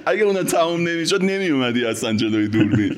[0.06, 2.96] اگه اونا تموم نمی‌شد نمی اومدی اصلا جلوی دوربین.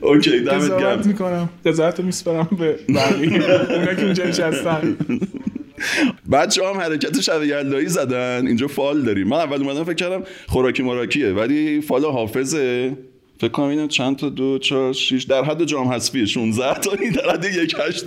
[0.00, 1.02] اوکی دمت گرم.
[1.04, 1.48] می‌کنم.
[1.66, 3.42] قضاوت رو میسپرم به بقیه.
[3.70, 4.96] اونا که اونجا نشستن.
[6.32, 8.46] بچه هم حرکت شب یلدایی زدن.
[8.46, 9.28] اینجا فال داریم.
[9.28, 12.96] من اول اومدم فکر کردم خوراکی مراکیه ولی فال حافظه.
[13.40, 16.26] فکر کنم اینو چند تا دو چهار شیش در حد جام حذفیه.
[16.26, 18.04] 16 تا این در حد یک هشت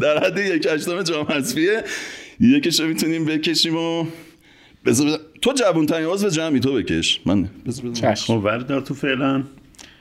[0.00, 1.84] در حد یک هشتم جام حذفیه.
[2.40, 4.04] یکیش رو می‌تونیم بکشیم و
[4.86, 7.20] بذار- تو جوون ترین عضو جمعی تو بکش.
[7.26, 7.92] من بذار.
[7.92, 8.24] چشم.
[8.38, 9.42] خب وردار تو فعلا.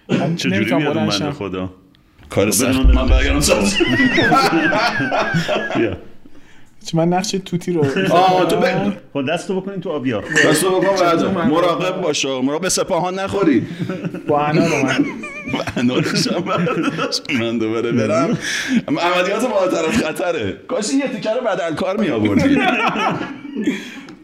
[0.10, 1.32] من چجوری بیاد بنده شم.
[1.32, 1.74] خدا؟
[2.30, 2.80] کار سخت.
[2.80, 3.42] بده من من
[6.86, 10.24] چون من نقش توتی رو آه تو ب- خب دستو بکنین تو آبیا.
[10.50, 11.24] دستو بکن بعد.
[11.26, 13.66] مراقب باشه مراقب سپاهان نخوری.
[14.28, 15.06] با انا رو من.
[16.46, 17.32] برداشت.
[17.32, 18.38] من دوباره برم.
[18.88, 20.58] اما عملیات ما طرف خطره.
[20.68, 22.58] کاش یه تیکه رو بدل کار می آوردی.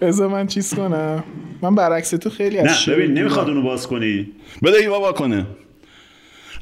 [0.01, 1.23] بذار من چیز کنم.
[1.61, 3.13] من برعکس تو خیلی از نه ببین.
[3.13, 4.27] نمی‌خواد اونو باز کنی.
[4.63, 5.45] بده ای بابا کنه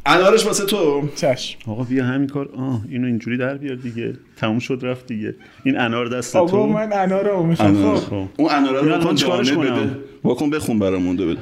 [0.06, 1.10] انارش واسه تو.
[1.15, 1.60] چشم.
[1.68, 2.49] آقا بیا همین کار.
[2.57, 4.14] آه اینو اینجوری در بیار دیگه.
[4.38, 5.36] تموم شد رفت دیگه.
[5.64, 6.68] این انار دست آقا تو.
[6.68, 7.77] من انا رو می‌خوام.
[7.77, 7.95] انار.
[7.98, 8.26] خب.
[8.38, 9.98] اون اناره این رو الان چیکارش کنم؟ بده.
[10.23, 11.38] واکن بخون برامون بده.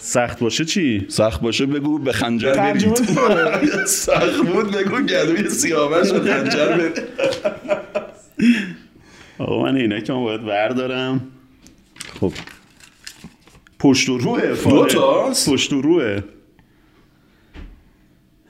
[0.00, 2.94] سخت باشه چی؟ سخت باشه بگو به خنجر برید.
[3.86, 7.02] سخت بود بگو گلوی سیاوش و خنجر برید
[9.38, 11.20] آقا من اینا که من باید بردارم.
[12.20, 12.32] خب.
[13.78, 14.76] پشت و روه فاله.
[14.76, 16.22] دو تاست؟ پشت و روه.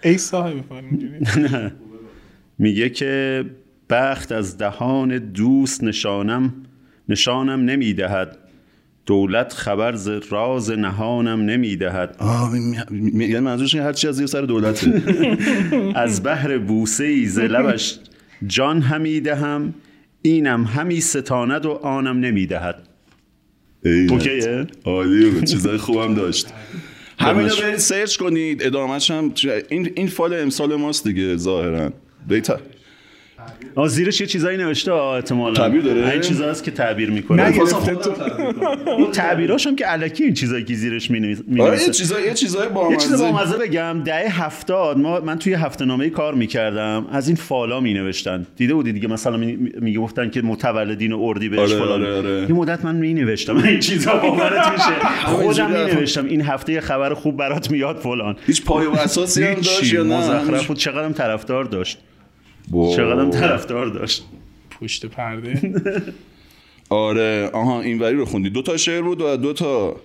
[0.02, 0.64] ای صاحب
[2.58, 3.44] میگه که
[3.90, 6.54] بخت از دهان دوست نشانم
[7.08, 8.38] نشانم نمی‌دهد.
[9.06, 12.16] دولت خبر ز راز نهانم نمی‌دهد.
[12.18, 12.52] آه
[13.02, 15.02] یعنی منظورش اینه هر چی از زیر سر دولته.
[15.94, 17.98] از بهر بوسه ای ز لبش
[18.46, 19.74] جان همی دهم
[20.22, 22.88] اینم همی ستاند و آنم نمی‌دهد.
[24.10, 26.52] اوکیه؟ عالی بود چیزای خوبم داشت.
[27.18, 27.56] همین رو.
[27.56, 28.62] برید سرچ کنید.
[28.62, 29.32] ادامهش هم
[29.68, 31.92] این این فال امسال ماست دیگه ظاهرا.
[32.28, 32.60] بیتا
[33.74, 35.54] آه زیرش یه چیزایی نوشته آه احتمالاً.
[35.54, 37.48] تعبیر داره؟ این چیزا هست که تعبیر می‌کنه.
[37.48, 38.10] نگرفته تو
[38.98, 42.66] این تعبیراش هم که الکی این چیزایی که زیرش می آره یه چیزای یه چیزای
[42.90, 44.02] یه چیز با بگم.
[44.04, 47.06] دهه هفتاد ما من توی هفته نامه کار می‌کردم.
[47.12, 49.36] از این فالا می نوشتن دیده بودی دیگه؟ مثلا
[49.80, 52.02] میگه گفتن که متولدین اردی بهش آره، فلان.
[52.02, 52.40] آره، آره.
[52.48, 55.08] یه مدت من می نوشتم این چیزا باورت میشه.
[55.26, 58.36] خودم می نوشتم این هفته یه خبر خوب برات میاد فلان.
[58.46, 60.76] هیچ پای و اساسی هم داشت یا نه؟ مزخرف بود.
[60.76, 61.98] چقدرم طرفدار داشت.
[61.98, 62.05] با-
[62.72, 64.24] چقدرم طرفدار داشت.
[64.80, 65.60] پشت پرده.
[66.90, 68.50] آره آها این وری رو خوندی.
[68.50, 69.96] دو تا شعر بود و دو تا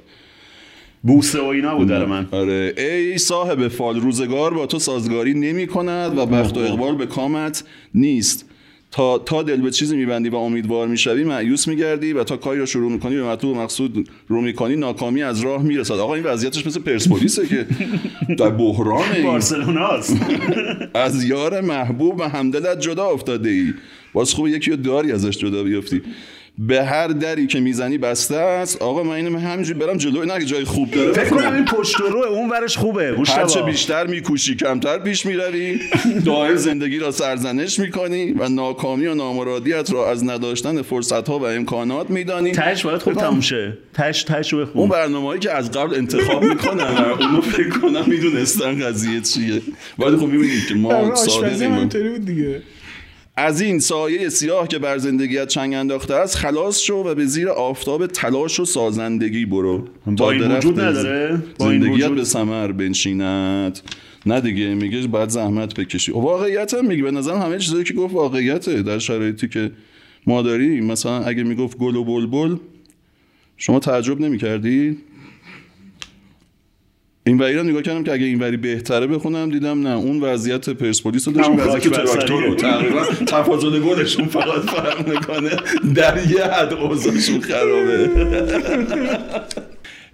[1.03, 2.27] بوسه و اینا بود در من.
[2.31, 2.73] آره.
[2.77, 7.63] ای صاحب فال روزگار با تو سازگاری نمی کند و بخت و اقبال به کامت
[7.93, 8.45] نیست.
[8.91, 12.65] تا تا دل به چیزی میبندی و امیدوار می‌شوی معیوس میگردی و تا کاری رو
[12.65, 15.93] شروع می‌کنی به مطلوب مقصود رو می‌کنی ناکامی از راه می‌رسد.
[15.93, 17.65] آقا این وضعیتش مثل پرسپولیسه که
[18.37, 20.17] در بحران بارسلوناست.
[20.93, 23.73] از یار محبوب و همدلت جدا افتاده ای
[24.13, 26.01] باز خوب یکی رو داری ازش جدا بیفتی
[26.57, 28.81] به هر دری که می‌زنی بسته است.
[28.81, 30.25] آقا من اینو همینجوری برم جلو.
[30.25, 31.13] نه جای خوب داره.
[31.13, 33.15] فکر کنم این پشت و رو اون ورش خوبه.
[33.17, 35.79] هرچه مشتبه بیشتر میکوشی کمتر پیش می‌روی.
[36.25, 41.45] دائم زندگی را سرزنش می‌کنی و ناکامی و نامرادیت را از نداشتن فرصت ها و
[41.45, 42.51] امکانات میدانی.
[42.51, 43.77] تهش باید خوب تموم شه.
[44.51, 44.89] رو اون بخون.
[44.89, 49.61] برنامه هایی که از قبل انتخاب می‌کنن اونو فکر کنم می‌دونستن قضیه چیه.
[49.99, 52.61] ولی خب می‌بینید که ما صادقیم اینطوری بود دیگه.
[53.35, 57.49] از این سایه سیاه که بر زندگیت چنگ انداخته است خلاص شو و به زیر
[57.49, 59.87] آفتاب تلاش و سازندگی برو.
[60.17, 63.79] با این وجود نداره؟ با این زندگیت وجود؟ به ثمر بنشیند.
[64.25, 66.11] نه دیگه میگه باید زحمت بکشی.
[66.11, 69.71] واقعیت هم میگه به نظرم همه چیزایی که گفت واقعیته در شرایطی که
[70.27, 70.85] ما داریم.
[70.85, 72.55] مثلا اگه می‌گفت گل و بلبل
[73.57, 74.97] شما تعجب نمی‌کردی؟
[77.25, 80.69] این وری رو نگاه کردم که اگه این وری بهتره بخونم دیدم نه اون وضعیت
[80.69, 81.93] پرسپولیس رو داشت وضعیت.
[81.93, 85.49] تراکتور رو تقریبا تفاضل گلشون فقط فرق می‌کنه.
[85.95, 88.09] در یه حد اوضاعشون خرابه.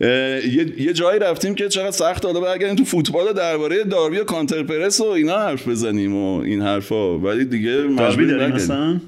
[0.01, 4.63] یه, یه جایی رفتیم که چقدر سخت حالا برگردیم تو فوتبال درباره داربی و کانتر
[4.63, 7.19] پرس و اینا حرف بزنیم و این حرفا.
[7.19, 8.55] ولی دیگه داربی داریم.
[8.55, 8.99] مثلا؟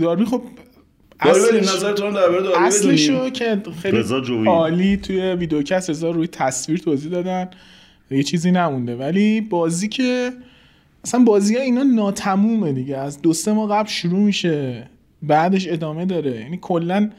[0.00, 0.42] داربی خب
[1.20, 3.30] اصلش- نظرتون درباره اصلشو.
[3.30, 4.46] که خیلی.
[4.46, 7.50] عالی توی ویدیوکست رضا روی تصویر توضیح دادن.
[8.10, 8.96] یه چیزی نمونده.
[8.96, 10.32] ولی بازی که
[11.04, 12.96] اصلا بازی ها اینا ناتمومه دیگه.
[12.96, 14.90] از دو سه ماه قبل شروع میشه.
[15.22, 16.40] بعدش ادامه داره.
[16.40, 17.10] یعنی کلا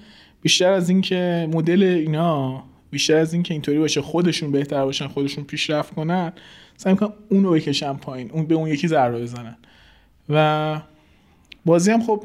[0.42, 5.08] بیشتر از این که مدل اینا بیشتر از این که اینطوری باشه خودشون بهتر باشن
[5.08, 6.34] خودشون پیشرفت کنن
[6.78, 9.58] سعی می‌کنن اونو بکشن پایین اون به اون یکی ضربه بزنن.
[10.30, 10.82] و
[11.66, 12.24] بازی هم خب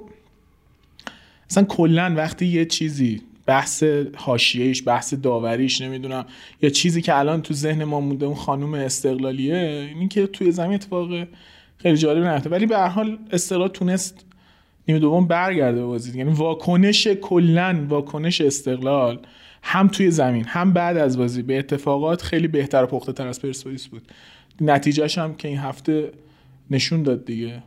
[1.51, 3.85] اصلا کلا وقتی یه چیزی بحث
[4.17, 6.27] حاشیه‌ایش بحث داوریش نمی‌دونم
[6.63, 10.75] یا چیزی که الان تو ذهن ما مونده اون خانم استقلالیه این که توی زمین
[10.75, 11.09] اتفاق
[11.77, 12.51] خیلی جالب نیفته.
[12.51, 14.25] ولی به هر حال استقلال تونست
[14.89, 16.19] نیمه دوم برگرده به بازی.
[16.19, 19.21] یعنی واکنش کلا واکنش استقلال
[19.63, 23.43] هم توی زمین هم بعد از بازی به اتفاقات خیلی بهتر و پخته تر از
[23.43, 24.03] پرسپولیس بود.
[24.61, 26.13] نتیجهش هم که این هفته
[26.71, 27.63] نشون داد دیگه.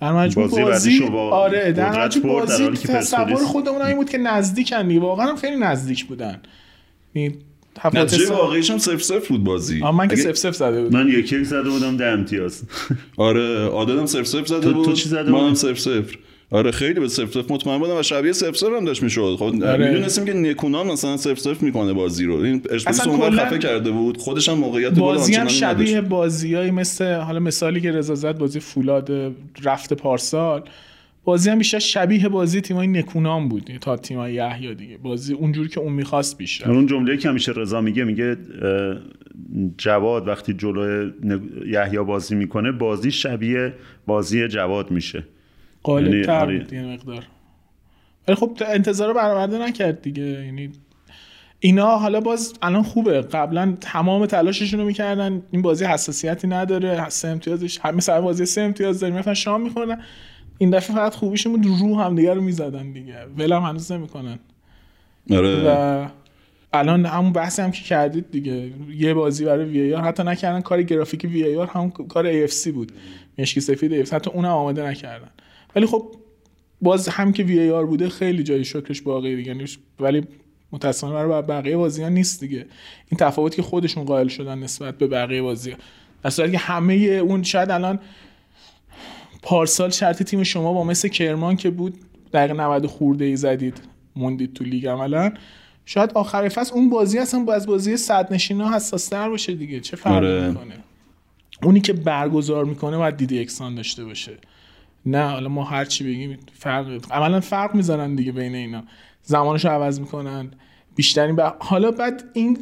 [0.00, 4.10] در مجموع بازی بازی, با آره در مجموع بازی حالی که تصور خودمون این بود
[4.10, 5.00] که نزدیکن دیگه.
[5.00, 6.40] واقعا هم خیلی نزدیک بودن.
[7.14, 7.34] یعنی
[7.94, 9.82] نتیجه سا- واقعیش هم صفر صفر بود بازی.
[9.82, 12.62] آه، من که سف سف زده بود من یک یک زده بودم ده امتیاز.
[13.16, 16.18] آره عادلم صفر صفر زده تو- بود تو چی زده منم بودی؟ صفر صفر.
[16.52, 19.36] آره خیلی به صفر صفر مطمئن بودم و شبیه صفر صفر هم داشت می‌شد.
[19.38, 19.88] خب آره.
[19.88, 22.34] می‌دونستیم که نکونام مثلا صفر صفر می‌کنه بازی رو.
[22.34, 24.16] این اصلا اون خفه کرده بود.
[24.16, 26.08] خودش هم موقعیت بازی هم شبیه نداشت.
[26.08, 29.10] بازیایی مثل حالا مثالی که رضا زد بازی فولاد
[29.64, 30.62] رفت پارسال.
[31.24, 34.96] بازی هم بیشتر شبیه بازی تیمای نکونام بود تا تیمای یحیی دیگه.
[34.96, 36.70] بازی اونجوری که اون می‌خواست بیشتر.
[36.70, 38.36] اون جمله که همیشه رضا میگه میگه
[39.78, 43.72] جواد وقتی جلو نگ- یحیی بازی می‌کنه بازی شبیه
[44.06, 45.24] بازی جواد میشه.
[45.88, 46.58] یعنی تر آره.
[46.58, 47.26] بود یه مقدار.
[48.28, 50.22] ولی خب انتظار رو برآورده نکرد دیگه.
[50.22, 50.72] یعنی
[51.60, 53.20] اینا حالا باز الان خوبه.
[53.20, 55.42] قبلا تمام تلاششون رو می‌کردن.
[55.50, 57.08] این بازی حساسیتی نداره.
[57.08, 59.16] سه امتیازش هم مثلا بازی سه امتیاز داریم.
[59.16, 60.00] مثلا شام میخوردن.
[60.58, 61.66] این دفعه فقط خوبیشون بود.
[61.80, 63.16] رو هم دیگه رو می‌زدن دیگه.
[63.38, 64.38] ولم هنوز نمی‌کنن.
[65.30, 65.68] آره.
[65.68, 66.06] و
[66.72, 68.70] الان همون بحثی هم که کردید دیگه.
[68.96, 70.02] یه بازی برای وی آر.
[70.02, 70.60] حتی نکردن.
[70.60, 72.92] کار گرافیک وی آر همون کار ای اف سی بود.
[73.38, 74.12] مشکی سفید AFC.
[74.12, 75.30] حتی اونم آماده نکردن.
[75.74, 76.14] خب
[76.82, 79.48] باز هم که وی آر بوده خیلی جای شکرش باقی دیگه.
[79.48, 79.64] یعنی
[80.00, 80.26] ولی
[80.72, 82.66] متاسفانه برای بقیه بازی ها نیست دیگه.
[83.08, 85.76] این تفاوتی که خودشون قائل شدن نسبت به بقیه بازی ها
[86.22, 88.00] در صورتی که همه اون شاید الان
[89.42, 91.94] پارسال شرط تیم شما با مثل کرمان که بود
[92.32, 93.80] دقیقه 90 خورده ای زدید
[94.16, 95.32] موندید تو لیگ عملا.
[95.84, 99.80] شاید آخر فصل اون بازی اصلا با از بازی صد نشینا حساس تر باشه دیگه.
[99.80, 100.48] چه فرقی آره.
[100.48, 100.74] می‌کنه؟
[101.62, 104.38] اونی که برگزار می‌کنه باید دید یکسان داشته باشه.
[105.06, 108.82] نه حالا ما هر چی بگیم فرق عملا فرق می‌زنن دیگه بین اینا.
[109.22, 110.50] زمانش رو عوض می‌کنن.
[110.96, 111.40] بیشترین ب...
[111.58, 112.58] حالا بعد این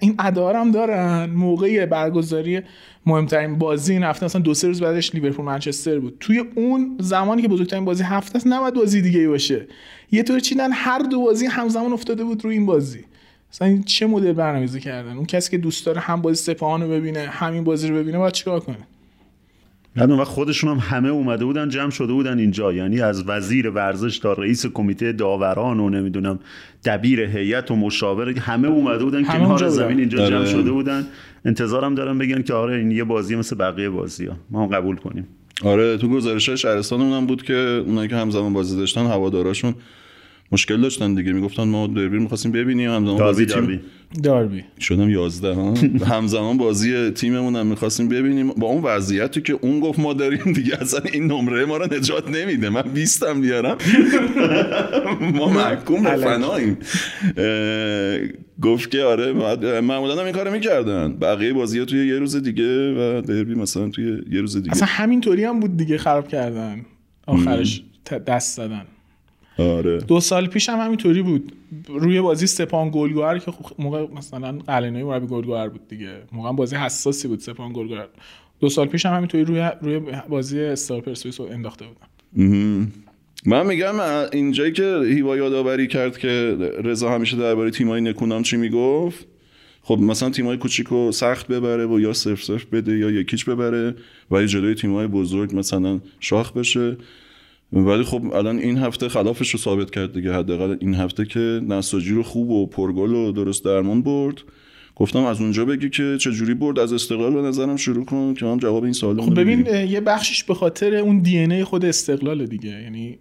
[0.00, 1.30] این- هم دارن.
[1.30, 2.60] موقع برگزاری
[3.06, 6.16] مهمترین بازی این هفته مثلا دو سه روز بعدش لیورپول منچستر بود.
[6.20, 9.66] توی اون زمانی که بزرگترین بازی هفته است نباید بازی دیگه ای باشه.
[10.12, 13.04] یه طور چیدن هر دو بازی همزمان افتاده بود روی این بازی.
[13.52, 17.20] مثلا چه مدل برنامه‌ریزی کردن؟ اون کسی که دوست داره هم بازی سپاهان رو ببینه
[17.20, 18.76] همین بازی رو ببینه باید چیکار کنه؟
[19.96, 23.70] بعد اون وقت خودشون هم همه اومده بودن جمع شده بودن اینجا یعنی از وزیر
[23.70, 26.38] ورزش تا رئیس کمیته داوران و نمی‌دونم
[26.84, 29.68] دبیر هیئت و مشاور همه اومده بودن کنار بودن.
[29.68, 30.46] زمین اینجا جمع آره.
[30.46, 31.06] شده بودن
[31.44, 34.96] انتظارم دارم بگن که آره این یه بازی مثل بقیه بازی ها ما هم قبول
[34.96, 35.26] کنیم
[35.64, 39.74] آره تو گزارش های شهرستان هم بود که اونایی که همزمان بازی داشتن هواداراشون
[40.52, 41.32] مشکل داشتن دیگه.
[41.32, 42.90] می‌گفتن ما دربی می‌خواستیم ببینیم.
[42.90, 44.64] همزمان بازی داربی تیم داربی.
[44.80, 45.74] شدم 11 ها؟
[46.14, 48.48] همزمان بازی تیممون هم می‌خواستیم ببینیم.
[48.48, 52.30] با اون وضعیتی که اون گفت ما داریم دیگه اصلا این نمره ما رو نجات
[52.30, 52.68] نمیده.
[52.68, 53.76] من 20 هم بیارم.
[55.38, 56.78] ما محکوم به فناییم
[58.62, 59.32] گفت که آره
[59.80, 61.12] معمولا هم این کارو می‌کردن.
[61.12, 64.70] بقیه بازی ها توی یه روز دیگه و دربی مثلا توی یه روز دیگه.
[64.72, 66.84] اصلا همینطوری هم بود دیگه خراب کردن.
[67.26, 67.82] آخرش
[68.26, 68.82] دست زدن.
[69.58, 69.98] آره.
[69.98, 71.52] دو سال پیش هم همینطوری بود.
[71.88, 76.12] روی بازی سپان گلگوهر که خب موقع مثلا قلنوی مربی گلگوهر بود دیگه.
[76.32, 78.08] موقع بازی حساسی بود سپان گلگوهر.
[78.60, 82.06] دو سال پیش هم همینطوری روی روی بازی استقلال پرسپولیس رو انداخته بودم.
[82.36, 82.92] مهم.
[83.46, 83.94] من میگم
[84.32, 89.26] اینجایی که هیوا یادآوری کرد که رضا همیشه درباره تیمای نکونام چی می‌گفت
[89.82, 93.94] خب مثلا تیمای کوچیک و سخت ببره و یا صفر صفر بده یا یکیچ ببره
[94.30, 96.96] و جلوی تیمای بزرگ مثلا شاخ بشه.
[97.72, 100.32] ولی خب الان این هفته خلافش رو ثابت کرد دیگه.
[100.32, 104.40] حداقل این هفته که نساجی رو خوب و پرگل و درست درمان برد.
[104.96, 106.78] گفتم از اونجا بگی که چه جوری برد.
[106.78, 110.44] از استقلال به نظرم شروع کن که من جواب این سوال خب ببین یه بخشش
[110.44, 112.82] به خاطر اون دی ای خود استقلال دیگه.
[112.82, 113.18] یعنی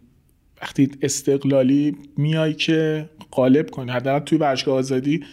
[0.61, 5.23] وقتی استقلالی میای که غالب کنی حداقل توی ورزشگاه آزادی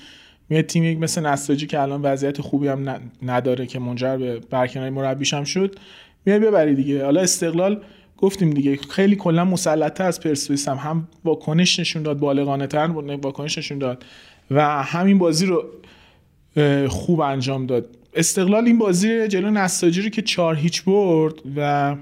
[0.48, 5.34] میاد تیمی مثل نساجی که الان وضعیت خوبی هم نداره که منجر به برکناری مربیش
[5.34, 5.76] هم شد
[6.26, 7.04] میای ببری دیگه.
[7.04, 7.80] حالا استقلال
[8.18, 10.76] گفتیم دیگه خیلی کلا مسلطه از پرسپولیس هم.
[10.76, 14.04] هم واکنش نشون داد بالغانه تر واکنش نشون داد.
[14.50, 15.64] و همین بازی رو
[16.88, 17.96] خوب انجام داد.
[18.14, 21.96] استقلال این بازی جلو نساجی رو که چهار هیچ برد و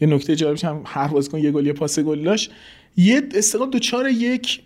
[0.00, 2.50] یه نکته جالبش هم هر بازیکن یه گل یه پاس گل داشت.
[2.96, 4.62] یه استقلال دو چهار یک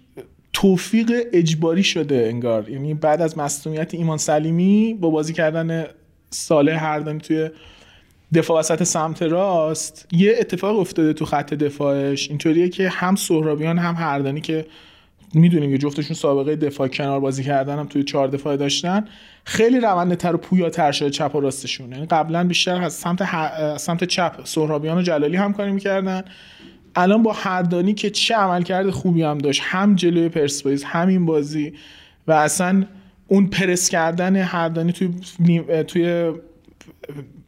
[0.53, 2.71] توفیق اجباری شده انگار.
[2.71, 5.85] یعنی بعد از مصونیت ایمان سلیمی با بازی کردن
[6.31, 7.51] صالح هردانی توی
[8.35, 12.28] دفاع وسط سمت راست یه اتفاق افتاده تو خط دفاعش.
[12.28, 14.66] اینطوریه که هم سهرابیان هم هردانی که
[15.35, 19.05] می‌دونیم که جفتشون سابقه دفاع کنار بازی کردن هم توی چهار دفاع داشتن
[19.44, 21.93] خیلی رونده تر و پویاتر شده چپ و راستشون.
[21.93, 26.23] یعنی قبلا بیشتر از سمت ه- سمت چپ سهرابیان و جلالی همکاری می‌کردن.
[26.94, 31.73] الان با هردانی که چه عملکرد خوبی هم داشت هم جلوی پرسپولیس همین بازی
[32.27, 32.85] و اصلا
[33.28, 35.11] اون پرس کردن هردانی توی
[35.86, 36.32] توی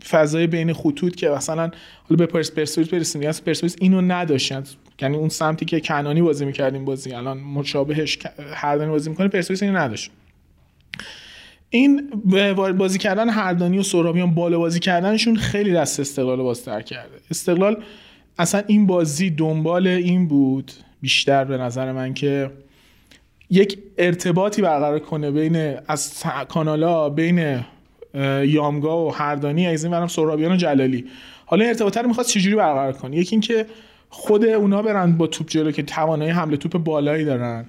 [0.09, 1.71] فضای بین خطوط که مثلا
[2.09, 4.65] حالا به پرس پرسپولیس برسیم یا پرسپولیس اینو نداشتن.
[5.01, 8.19] یعنی اون سمتی که کنانی بازی می‌کردیم بازی الان مشابهش
[8.55, 10.11] هردانی بازی می‌کنه پرسپولیس اینو نداشت.
[11.71, 12.11] این
[12.79, 17.15] بازی کردن هردانی و سهرابیان بالا بازی کردنشون خیلی دست استقلال رو بازتر کرده.
[17.31, 17.83] استقلال
[18.39, 22.51] اصلا این بازی دنبال این بود بیشتر به نظر من که
[23.51, 27.65] یک ارتباطی برقرار کنه بین از کانالا بین
[28.47, 31.05] یامگا و هردانی از این برم سهرابیان و جلالی.
[31.47, 33.67] حالا ارتباط رو می‌خواد چجوری برقرار کنه؟ یکی اینکه
[34.09, 37.65] خود اونا برن با توپ جلو که توانایی حمله توپ بالایی دارن.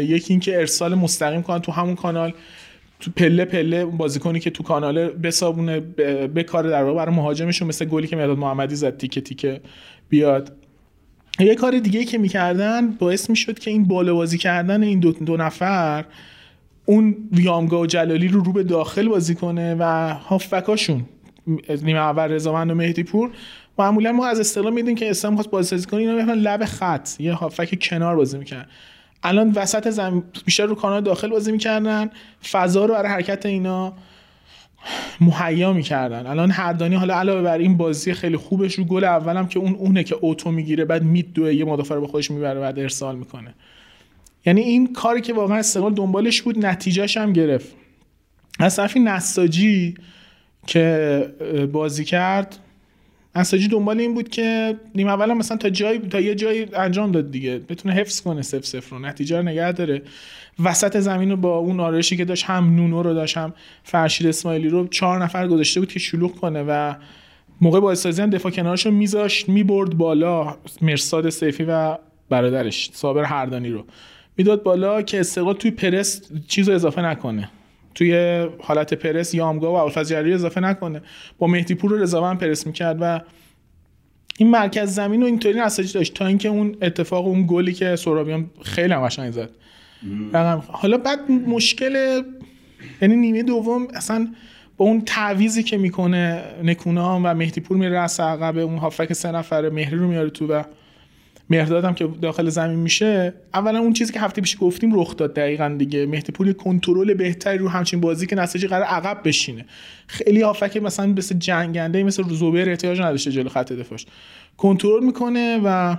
[0.00, 2.32] یکی اینکه ارسال مستقیم کنن تو همون کانال.
[3.00, 7.84] تو پله پله بازیکنی که تو کانال بسابونه ب- بکاره در واقع برای مهاجمشون مثل
[7.84, 9.60] گلی که مداد محمدی زد تیکه تیکه
[10.08, 10.52] بیاد.
[11.40, 15.36] یه کار دیگه که می‌کردن باعث می‌شد که این بالا بازی کردن این دو, دو
[15.36, 16.04] نفر
[16.84, 21.04] اون ویامگا و جلالی رو رو به داخل بازی کنه و هافبکاشون
[21.82, 23.30] نیمه اول رضامند و مهدی پور.
[23.78, 27.32] معمولا ما از استقلال می‌دونیم که اسلام خواست بازی کنه اینا میرن لب خط یه
[27.32, 28.66] هافک کنار بازی می‌کنن
[29.22, 32.10] الان وسط زمین بیشتر رو کانال داخل بازی می‌کردن
[32.50, 33.92] فضا رو برای حرکت اینا
[35.20, 36.26] مهیا می‌کردن.
[36.26, 40.04] الان هردانی حالا علاوه بر این بازی خیلی خوبش رو گل اولم که اون اونه
[40.04, 43.54] که اوتو می‌گیره بعد میدوه یه مدافع رو با خودش می‌بره بعد ارسال می‌کنه.
[44.46, 47.74] یعنی این کاری که واقعا استقلال دنبالش بود نتیجهش هم گرفت.
[48.58, 49.94] از طرفی نساجی
[50.66, 51.26] که
[51.72, 52.58] بازی کرد
[53.36, 57.30] نساجی دنبال این بود که نیمه اول مثلا تا جای تا یه جایی انجام داد
[57.30, 57.58] دیگه.
[57.58, 60.02] بتونه حفظ کنه سف سف رو نتیجه رو نگه داره.
[60.64, 64.68] وسط زمین رو با اون آرایشی که داشت هم نونو رو داشت هم فرشید اسماعیلی
[64.68, 66.94] رو چهار نفر گذاشته بود که شلوغ کنه و
[67.60, 71.98] موقع بازسازی هم دفاع کنارش رو میذاشت می‌برد بالا مرساد سیفی و
[72.28, 73.84] برادرش صابر هردانی رو.
[74.36, 77.50] می‌داد بالا که استقلال توی پرس چیز رو اضافه نکنه.
[77.94, 81.02] توی حالت پرس یامگا و جریری اضافه نکنه.
[81.38, 83.20] با مهدی پور و رضاوند پرس می‌کرد و
[84.38, 88.50] این مرکز زمین رو اینطوری نساجی داشت تا اینکه اون اتفاق اون گلی که سرابیان
[88.62, 89.50] خیلی هم قشنگ زد.
[90.32, 92.22] رقم حالا بعد مشکل
[93.02, 94.28] یعنی نیمه دوم اصلا
[94.76, 99.32] با اون تعویزی که می‌کنه نکونام و مهدی پور میره رأس عقب اون هافک سه
[99.32, 100.62] نفره مهری رو میاره تو و
[101.50, 105.76] مهردادم که داخل زمین میشه اولا اون چیزی که هفته پیش گفتیم رخ داد دقیقا
[105.78, 106.06] دیگه.
[106.06, 109.64] مهدی پور کنترل بهتری رو همچین بازی که نساجی قرار عقب بشینه.
[110.06, 114.06] خیلی هافک مثلا مثل جنگنده مثل زوبر احتیاج نداشته جلو خط دفاعش.
[114.56, 115.96] کنترل می‌کنه و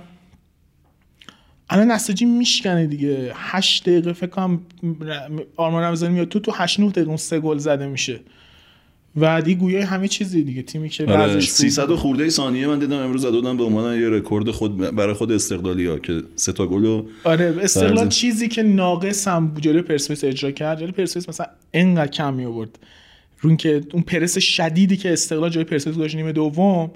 [1.70, 3.32] الان نساجی میشکنه دیگه.
[3.34, 4.60] 8 دقیقه فکر کنم
[5.56, 8.20] آرمان رمضانی میاد تو تو 8 9 دقیقه اون سه گل زده میشه.
[9.16, 10.62] و دیگه گویا همه چیزی دیگه.
[10.62, 11.14] تیمی که آره.
[11.14, 15.14] ورزش 300 و خورده ثانیه من دیدم امروز دادن به عنوان یه رکورد خود برای
[15.14, 18.08] خود استقلالی ها که سه تا گل رو آره استقلال برزن.
[18.08, 20.78] چیزی که ناقص هم جلوی پرسپولیس اجرا کرد.
[20.78, 22.78] جلوی پرسپولیس مثلا انقدر کم می آورد
[23.40, 26.90] رو که اون پرس شدیدی که استقلال جلوی پرسپولیس گذاشت نیمه دوم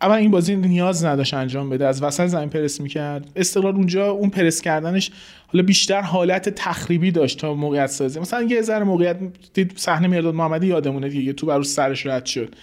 [0.00, 3.30] اول این بازی نیاز نداشت انجام بده از وسط زمین پرس می‌کرد.
[3.36, 5.10] استقلال اونجا اون پرس کردنش
[5.46, 8.20] حالا بیشتر حالت تخریبی داشت تا موقعیت سازی.
[8.20, 9.16] مثلا یه ذره موقعیت
[9.54, 12.54] دید صحنه مرداد محمدی یادمونه دیگه تو برو سرش رد شد.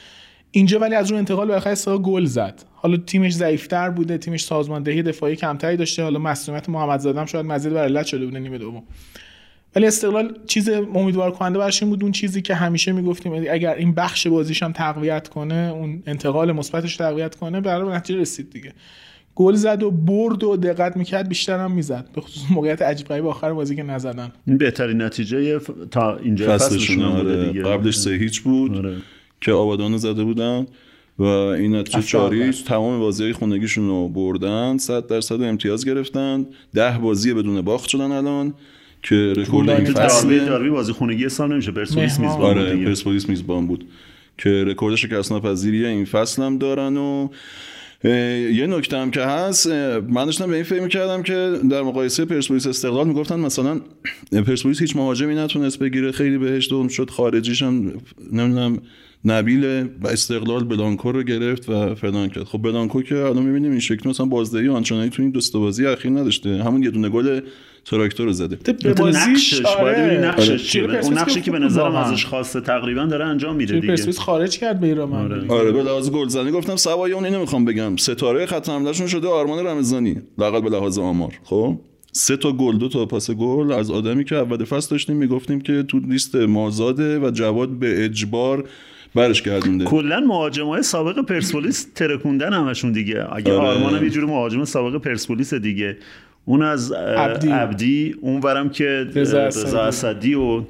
[0.51, 2.64] اینجا ولی از اون انتقال به استقلال گل زد.
[2.76, 6.03] حالا تیمش ضعیفتر بوده تیمش سازماندهی دفاعی کمتری داشته.
[6.03, 8.84] حالا مسئولیت محمد زادم شاید مزید بر علت شده بوده نیمه دوم.
[9.75, 13.93] ولی استقلال چیز امیدوار کننده برش این بود اون چیزی که همیشه می‌گفتیم اگر این
[13.93, 18.73] بخش بازیش هم تقویت کنه اون انتقال مثبتش تقویت کنه برای نتیجه رسید دیگه.
[19.35, 22.09] گل زد و برد و دقت می‌کرد بیشتر هم می‌زد.
[22.13, 24.31] به خصوص موقعیت عجیب غریب آخر بازی که نزدن.
[24.47, 25.69] این بهترین نتیجه ف...
[25.91, 27.47] تا اینجا فصلشون آره.
[27.47, 27.63] دیگه.
[27.63, 28.97] قبلش سه هیچ بود آره.
[29.41, 30.67] که آبادان زده بودن
[31.19, 36.45] و این نتیجه چاری تمام بازی های خونگیشون رو بردن 100 درصد امتیاز گرفتن.
[36.73, 38.53] ده بازی بدون باخت شدن الان.
[39.03, 43.85] که رکورد این فصل داربی بازی خونگی سال نمیشه پرسپولیس میزبان آره پرسپولیس میزبان بود.
[44.38, 47.27] که رکورد شکست ناپذیری این فصل هم دارن و
[48.53, 52.67] یه نکته هم که هست من داشتم به این فکر می‌کردم که در مقایسه پرسپولیس
[52.67, 53.81] استقلال می‌گفتن مثلا
[54.47, 57.91] پرسپولیس هیچ مهاجمی نتونست بگیره خیلی بهش دوم شد خارجیش هم
[58.31, 58.77] نمی‌دونم
[59.25, 59.65] نبیل
[60.01, 62.43] و استقلال بلانکو رو گرفت و فلان کرد.
[62.43, 66.11] خب بلانکو که الان می‌بینیم این شکلی مثلا بازدهی آنچنانی تو این دوست بازی اخیر
[66.11, 66.63] نداشته.
[66.63, 67.39] همون یه دونه گل
[67.85, 68.57] تراکتور رو زده.
[68.84, 70.19] به بازیش آره.
[70.23, 70.84] نقشش چیه.
[70.84, 73.88] اون نقشی که به نظرم ازش خواسته تقریبا داره انجام میده دیگه.
[73.88, 77.95] پرسپولیس خارج کرد بیرام آره, آره به لحاظ گلزنی گفتم سوای اون اینو می‌خوام بگم.
[77.95, 80.22] ستاره خط حملهشون شده آرمان رمضانی.
[80.38, 81.34] لاقل به لحاظ آمار.
[81.43, 81.80] خب؟
[82.11, 85.84] سه تا گل دو تا پاس گل از آدمی که اول فصل داشتیم می‌گفتیم که
[85.84, 88.64] تو لیست مازاده و جواد به اجبار
[89.15, 89.85] برش گردونده.
[89.85, 93.26] کلا مهاجمای سابق پرسپولیس ترکوندن همشون دیگه.
[93.34, 93.69] اگه آره.
[93.69, 95.97] آرمان هم یه جور مهاجم سابق پرسپولیس دیگه.
[96.45, 100.36] اون از عبدی, عبدی اون ورم که رضا اسدی.
[100.36, 100.64] و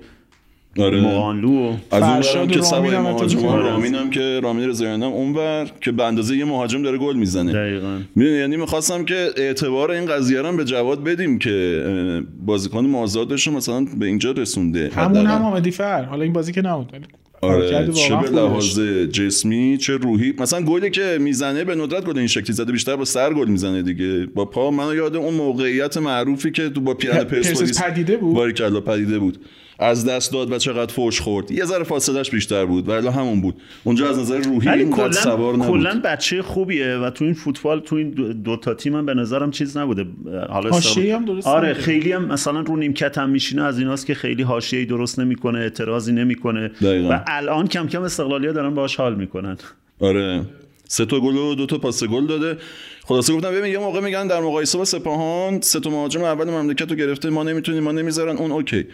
[0.80, 1.02] آره.
[1.02, 5.34] مغانلو و از اون ورم که سوای مهاجمان رامین هم که رامین رضاییان هم اون
[5.34, 7.54] ور که به اندازه یه مهاجم داره گل می‌زنه.
[7.54, 8.00] دقیقاً.
[8.16, 11.84] یعنی می‌خواستم که اعتبار این قضیه رو به جواد بدیم که
[12.46, 14.92] بازیکن مازادش مثلا به اینجا رسونده.
[14.96, 16.04] همون هم حامدی فر.
[16.04, 17.08] حالا این بازی که نبود.
[17.44, 18.80] آره چه به لحاظ
[19.12, 20.34] جسمی چه روحی.
[20.38, 23.82] مثلا گلی که می‌زنه به ندرت گل این شکلی زده بیشتر با سر گل می‌زنه
[23.82, 24.26] دیگه.
[24.26, 28.82] با پا من یاد اون موقعیت معروفی که تو با پیرن پرسپولیس پدیده بود؟ باریکلا
[28.82, 29.38] پدیده بود.
[29.84, 31.52] از دست داد و چقدر فوش خورد.
[31.52, 33.56] یه ذره فاصلش بیشتر بود ولی همون بود.
[33.84, 35.68] اونجا از نظر روحی اینقدر سوار نبود.
[35.68, 38.10] کلا بچه خوبیه و تو این فوتبال تو این
[38.44, 40.06] دو تا تیم هم به نظرم چیز نبوده.
[40.50, 40.70] حالا
[41.14, 44.86] هم درست آره خیلی هم مثلا رو نیمکت هم میشینه از ایناست که خیلی حاشیه‌ای
[44.86, 46.72] درست نمی‌کنه اعتراضی نمی‌کنه.
[47.10, 49.58] و الان کم کم استقلالیا دارن باهاش حال می‌کنن.
[50.00, 50.42] آره.
[50.88, 52.58] سه تا گل و دو تا پاس گل داده.
[53.06, 56.90] خلاصه گفتم ببین یه موقع میگن در مقایسه با سپاهان سه تا مهاجم اول مملکت
[56.90, 58.38] رو گرفته ما نمی‌تونیم ما نمی‌ذارن.
[58.38, 58.86] اون اوکی.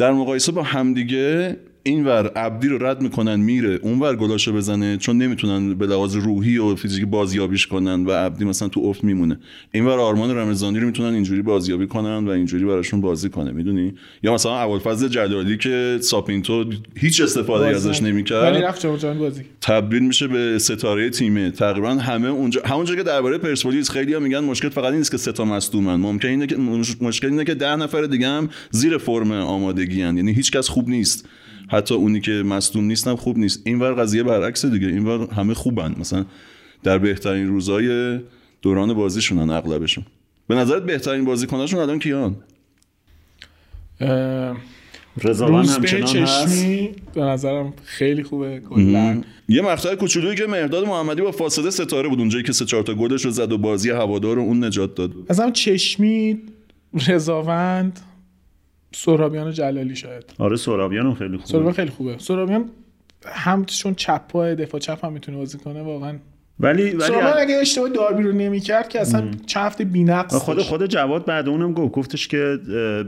[0.00, 3.78] در مقایسه با همدیگه اینور عبدی رو رد می‌کنن میره.
[3.82, 8.68] اونور گلاشو بزنه چون نمی‌تونن به لحاظ روحی و فیزیکی بازیابیش کنن و عبدی مثلا
[8.68, 9.38] تو افت میمونه.
[9.72, 14.34] اینور آرمان رمضانی رو می‌تونن اینجوری بازیابی کنن و اینجوری براشون بازی کنه می‌دونی؟ یا
[14.34, 16.64] مثلا ابوالفضل جلالی که ساپینتو
[16.96, 18.52] هیچ استفاده ازش نمی‌کرد.
[18.52, 19.42] ولی رفت بازی.
[19.60, 21.50] تبدیل میشه به ستاره تیمه.
[21.50, 25.32] تقریبا همه اونجا همونجا که درباره پرسپولیس خیلی ها میگن مشکل فقط نیست که سه
[25.32, 25.96] تا مصدومن.
[25.96, 26.56] ممکن اینه که
[27.00, 30.16] مشکل اینه که ده نفر دیگه هم زیر فرم آمادگی هن.
[30.16, 31.28] یعنی هیچ کس خوب نیست.
[31.70, 33.62] حتی اونی که مصدوم نیستم خوب نیست.
[33.64, 34.86] اینور قضیه برعکس دیگه.
[34.86, 35.94] اینور همه خوبن.
[35.98, 36.24] مثلا
[36.82, 38.18] در بهترین روزای
[38.62, 40.04] دوران بازیشونن اغلبشون.
[40.48, 42.36] به نظرت بهترین بازیکناشون الان کیان؟
[45.24, 46.64] رضوان همچنان هست.
[47.14, 49.22] به نظرم خیلی خوبه کلا.
[49.48, 52.18] یه مقطع کوچولویی که مهرداد محمدی با فاصله ستاره بود.
[52.18, 55.10] اونجایی که سه چهار تا گلش رو زد و بازی هوادار رو اون نجات داد.
[55.30, 56.38] مثلا چشمی
[57.08, 58.00] رضاوند
[58.92, 60.24] سهرابیان جلالی شاید.
[60.38, 61.48] آره سهرابیان هم خیلی خوبه.
[61.48, 62.18] سهرابیان خیلی خوبه.
[62.18, 62.64] سهرابیان
[63.26, 66.18] هم چون چپ پای دفاع چپ هم می‌تونه بازی کنه واقعا.
[66.60, 70.86] ولی ولی سهرابیان اگه اشتباه داربی رو نمی‌کرد که اصلا چند هفته بی‌نقص خود خود
[70.86, 72.58] جواد بعد اونم گفت گفتش که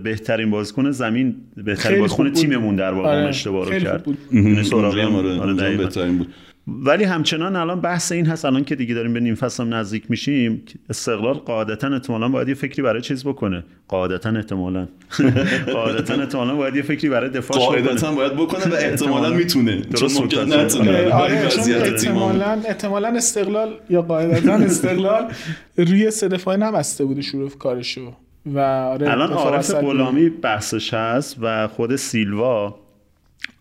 [0.03, 3.29] بهترین بازیکن زمین بهترین بازیکن تیممون در واقع آره.
[3.29, 4.07] اشتباه رو کرد.
[4.33, 6.35] یعنی سهرابیان آره بهترین بود.
[6.69, 10.63] ولی همچنان الان بحث این هست الان که دیگه داریم به نیم فصل نزدیک میشیم
[10.91, 13.65] استقلال قاعدتا احتمالاً باید یه فکری برای چیز بکنه.
[13.89, 14.87] قاعدتا احتمالاً.
[15.73, 19.83] قاعدتا احتمالاً باید یه فکری برای دفاع قاعدتا باید بکنه و احتمالاً می‌تونه.
[19.83, 21.13] چون ممکن نتونه.
[21.13, 25.33] آره احتمالاً احتمالاً استقلال یا قاعدتا استقلال
[25.77, 28.13] روی سه دفاعه نبسته بوده شروع کارشو.
[28.47, 32.82] و آره الان عارف غلامی بحثش هست و خود سیلوا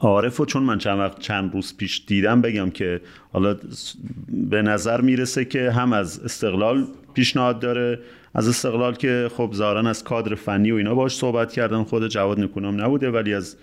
[0.02, 3.02] عارف و چون من چند وقت چند روز پیش دیدم بگم که
[3.34, 3.56] حالا
[4.50, 8.00] به نظر می‌رسه که هم از استقلال پیشنهاد داره
[8.34, 12.40] از استقلال که خب ظاهرا از کادر فنی و اینا باش صحبت کردن خود جواد
[12.40, 13.56] نکونام نبوده ولی از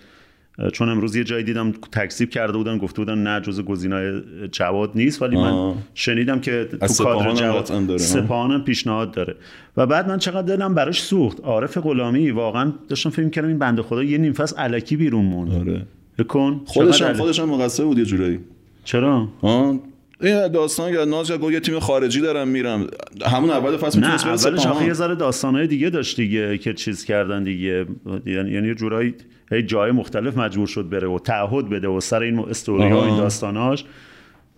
[0.73, 4.21] چون امروز یه جایی دیدم تکسیب کرده بودن گفته بودن نه جز گزینه‌های
[4.51, 5.75] جواد نیست ولی من.
[5.93, 7.97] شنیدم که تو کادر جواد.
[7.97, 9.35] سپاهان پیشنهاد داره
[9.77, 13.81] و بعد من چقدر دلم براش سوخت عارف غلامی واقعا داشتم فکر کردم این بنده
[13.81, 15.85] خدا یه نیم فصل الکی بیرون موند آره
[16.19, 16.61] بکن.
[16.65, 17.13] خودش هم.
[17.13, 18.39] خودش هم مقصر بود یه جورایی.
[18.83, 19.79] چرا؟ ها
[20.21, 22.87] این داستان یا ناز گفت یه تیم خارجی دارم میرم.
[23.25, 24.65] همون اول فصل نه اولش.
[24.65, 27.85] آخه یه ذره داستانهای دیگه داشت دیگه که چیز کردن دیگه.
[28.25, 29.15] یعنی یعنی یه جورایی
[29.51, 33.05] هی جای مختلف مجبور شد بره و تعهد بده و سر این استوری ها.
[33.05, 33.85] این داستاناش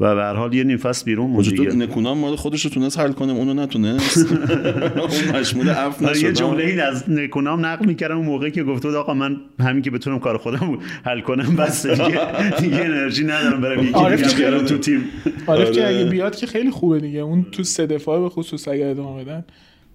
[0.01, 1.73] و به هر حال یه نیم فصل بیرون موند دیگه.
[1.73, 4.17] نکونام مال خودش رو تونست حل کنه اونو نتونست.
[4.31, 6.23] اون مشمول اف آره، نشد.
[6.23, 9.81] یه جمله این از نکنام نقل می‌کردم اون موقعی که گفته بود آقا من همین
[9.81, 12.05] که بتونم کار خودم حل کنم بس دیگه.
[12.61, 15.03] دیگه انرژی ندارم برم یکی عارف دیگه تو تیم.
[15.47, 15.95] عارف که آره.
[15.95, 17.19] اگه بیاد که خیلی خوبه دیگه.
[17.19, 19.43] اون تو سه دفاع به خصوص اگر ادامه بدن.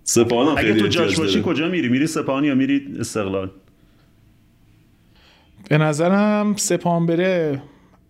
[0.04, 1.42] سپاهان اگه تو جاش باشی.
[1.44, 3.50] کجا میری؟ میری سپاهان یا میری استقلال؟
[5.70, 7.62] به نظرم سپاهان بره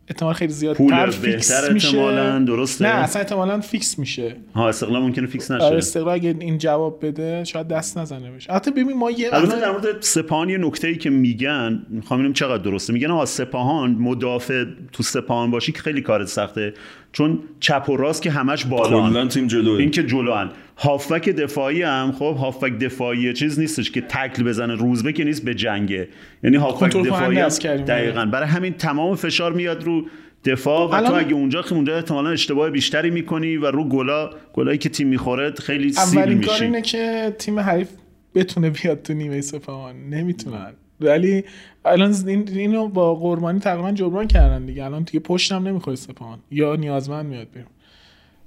[0.09, 1.99] احتمال خیلی زیاد پول بهتر فیکس میشه.
[1.99, 4.37] احتمالاً، درسته؟ نه اصلا احتمالا فیکس میشه.
[4.55, 5.65] ها استقلال ممکنه فیکس نشه.
[5.65, 9.61] آره استقلال اگه این جواب بده شاید دست نزنه بشه حتی ببین ما یه البته
[9.61, 12.93] در مورد سپاهان یه نکته ای که میگن می‌خوام ببینم چقدر درسته.
[12.93, 16.75] میگن آقا سپاهان مدافع تو سپاهان باشی که خیلی کارت سخته.
[17.13, 19.79] چون چپ و راست که همش بالا کلا تیم جلوه.
[19.79, 20.51] این که جلوان.
[20.77, 24.75] هافبک دفاعی هم خب هافبک دفاعی چیز نیستش که تکل بزنه.
[24.75, 26.09] روزبه که نیست به جنگه.
[26.43, 27.49] یعنی هافبک دفاعی هم.
[27.77, 28.25] دقیقاً.
[28.25, 30.07] برای همین تمام فشار میاد رو
[30.45, 34.79] دفاع و الان- تو اگه اونجا اونجا احتمالاً اشتباه بیشتری می‌کنی و رو گلا گلایی
[34.79, 37.89] که تیم می‌خوره خیلی سیل اولین کار میشی اینه که تیم حریف
[38.35, 39.97] بتونه بیاد تو نیمه سپاهان.
[40.11, 40.73] نمی‌تونن.
[41.01, 41.45] ولی
[41.85, 44.85] الان این اینو با قربانی تقریبا جبران کردن دیگه.
[44.85, 46.39] الان دیگه پشتم نمی‌خوره سپاهان.
[46.51, 47.69] یا نیازمند میاد بیرون.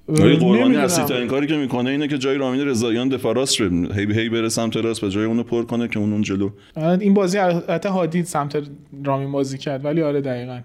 [0.09, 0.75] ولی قربانی.
[0.75, 4.29] اصلی ترین کاری که می‌کنه اینه که جای رامین رضاییان دفاع راست رو هی هی
[4.29, 7.37] بره سمت راست و جای اونو پر کنه که اون اون جلو الان این بازی
[7.37, 8.63] البته هادی سمت
[9.05, 10.59] رامین بازی کرد ولی آره دقیقا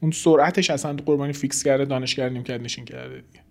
[0.00, 3.48] اون سرعتش اصلا قربانی فیکس کرده دانشگر نیم کرد نشین کرده دیگه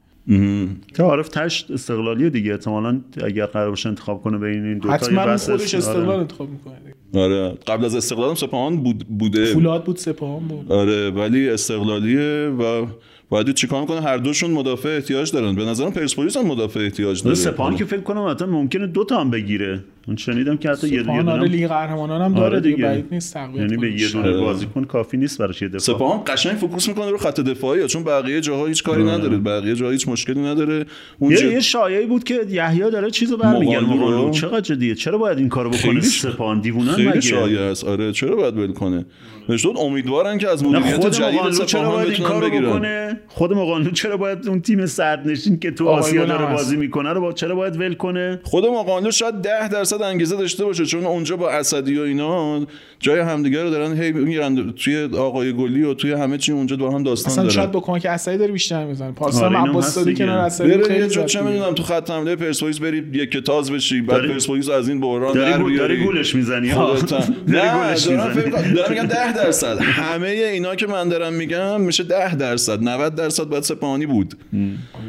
[0.96, 5.26] که عارف تهش استقلالی دیگه احتمالاً اگر قرار باشه انتخاب کنه بین این دو تا
[5.26, 5.88] بحث خودش است.
[5.88, 6.20] استقلال آره.
[6.20, 6.76] انتخاب می‌کنه.
[7.24, 12.50] آره قبل از استقلال هم سپاهان بود بوده فولاد بود سپاهان بود آره ولی استقلالیه
[12.50, 12.86] و
[13.30, 15.56] باید چیکار کنه هر دوشون مدافع احتیاج دارن.
[15.56, 17.36] به نظرم پرسپولیس هم مدافع احتیاج داره.
[17.36, 19.84] سپاهان که فکر کنم حتی ممکنه دو تا هم بگیره.
[20.08, 23.62] من شنیدم که حتی یه دونه آره لیگ قهرمانان هم داره دیگه بعید نیست تقویت
[23.62, 24.02] یعنی به.
[24.02, 24.42] یه دونه آره.
[24.42, 25.80] بازیکن کافی نیست براش یه دفاع.
[25.80, 29.92] سپاهان قشنگ focus می‌کنه رو خط دفاعی چون بقیه جاها هیچ کاری نداره بقیه جاها
[29.92, 30.86] هیچ مشکلی نداره.
[31.20, 34.32] اونجا یه, یه شایعی بود که یحیی داره چیزو برمیگرده.
[34.32, 37.84] چقدر جدیه؟ چرا باید این کارو بکنه؟ خیلی سپاهان دیوونن خیلی مگه؟ شایع است.
[37.84, 39.06] آره چرا باید ول کنه؟
[39.50, 44.48] نشد امیدوارن که از مدیریت جدید چرا باید این کارو بکنه؟ خود مقالو چرا باید
[44.48, 46.54] اون تیم صد نشین که تو آسیا داره.
[46.54, 50.86] بازی می‌کنه رو چرا باید ول کنه؟ خود مقالو شاید ده درصد انگیزه داشته باشه
[50.86, 52.66] چون اونجا با اسدی و اینا
[53.00, 56.92] جای همدیگه رو دارن هی میرن توی آقای گلی و توی همه چی اونجا با
[56.92, 57.56] هم داستان اصلا دارن.
[57.56, 59.98] شاید با کمک اسدی داره بیشتر می‌زنه پارسال آره، هم عباس.
[60.08, 61.42] کنار اسدی خیلی یه چه.
[61.42, 65.34] می‌دونم تو خط حمله پرسپولیس بری یک تاز بشی بعد داری- پرسپولیس از این بحران
[65.34, 65.78] داری در بیاری.
[65.78, 66.94] داری گولش می‌زنی ها.
[66.98, 69.78] داری دارم میگم 10 درصد.
[69.82, 72.84] همه اینا که من دارم میگم میشه 10 درصد.
[72.84, 74.34] 90 درصد باید سپاهانی بود.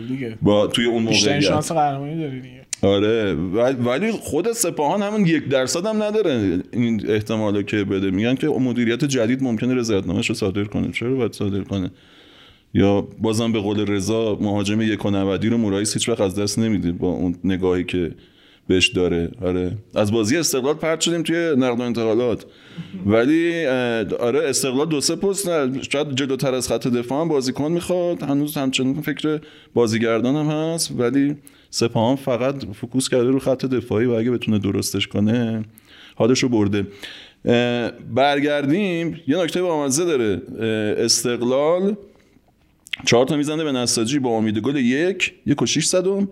[0.08, 0.38] دیگه.
[0.42, 2.57] با توی اون موقعیت شانس قهرمانی داره دیگه.
[2.82, 8.10] آره ولی- خود سپاهان همون یک درصد هم نداره این احتمالا که بده.
[8.10, 10.92] میگن که مدیریت جدید ممکنه رضایتنامه‌اش رو صادر کنه.
[10.92, 11.90] چرا باید صادر کنه؟
[12.74, 15.08] یا بازم به قول رضا مهاجم یک و
[15.50, 18.14] رو مورایس هیچ وقت از دست نمیده با اون نگاهی که
[18.68, 19.30] بهش داره.
[19.42, 19.72] آره.
[19.94, 22.46] از بازی استقلال پرت شدیم توی نقل و انتقالات.
[23.06, 23.66] ولی
[24.20, 25.48] آره استقلال دو سه پست
[25.92, 28.22] شاید جلوتر از خط دفاع هم بازیکن می‌خواد.
[28.22, 29.40] هنوز همچنان فکر
[29.74, 30.92] بازیگردان هم هست.
[30.98, 31.36] ولی
[31.70, 35.64] سپاهان فقط focus کرده رو خط دفاعی و اگه بتونه درستش کنه
[36.14, 36.86] حالش رو برده
[38.14, 39.20] برگردیم.
[39.26, 40.42] یه نکته بامزه داره.
[40.98, 41.96] استقلال
[43.06, 46.28] چهار تا می‌زنه به نساجی با امید گل یک یک و شیش صدم.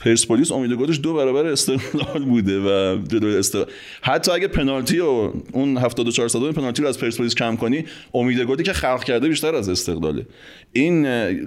[0.00, 3.66] پرسپولیس امید گلش دو برابر استقلال بوده و جلوی استقلال
[4.02, 7.84] حتی اگه پنالتی و اون 74 صدم پنالتی رو از پرسپولیس کم کنی
[8.14, 10.26] امید گلی که خلق کرده بیشتر از استقلاله
[10.72, 11.04] این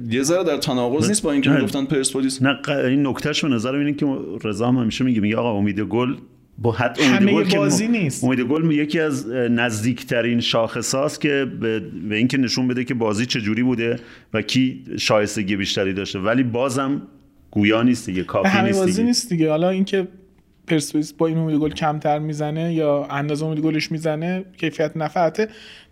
[0.10, 1.56] یه ذره در تناقض نیست با اینکه نه.
[1.56, 4.06] می‌گفتن پرسپولیس نه این نکتهش به نظر اینه که
[4.44, 6.16] رضا هم همیشه میگه میگه آقا امید گل
[6.58, 8.24] با حد امید همه گل که بازی نیست.
[8.24, 11.80] امید گل یکی از نزدیکترین شاخصاست که به,
[12.10, 14.00] به اینکه نشون بده که بازی چجوری بوده
[14.34, 17.02] و کی شایستگی بیشتری داشته ولی بازم
[17.52, 19.04] گویا نیست دیگه کافی نیست دیگه.
[19.04, 19.50] نیست دیگه.
[19.50, 20.08] حالا اینکه
[20.68, 25.48] پرسپولیس با این امید گل کمتر می‌زنه یا اندازه امید گلش می‌زنه کیفیت نفعته.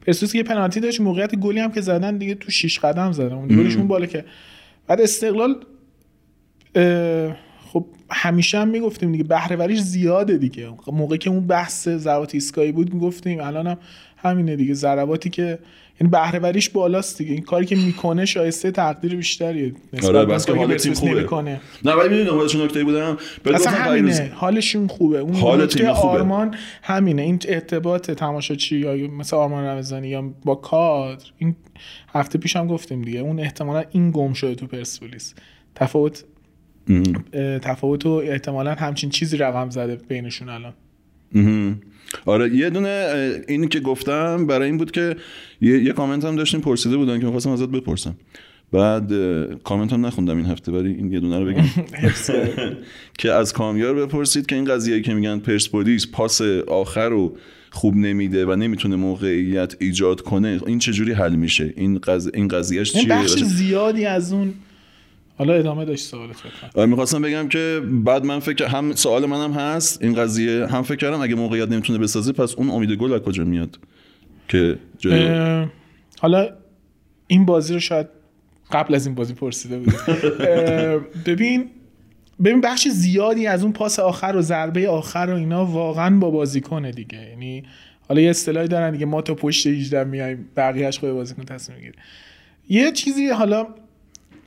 [0.06, 3.34] پرسپولیس یه پنالتی داشت موقعیت گلی هم که زدن دیگه تو شیش قدم زدن.
[3.34, 4.26] امید گلشون بالا که
[4.88, 5.56] بعد استقلال
[7.66, 10.70] خب همیشه هم می‌گفتیم دیگه بهره وریش زیاده دیگه.
[10.88, 13.78] موقعی که اون بحث زوات ایستگاهی بود می‌گفتیم الان هم
[14.18, 14.74] همینه دیگه.
[14.74, 15.60] ضرباتی که
[16.02, 17.34] یعنی بهره وریش بالاست دیگه.
[17.34, 21.60] این کاری که می‌کنه شایسته تقدیر بیشتریه نسبت آره به بس که حال تیم خوبه.
[21.86, 23.18] نه ولی می‌دونم چه نکته بودم
[23.54, 24.32] اصلا همینه.
[24.36, 25.20] حالشون خوبه.
[25.20, 26.14] اون حال تیم خوبه.
[26.14, 27.22] آرمان همینه.
[27.22, 31.56] این ارتباط تماشاچی یا مثل آرمان رمضانی یا با کادر این
[32.14, 33.20] هفته پیش هم گفتیم دیگه.
[33.20, 35.34] اون احتمالا این گم شده تو پرسپولیس.
[35.76, 36.24] تفاوت
[37.62, 40.74] تفاوت و احتمالا همچین چیزی رقم زده بینشون الان.
[42.26, 43.12] آره یه دونه
[43.48, 45.16] اینی که گفتم برای این بود که
[45.62, 48.16] یه, یه کامنت هم داشتیم پرسیده بودن که می‌خواستم ازت بپرسم.
[48.72, 49.14] بعد
[49.64, 51.64] کامنت هم نخوندم این هفته ولی این یه دونه رو بگم.
[53.20, 57.38] که از کامیار بپرسید که این قضیه که میگن پرسپولیس پاس آخر رو
[57.72, 62.92] خوب نمیده و نمی‌تونه موقعیت ایجاد کنه این چجوری حل میشه؟ این قضیه این قضیهش
[62.92, 64.54] چیه؟ بخش زیادی از اون
[65.40, 66.36] حالا ادامه داشت سوالت
[66.76, 71.22] می‌خواستم بگم که بعد من فکر هم سوال منم هست این قضیه هم فکر کردم
[71.22, 73.80] اگه موقعیت نمی‌تونه بسازه پس اون امید گل از کجا میاد
[74.48, 75.72] که جای اه،
[76.20, 76.50] حالا
[77.28, 78.08] این بازی رو شاید
[78.72, 79.94] قبل از این بازی پرسیده بود
[80.40, 81.70] اه، ببین
[82.44, 86.92] ببین بخش زیادی از اون پاس آخر و ضربه آخر و اینا واقعا با بازیکنه
[86.92, 87.30] دیگه.
[87.30, 87.64] یعنی
[88.08, 91.96] حالا یه اصطلاحی دارن دیگه ما تا پشت 18 میایم بقیه‌اش خود بازیکن تصمیم می‌گیره.
[92.70, 93.68] یه چیزی حالا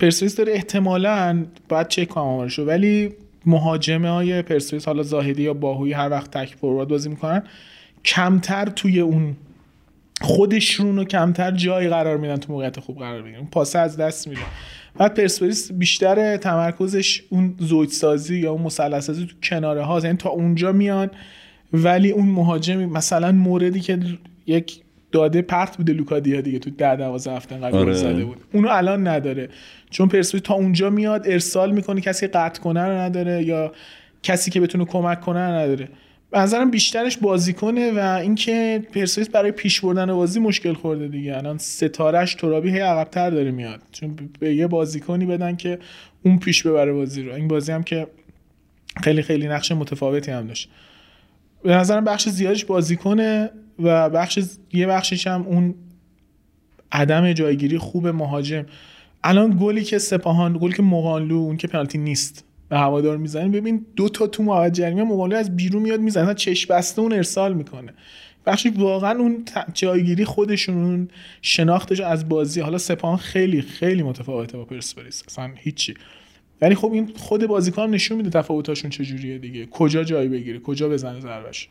[0.02, 3.10] پرسپولیس داره احتمالاً باید چک کنم آمارشو ولی
[3.46, 7.42] مهاجمه های پرسپولیس حالا زاهدی یا باهوی هر وقت تک فوروارد بازی می‌کنن
[8.04, 9.36] کمتر توی اون
[10.20, 13.46] خودشون رو کمتر جای قرار میدن تو موقعیت خوب قرار بگیرن.
[13.46, 14.42] پاسه از دست میره
[14.96, 20.30] بعد پرسپولیس بیشتر تمرکزش اون زوج سازی یا اون مثلث تو کناره هاست یعنی تا
[20.30, 21.10] اونجا میان
[21.72, 23.98] ولی اون مهاجمی مثلا موردی که
[24.46, 24.80] یک
[25.12, 27.92] داده پرت بوده لوکادیا دیگه تو ده 12 هفته قبل آره.
[27.92, 28.36] زده بود.
[28.52, 29.48] اونو الان نداره.
[29.90, 33.72] چون پرسپولیس تا اونجا میاد ارسال می‌کنه کسی قطع کنه رو نداره یا
[34.22, 35.88] کسی که بتونه کمک کنه رو نداره.
[36.30, 41.36] به نظرم بیشترش بازیکنه و اینکه پرسپولیس برای پیش بردن بازی مشکل خورده دیگه.
[41.36, 43.80] الان ستارهش ترابی هی عقب‌تر داره میاد.
[43.92, 45.78] چون به یه بازیکنی بدن که
[46.22, 47.34] اون پیش ببره بازی رو.
[47.34, 48.06] این بازی هم که
[49.02, 50.70] خیلی خیلی نقش متفاوتی هم داشت.
[51.62, 53.50] به نظرم بخش زیادش بازیکنه.
[53.82, 54.38] و بخش
[54.72, 55.74] یه بخشش هم اون
[56.92, 58.66] عدم جایگیری خوب مهاجم.
[59.24, 63.48] الان گلی که سپاهان گلی که مقانلو اون که پنالتی نیست به هوادار می‌زنه.
[63.48, 67.54] ببین دو تا تو محوطه جریمه مقانلو از بیرون میاد می‌زنه چشم بسته اون ارسال
[67.54, 67.92] می‌کنه.
[68.46, 69.44] بخشی واقعا اون
[69.74, 71.08] جایگیری خودشون اون
[71.42, 72.60] شناختش از بازی.
[72.60, 75.22] حالا سپاهان خیلی خیلی متفاوته با پرسپولیس.
[75.28, 75.94] اصلا هیچی.
[76.62, 79.66] ولی خب این خود بازیکن نشون میده تفاوتاشون چجوریه دیگه.
[79.66, 81.68] کجا جای بگیره کجا بزنه ضربش.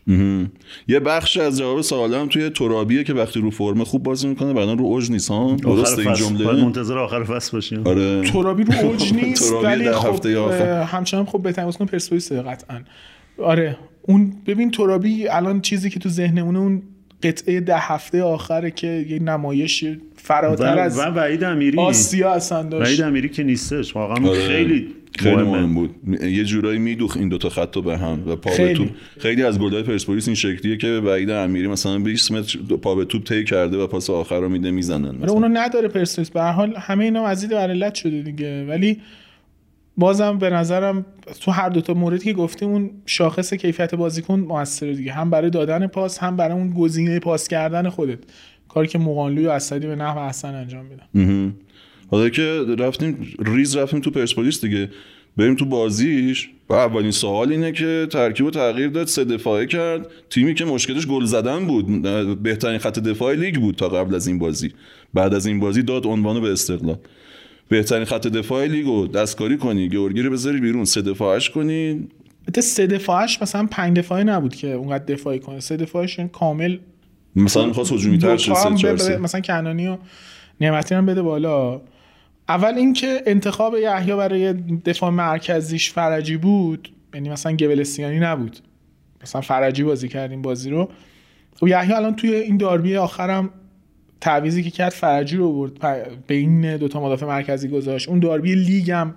[0.87, 4.73] یه بخش از جواب سوالم توی ترابیه که وقتی رو فرم خوب بازی می‌کنه بعدا
[4.73, 7.87] رو اوج نیست ها؟ درست این باید جمله؟ منتظر آخر فصل باشیم.
[7.87, 8.21] آره.
[8.21, 10.69] ترابی رو اوج نیست ترابی ولی خب هفته آخر.
[10.69, 12.81] اه، همچنان خب بهترین بازیکن پرسپولیس قطعا.
[13.37, 16.81] آره اون ببین ترابی الان چیزی که تو ذهنمونه اون
[17.23, 19.85] قطعه ده هفته آخره که یه نمایش
[20.23, 21.79] فراتر و, از و وحید امیری.
[21.79, 22.87] آسیا اصلا داشت.
[22.89, 23.95] وحید امیری که نیستش.
[23.95, 24.47] واقعا آره.
[24.47, 24.87] خیلی
[25.19, 25.35] خیلی.
[25.35, 25.95] مهم بود.
[26.23, 28.73] یه جورایی میدوخ این دوتا خط رو به هم و پا به خیلی.
[28.73, 28.89] توپ.
[29.19, 33.23] خیلی از گل‌های پرسپولیس این شکلیه که وحید امیری مثلا 20 متر پا به توپ
[33.23, 36.31] طی کرده و پاس آخر رو میده می‌زنن آره اونو نداره پرسپولیس.
[36.31, 38.65] به هر حال همه اینا مزید بر علت شده دیگه.
[38.65, 39.01] ولی
[39.97, 41.05] بازم به نظرم
[41.41, 45.11] تو هر دوتا موردی که گفتیم اون شاخص کیفیت بازیکن موثره دیگه.
[45.11, 48.19] هم برای دادن پاس هم برای اون گزینه پاس کردن خودت.
[48.73, 51.53] کاری که مقانلوی و اسدی به نحو احسن انجام میدن.
[52.11, 54.89] حالا که رفتیم ریز رفتیم تو پرسپولیس دیگه.
[55.37, 56.49] بریم تو بازیش.
[56.69, 60.07] و اولین سوال اینه که ترکیب رو تغییر داد سه دفاعه کرد.
[60.29, 62.01] تیمی که مشکلش گل زدن بود.
[62.43, 64.73] بهترین خط دفاع لیگ بود تا قبل از این بازی.
[65.13, 66.97] بعد از این بازی داد عنوانو به استقلال.
[67.69, 70.85] بهترین خط دفاع لیگ رو دستکاری کنی گورگی رو بذاری بیرون.
[70.85, 72.07] سه دفاعش کنی.
[72.41, 75.59] البته سه دفاعش مثلا پنج دفاعی نبود که اونقدر دفاعی کنه.
[75.59, 76.77] سه دفاعش یعنی کامل
[77.35, 78.51] مثلا می‌خواست هجومی تر شه.
[79.17, 79.97] مثلا کنانی و
[80.61, 81.81] نعمتی هم بده بالا.
[82.49, 88.57] اول اینکه انتخاب یحیی برای دفاع مرکزیش فرجی بود یعنی مثلا گبلسیانی نبود.
[89.23, 90.89] مثلا فرجی بازی کردیم بازی رو.
[91.55, 93.49] خب یحیی الان توی این داربی آخرم
[94.21, 95.71] تعویزی که کرد فرجی رو برد.
[96.27, 98.09] بین دوتا مدافع مرکزی گذاشت.
[98.09, 99.15] اون داربی لیگ هم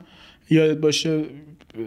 [0.51, 1.23] یادت باشه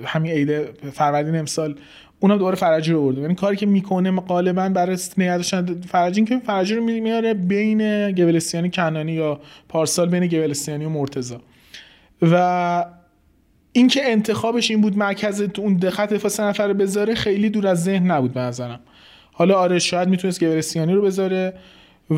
[0.05, 1.75] همین عید فروردین امسال
[2.19, 3.21] اونم دوباره فرجی رو برده.
[3.21, 8.69] یعنی کاری که می‌کنه غالبا برای نگه داشتن فرجی که فرجی رو میاره بین گبلسیانی
[8.69, 9.39] کنانی یا
[9.69, 11.35] پارسال بین گبلسیانی و مرتضی.
[12.21, 12.85] و
[13.71, 18.11] اینکه انتخابش این بود مرکز اون دقت دفاع سه نفره بذاره خیلی دور از ذهن
[18.11, 18.79] نبود به نظرم.
[19.31, 21.53] حالا آره شاید می‌تونست گبلسیانی رو بذاره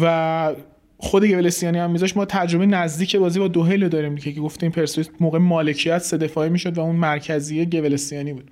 [0.01, 0.55] و
[0.97, 5.09] خود گبلسیانی هم میذاش ما تجربه نزدیک بازی با دوهیل رو داریم که گفتیم پرسپولیس
[5.19, 8.51] موقع مالکیت سه دفاعی می‌شد و اون مرکزیه گبلسیانی بود.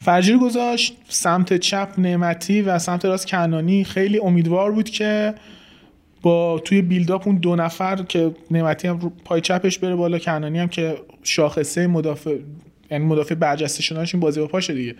[0.00, 3.84] فرجی رو گذاشت سمت چپ نعمتی و سمت راست کنانی.
[3.84, 5.34] خیلی امیدوار بود که
[6.22, 10.68] با توی بیلداپ اون دو نفر که نعمتی هم پای چپش بره بالا کنانی هم
[10.68, 12.36] که شاخصه مدافع
[12.90, 14.94] یعنی مدافع برجسته شدنش این بازی با پاشه دیگه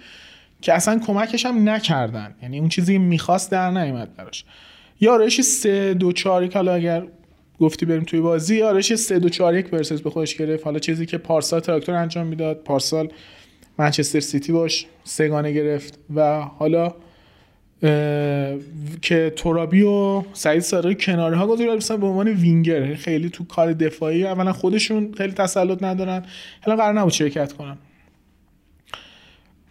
[0.60, 2.34] که اصلا کمکش هم نکردن.
[2.42, 4.44] یعنی اون چیزی می‌خواست در نیومد براش.
[5.00, 7.02] یا آرایش 3 2 4 1 حالا اگر
[7.60, 10.64] گفتی بریم توی بازی آرایش 3 2 4 1 ورسس به خودش گرفت.
[10.64, 13.08] حالا چیزی که پارسال تراکتور انجام می‌داد پارسال
[13.78, 16.94] منچستر سیتی باش سگانه گرفت و حالا
[19.02, 24.26] که ترابی و سعید صادقی کناره ها گذاری به عنوان وینگر خیلی تو کار دفاعی
[24.26, 26.24] اولا خودشون خیلی تسلط ندارن
[26.60, 27.78] حالا قرار نبود شرکت کنن.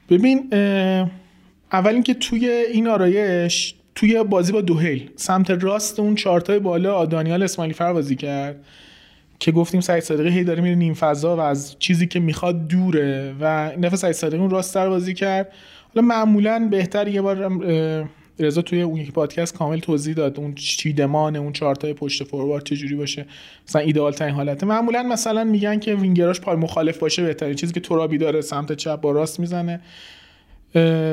[0.09, 0.47] ببین
[1.71, 7.43] اول اینکه توی این آرایش توی بازی با دوهیل سمت راست اون چارتای بالا دانیال
[7.43, 8.65] اسماعیلی فر بازی کرد.
[9.39, 13.35] که گفتیم سعید صادقی هی داره میره نیم فضا و از چیزی که می‌خواد دوره
[13.39, 15.51] و دفعه سعید صادقی اون راست تر بازی کرد.
[15.95, 17.59] حالا معمولا بهتر یه بار
[18.39, 22.75] رضا توی اون یک پادکست کامل توضیح داد اون چیدمان اون چارتای پشت فوروارد چه
[22.75, 23.25] جوری باشه.
[23.67, 24.65] مثلا ایدئال ترین حالته.
[24.65, 29.01] معمولا مثلا میگن که وینگراش پای مخالف باشه بهتره چیزی که ترابی داره سمت چپ
[29.01, 29.81] با راست می‌زنه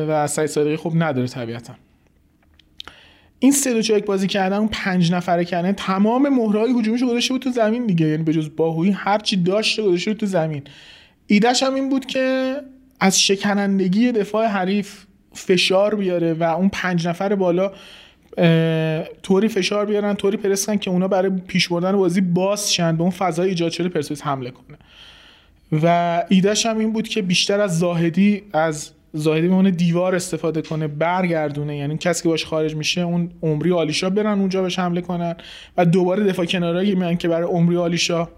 [0.08, 1.74] و سعید صادقی خوب نداره طبیعتا.
[3.38, 7.50] این سه دو بازی کردن اون پنج نفره کردن تمام مهرهای هجومیش گذاشته بود تو
[7.50, 8.06] زمین دیگه.
[8.06, 10.62] یعنی به جز باهویی هر چی داشته گذاشته بود تو زمین.
[11.26, 12.56] ایدهش هم این بود که
[13.00, 17.72] از شکنندگی دفاع حریف فشار بیاره و اون پنج نفر بالا
[19.22, 23.10] طوری فشار بیارن طوری پرس که اونا برای پیش بردن بازی باز شن به اون
[23.10, 24.78] فضای ایجاد شده پرسپولیس حمله کنه.
[25.82, 30.88] و ایدهش هم این بود که بیشتر از زاهدی از زاهدی به دیوار استفاده کنه
[30.88, 31.76] برگردونه.
[31.76, 35.34] یعنی کسی که باش خارج میشه اون عمری آلیشا برن اونجا بهش حمله کنن.
[35.76, 38.28] و دوباره دفاع کناری میان که برای عمری آلیشا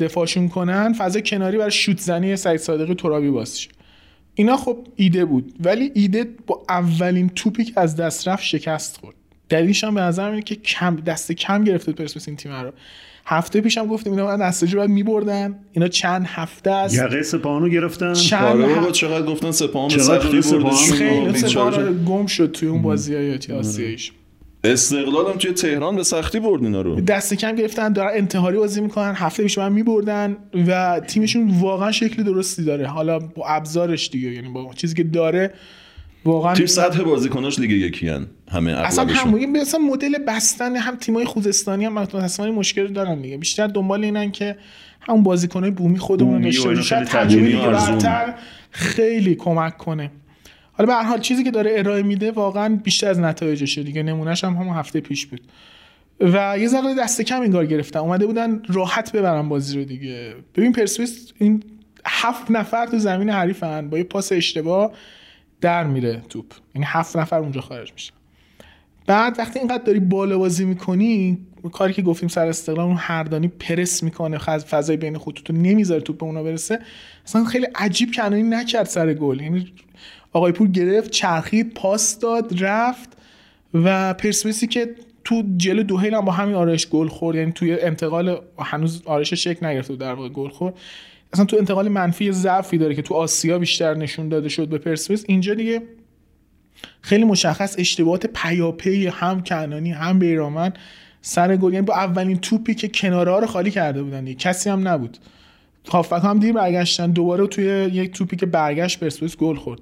[0.00, 0.92] دفاعشون کنن.
[0.92, 3.66] فضا کناری برای شوت زنی سعید صادقی ترابی باز
[4.34, 5.54] اینا خب ایده بود.
[5.60, 9.16] ولی ایده با اولین توپی که از دست رفت شکست خورد.
[9.48, 12.72] دلیلش هم به نظر میاد که کم دست کم گرفته پرسپولیس این تیم رو.
[13.30, 15.58] هفته پیشم گفتیم اینا بعد نساجی باید میبردن.
[15.72, 18.12] اینا چند هفته است؟ یقه سپاهانو گرفتن.
[18.12, 21.92] چند آره هفته؟ چقدر گفتن سپاهان سختی خیلی سپاهان بیچاره.
[21.92, 24.12] گم شد توی اون بازی های آسیاییش
[24.64, 27.00] استقلال هم توی تهران به سختی برد اینا رو.
[27.00, 29.14] دست کم گرفتن دارن انتحاری بازی می‌کنن.
[29.16, 30.36] هفته پیش من میبردن
[30.66, 32.86] و تیمشون واقعا شکل درستی داره.
[32.86, 35.54] حالا با ابزارش دیگه یعنی با چیزی که داره
[36.24, 38.26] واقعا تیم سطح بازیکناش لیگ یکی هن.
[38.52, 43.36] همه اصلا هم مثلا مدل بستن هم تیمای خوزستانی هم متأسفانه مشکل دارن دیگه.
[43.36, 44.56] بیشتر دنبال اینن که
[45.00, 48.34] همون بازیکنای بومی خودمون داشته خیلی تجربه
[48.70, 50.10] خیلی کمک کنه.
[50.72, 54.02] حالا به هر حال چیزی که داره ارائه میده واقعا بیشتر از نتایجشه دیگه.
[54.02, 55.40] نمونهش هم همون هفته پیش بود.
[56.20, 57.98] و یه ذره دست کم انگار گرفتن.
[57.98, 60.34] اومده بودن راحت ببرن بازی رو دیگه.
[60.56, 61.62] ببین پرسپولیس این
[62.06, 63.90] هفت نفر تو زمین حریفن.
[63.90, 64.92] با یه پاس اشتباه
[65.60, 66.46] در میره توپ.
[66.74, 68.12] یعنی هفت نفر اونجا خارج میشه.
[69.06, 71.38] بعد وقتی اینقدر داری بالا بازی می‌کنی
[71.72, 76.18] کاری که گفتیم سر استقلال اون هردانی پرس می‌کنه فضای بین خطوط رو نمی‌ذاره توپ
[76.18, 76.78] به اونا برسه.
[77.26, 79.40] اصلا خیلی عجیب کنانی نکرد سر گل.
[79.40, 79.72] یعنی
[80.32, 83.16] آقای پور گرفت چرخید پاس داد رفت
[83.74, 87.36] و پرسپولیسی که تو جلو دوهیل هم با همین آرش گل خورد.
[87.36, 90.74] یعنی توی انتقال هنوز آرش شک نگرفته در واقع گل خورد.
[91.32, 95.24] اصلا تو انتقال منفی ضعفی داره که تو آسیا بیشتر نشون داده شد به پرسپولیس.
[95.28, 95.82] اینجا دیگه
[97.00, 100.72] خیلی مشخص اشتباهات پیاپی هم کنانی هم بیرامن
[101.22, 101.72] سر گل.
[101.72, 104.38] یعنی با اولین توپی که کناره ها رو خالی کرده بودن دیگه.
[104.38, 105.18] کسی هم نبود.
[105.88, 107.10] هافبک هم دیر برگشتن.
[107.10, 109.80] دوباره توی یک توپی که برگشت پرسپولیس گل خورد.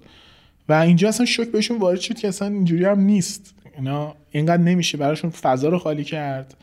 [0.69, 3.55] و اینجا اصلا شوک بهشون وارد شد که اصلا اینجوری هم نیست.
[3.77, 6.55] اینا اینقدر نمیشه براشون فضا رو خالی کرد.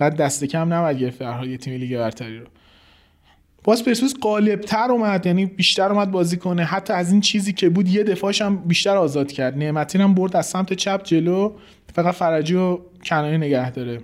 [0.00, 2.46] قد دست کم نباید گرفت یه تیم لیگ برتری رو.
[3.64, 6.64] باز پرسپولیس غالبتر اومد یعنی بیشتر اومد بازی کنه.
[6.64, 9.58] حتی از این چیزی که بود یه دفاعش هم بیشتر آزاد کرد.
[9.58, 11.52] نعمتی هم برد از سمت چپ جلو
[11.94, 14.00] فقط فرجی و کنانی نگه داره.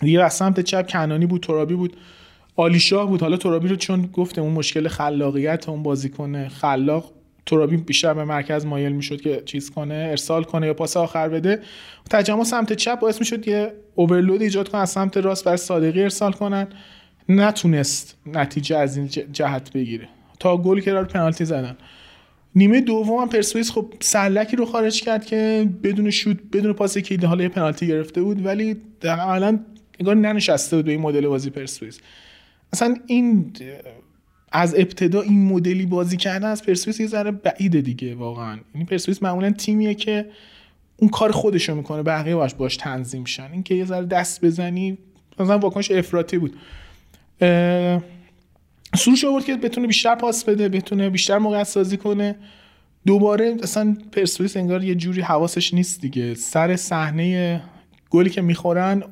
[0.00, 1.96] دیگه از سمت چپ کنانی بود ترابی بود.
[2.56, 3.20] آلیشاه بود.
[3.20, 7.12] حالا ترابی رو چون گفتم اون مشکل خلاقیت اون بازیکن خلاق
[7.46, 11.60] ترابی بیشتر به مرکز مایل می‌شد که چیز کنه ارسال کنه یا پاس آخر بده.
[12.10, 16.32] تجمع سمت چپ باعث می‌شد یه اوورلود ایجاد کنه از سمت راست برای صادقی ارسال
[16.32, 16.68] کنن.
[17.28, 20.08] نتونست نتیجه از این جهت بگیره.
[20.40, 21.76] تا گل که پنالتی زدن.
[22.54, 27.26] نیمه دوم هم پرسپولیس خب سلکی رو خارج کرد که بدون شوت بدون پاس کلیدی
[27.26, 29.58] حالا یه پنالتی گرفته بود ولی عملا
[30.00, 31.98] انگار ننشسته بود به این مدل بازی پرسپولیس.
[32.72, 33.52] اصلا این
[34.52, 38.58] از ابتدا این مدلی بازی کردن از پرسپولیس یه ذره بعیده دیگه واقعا.
[38.74, 40.26] این پرسپولیس معمولا تیمیه که
[40.96, 43.48] اون کار خودشو می‌کنه بقیه باش باش تنظیم شن.
[43.52, 44.98] اینکه یه ذره دست بزنی
[45.40, 46.56] مثلا واکنش افراطی بود.
[48.96, 52.36] سروش آورد که بتونه بیشتر پاس بده بتونه بیشتر موقعیت سازی کنه.
[53.06, 56.34] دوباره اصلا پرسپولیس انگار یه جوری حواسش نیست دیگه.
[56.34, 57.60] سر صحنه
[58.10, 59.02] گلی که می‌خورن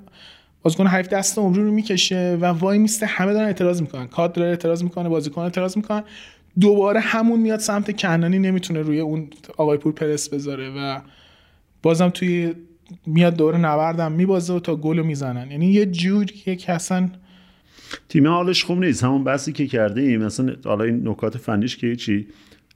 [0.63, 4.07] بازیکن حریف دست عمری رو می‌کشه و وای میسته همه دارن اعتراض می‌کنن.
[4.07, 6.03] کادر داره اعتراض می‌کنه بازیکن اعتراض می‌کنن.
[6.61, 11.01] دوباره همون میاد سمت کنانی نمی‌تونه روی اون آقای پور پرس بذاره و
[11.83, 12.55] بازم توی
[13.07, 15.51] میاد دوره نوردم میبازه و تا گل می‌زنن.
[15.51, 17.11] یعنی یه جوری که اصلا
[18.09, 19.05] تیم حالش خوب نیست.
[19.05, 22.27] همون بحثی که کرده ایم مثلا حالا این نکات فنیش که چی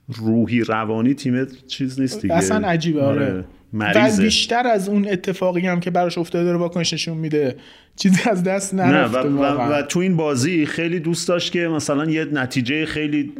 [0.07, 2.33] روحی روانی تیم چیز نیست دیگه.
[2.33, 3.43] اصلا عجیبه آره و
[3.73, 4.23] مریضه.
[4.23, 7.55] بیشتر از اون اتفاقی هم که براش افتاده داره واکنش نشون میده.
[7.95, 9.79] چیزی از دست نه نرفته و, و, واقعا.
[9.79, 13.33] و تو این بازی خیلی دوست داشت که مثلا یه نتیجه خیلی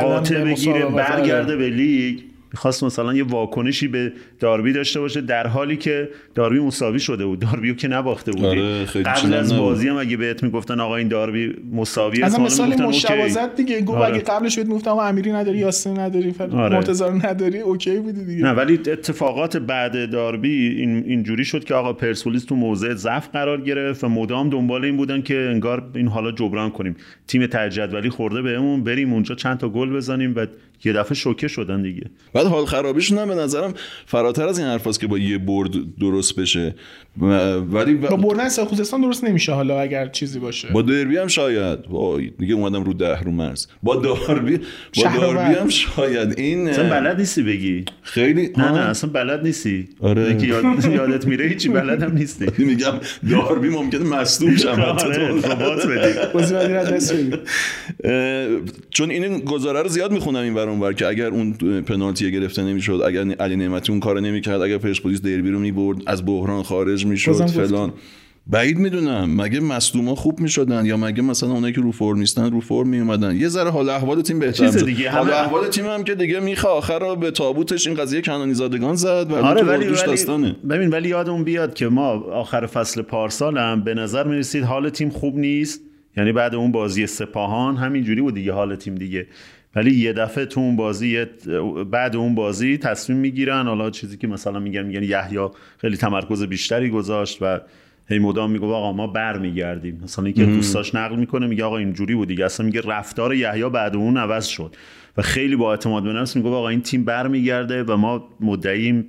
[0.00, 0.94] قاطع بگیره آره.
[0.94, 2.18] برگرده به لیگ.
[2.54, 7.38] می‌خواست مثلا یه واکنشی به داربی داشته باشه در حالی که داربی مساوی شده بود
[7.38, 9.56] داربیو که نباخته بودی آره، قبل از.
[9.56, 12.82] بازی هم اگه بهت می‌گفتن آقا این داربی مساویه از کامل مثال.
[12.82, 14.14] مشتبازت دیگه گفت آره.
[14.14, 16.34] اگه قبلش بهت می‌گفتم آقا امیری نداری یاسین نداری.
[16.40, 16.76] آره.
[16.76, 21.92] مرتضی نداری اوکی بودی دیگه نه ولی اتفاقات بعد داربی این اینجوری شد که آقا
[21.92, 26.32] پرسپولیس تو موضع ضعف قرار گرفت و مدام دنبال این بودن که انگار این حالا
[26.32, 30.46] جبران کنیم تیم تجدولی خورده بهمون بریم اونجا چند تا گل بزنیم و
[30.84, 32.10] یه دفعه شوکه شدن دیگه.
[32.32, 33.74] بعد حال خرابیشون هم به نظرم
[34.06, 35.70] فراتر از این حرفاست که با یه برد
[36.00, 36.74] درست بشه.
[37.16, 40.68] ولی با بردن سه خوزستان درست نمیشه حالا اگر چیزی باشه.
[40.68, 41.78] با دربی هم شاید.
[41.88, 43.66] وای دیگه اومدم رو ده رو مرز.
[43.82, 45.16] با داربی با.
[45.20, 46.38] داربی هم شاید.
[46.38, 47.84] این اصلا بلد نیستی بگی.
[48.02, 48.72] خیلی نه.
[48.72, 49.88] نه اصلا بلد نیستی.
[50.00, 50.44] آره.
[50.44, 50.84] یاد...
[50.84, 52.46] یادت میره هیچی بلدم نیستی.
[52.64, 52.92] میگم
[53.30, 54.68] داربی ممکنه مصدوم شم.
[55.04, 55.34] آره،
[55.88, 57.36] بدی.
[58.90, 61.52] چون این گزاره رو زیاد می‌خونم این ور اونور که اگر اون
[61.82, 66.26] پنالتی گرفته نمی‌شد اگر علی نعمتی اون کارو نمی‌کرد اگر پرسپولیس دربی رو می‌برد از
[66.26, 67.46] بحران خارج می‌شد.
[67.46, 67.92] فلان.
[68.46, 72.60] بعید می‌دونم مگه مصدوما خوب می‌شدن یا مگه مثلا اونایی که رو فرم نیستن رو
[72.60, 74.86] فرم میومدن یه ذره حال احوال تیم بهتر چیز می‌شد.
[74.86, 78.54] دیگه، حال احوال تیم هم که دیگه میخه آخر رو به تابوتش این قضیه کنانی
[78.54, 80.56] زادگان زد و آره ولی, ولی داستانه.
[80.70, 85.08] ببین ولی یادمون بیاد که ما آخر فصل پارسال هم به نظر می‌رسید حال تیم
[85.08, 85.80] خوب نیست.
[86.16, 89.26] یعنی بعد اون بازی سپاهان همینجوری بود دیگه حال تیم دیگه.
[89.76, 91.24] ولی یه دفعه تو اون بازی
[91.90, 93.66] بعد اون بازی تصمیم می‌گیرن.
[93.66, 95.48] حالا چیزی که مثلا میگن میگن یحیی
[95.78, 97.60] خیلی تمرکز بیشتری گذاشت و
[98.08, 100.00] هی مدام میگه آقا ما برمیگردیم.
[100.04, 102.44] مثلا اینکه دوستاش نقل می‌کنه میگه آقا اینجوری بود دیگه.
[102.44, 104.76] اصلا میگه رفتار یحیی بعد اون عوض شد.
[105.16, 109.06] و خیلی با اعتماد به نفس میگه آقا این تیم برمیگرده و ما مدعیم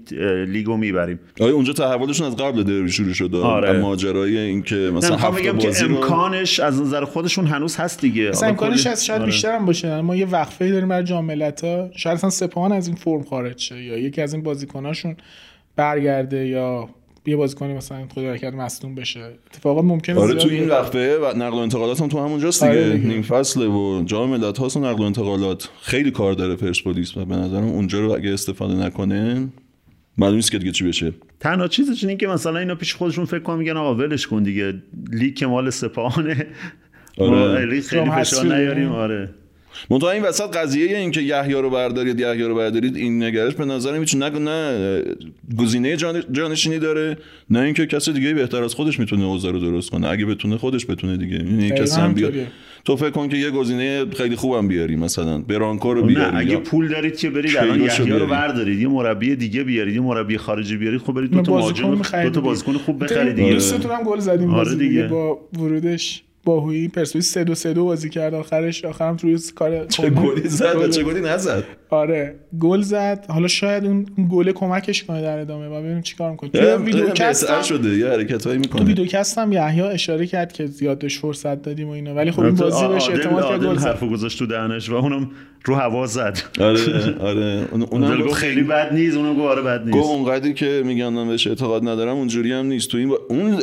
[0.48, 1.20] لیگو می‌بریم.
[1.42, 3.80] آره اونجا تحولشون از قبل دربی شروع شده؟ آره.
[3.80, 7.48] ماجرای این که نه مثلا می‌خوام هفت بگم که بازی رو امکانش از نظر خودشون
[7.48, 8.30] هنوز هست دیگه.
[8.30, 9.26] اصلا حالا امکانش از شاید آره.
[9.26, 10.02] بیشتر هم باشه.
[10.02, 11.90] ما یه وقفه داریم برای جام ملت‌ها.
[11.96, 15.16] شاید اصلا سپاهان از این فرم خارج شه یا یکی از این بازیکناشون
[15.76, 16.90] برگرده یا
[17.28, 20.70] یه بازیکنی مثلا خدا نکرده مصدوم بشه اتفاقات ممکنه آره تو این.
[20.70, 23.08] وقفه و نقل و انتقالات هم تو همونجاست دیگه, آره دیگه.
[23.08, 27.26] نیم فصله و جام ملت هاست و نقل و انتقالات خیلی کار داره پرسپولیس و
[27.26, 29.48] به نظرم اونجا رو اگه استفاده نکنه
[30.18, 33.40] معلوم نیست که دیگه چی بشه تنها چیزش اینه که مثلا اینا پیش خودشون فکر
[33.40, 34.74] کنن میگن آقا ولش کن دیگه
[35.12, 36.48] لیگ که مال سپاهانه
[37.18, 37.82] آره.
[37.82, 38.92] خیلی فشار نیاریم.
[38.92, 39.30] آره
[39.90, 43.66] منتها این وسط قضیه این که یحیی رو بردارید یحیی رو بردارید این نگرش به
[43.66, 45.02] نظر میاد نه نه
[45.58, 47.18] گزینه جان جانشینی داره
[47.50, 50.86] نه اینکه کسی دیگه بهتر از خودش می‌تونه اوضاع رو درست کنه اگه بتونه خودش
[50.86, 52.34] بتونه دیگه یعنی کسی هم بیاد.
[52.86, 56.58] تو فکر کن که یه گزینه خیلی خوبم بیاری مثلا برانکو رو بیاری نه اگه
[56.58, 58.28] پول دارید که برید الان یحیی رو.
[58.28, 62.24] بردارید یه مربی دیگه بیارید یه مربی خارجی بیارید خب برید دو تا بازیکن مهاجم
[62.24, 62.42] دو تا.
[62.42, 65.08] بازیکن خوب بخرید دیگه دوستتون هم گل زدیم آره دیگه.
[65.08, 70.10] با ورودش باهویی پرسپولیس 3 2 3 2 بازی کرد آخرش آخرم توی کار چه
[70.10, 73.26] گلی زد و چه گلی نزد؟ آره گل زد.
[73.30, 76.52] حالا شاید اون گله کمکش کنه در ادامه و ببینیم چیکار می‌کنه.
[76.54, 77.90] اه، ویدیوکست شده.
[77.98, 81.92] یه حرکتایی تو می‌کنه ویدیوکست هم یحیی اشاره کرد که زیاد بهش فرصت دادیم و
[81.92, 82.16] اینا.
[82.16, 85.32] ولی خب این بازی بهش اعتماد کرد گل حرفو گذاشت تو دهنش و اونم
[85.66, 86.38] رو هوا زد.
[86.60, 86.80] آره
[87.30, 87.68] آره.
[87.72, 90.10] اون- گفت گفت خیلی بد نیست اونم گفت آره بد گفت نیست.
[90.10, 92.90] اونقدری که میگن من بهش اعتقاد ندارم اونجوری هم نیست.
[92.90, 93.20] تو این با...
[93.30, 93.60] اون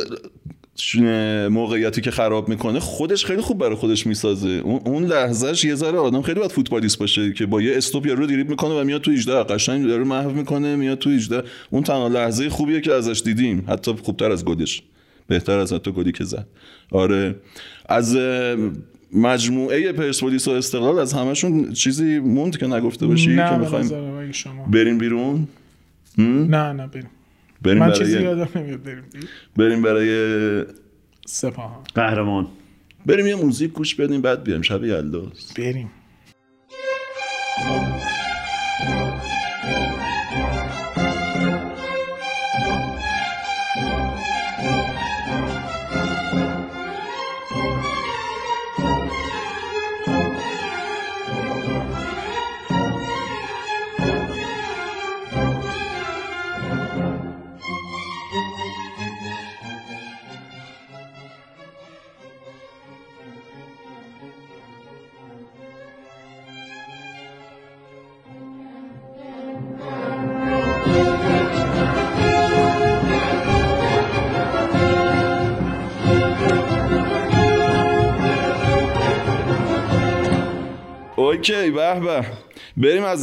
[1.49, 4.49] موقعیتی که خراب می‌کنه خودش خیلی خوب برای خودش می‌سازه.
[4.49, 8.49] اون, لحظهش یه ذره آدم خیلی باید فوتبالیست باشه که با یه استوپ یارو دریبل
[8.49, 12.49] می‌کنه و میاد تو 18 قشنگ یارو محو می‌کنه میاد تو 18 اون تنها لحظه
[12.49, 13.65] خوبیه که ازش دیدیم.
[13.67, 14.81] حتی خوبتر از گلش.
[15.27, 16.47] بهتر از حتی گلی که زد.
[16.91, 17.35] آره.
[17.85, 18.17] از
[19.13, 23.89] مجموعه پرسپولیس و استقلال از همشون چیزی موند که نگفته باشی که می‌خوایم
[24.71, 25.47] بریم بیرون؟
[26.17, 27.09] نه نه بریم.
[27.63, 29.03] بریم من برای چیزی یادم نمیاد بریم
[29.57, 30.65] بریم برای
[31.25, 31.83] سپاهان.
[31.95, 32.47] قهرمان.
[33.05, 34.61] بریم یه موزیک گوش بدیم بعد بیایم.
[34.61, 35.91] شب یلداست بریم.
[81.43, 82.25] اوکی به به.
[82.77, 83.21] بریم از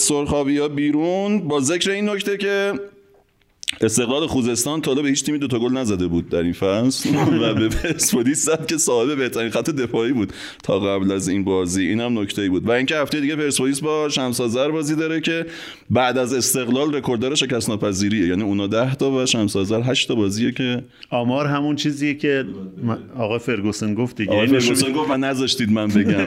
[0.00, 1.48] سرخابی ها بیرون.
[1.48, 2.72] با ذکر این نکته که
[3.80, 7.08] استقلال خوزستان تا به هیچ تیمی دو تا گل نزده بود در این فصل.
[7.42, 10.32] و به پرسپولیس زد که صاحب بهترین خط دفاعی بود
[10.62, 11.86] تا قبل از این بازی.
[11.86, 12.68] این هم نکته بود.
[12.68, 15.46] و اینکه هفته دیگه پرسپولیس با شمسازر بازی داره که
[15.90, 20.52] بعد از استقلال رکورددار شکست ناپذیریه یعنی اونا 10 تا و شمسازر 8 تا بازیه
[20.52, 22.44] که آمار همون چیزیه که
[23.18, 24.32] آقا فرگوسن گفت دیگه.
[24.32, 26.26] آقا فرگوسن گفت و نذاشتید من بگم.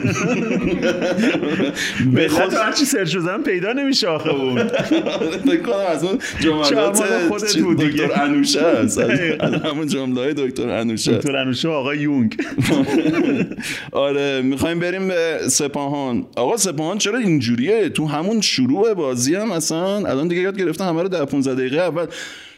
[2.14, 4.68] به خود هر چی سرچ بزنم پیدا نمیشه آخه اون.
[5.48, 7.02] فکر کنم از اون جملات
[7.40, 8.06] خودت بود دیگه.
[8.06, 9.00] دکتر انوشه هست.
[9.66, 11.12] همون جمله های دکتر انوشه.
[11.16, 12.36] دکتر انوشه آقا یونگ.
[13.92, 16.26] آره می‌خوایم بریم به سپاهان.
[16.36, 21.02] آقا سپاهان چرا اینجوریه؟ تو همون شروع بازی هم اصلا الان دیگه یاد گرفتن همه
[21.02, 22.06] رو در 15 دقیقه اول.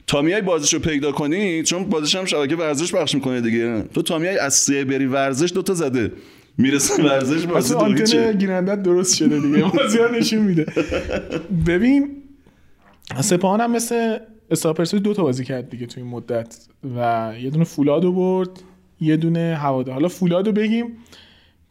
[0.06, 3.82] تا میای بازیشو پیدا کنی؟ چون بازیش هم شبکه ورزش پخش می‌کنه دیگه.
[3.94, 6.12] تو تا میای از سه بری ورزش دوتا زده.
[6.58, 9.64] می‌رسه ورزش بازی آنتن گیرندت درست شده دیگه.
[9.76, 10.66] بازی نشون میده.
[11.66, 12.08] ببین
[13.20, 14.18] سپاهان هم مثل
[14.52, 18.50] استاپرسوی دو تا بازی کرد دیگه تو این مدت و یه دونه فولادو برد
[19.00, 20.96] یه دونه هواده حالا فولادو بگیم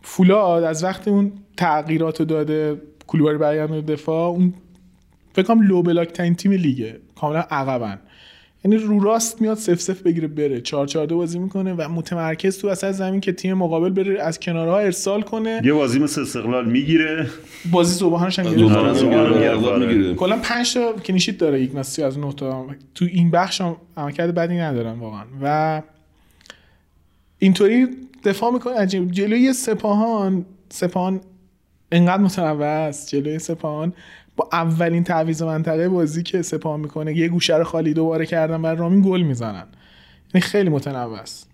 [0.01, 4.53] فولاد از وقت اون تغییرات رو داده کلوباری برگردن دفاع اون
[5.33, 7.99] فکر کنم لو بلاک تیم لیگه کاملا عقبن.
[8.65, 10.61] یعنی رو راست میاد سف سف بگیره بره.
[10.61, 14.39] 4 4 2 بازی می‌کنه و متمرکز تو وسط زمین که تیم مقابل بره از
[14.39, 15.61] کنارها ارسال کنه.
[15.63, 17.27] یه بازی مثل استقلال می‌گیره.
[17.71, 20.15] بازی صبحانش هم می‌گیره.
[20.15, 22.67] کلا 5 تا کلینشیت داره ایگناسی از 9 تا.
[22.95, 25.23] تو این بخش هم عملکرد بدی ندارن واقعا.
[25.41, 25.81] و
[27.39, 27.88] اینطوری
[28.25, 28.73] دفاع می‌کنه.
[28.73, 29.11] عجیب.
[29.11, 31.21] جلوی سپاهان سپاهان
[31.91, 33.09] انقدر متنوع است.
[33.09, 33.93] جلوی سپاهان
[34.41, 38.76] با اولین تعویض منطقه بازی که سپاه می‌کنه یه گوشه رو خالی دوباره کردن بر
[38.76, 39.65] رامین گل می‌زنن.
[40.34, 41.49] یعنی خیلی متنوع است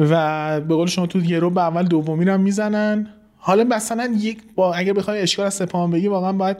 [0.00, 3.08] و به قول شما تو یه رو به اول دومی رو می‌زنن.
[3.36, 6.56] حالا مثلا یک با اگر بخوای اشکال از سپاهان بگی واقعا باید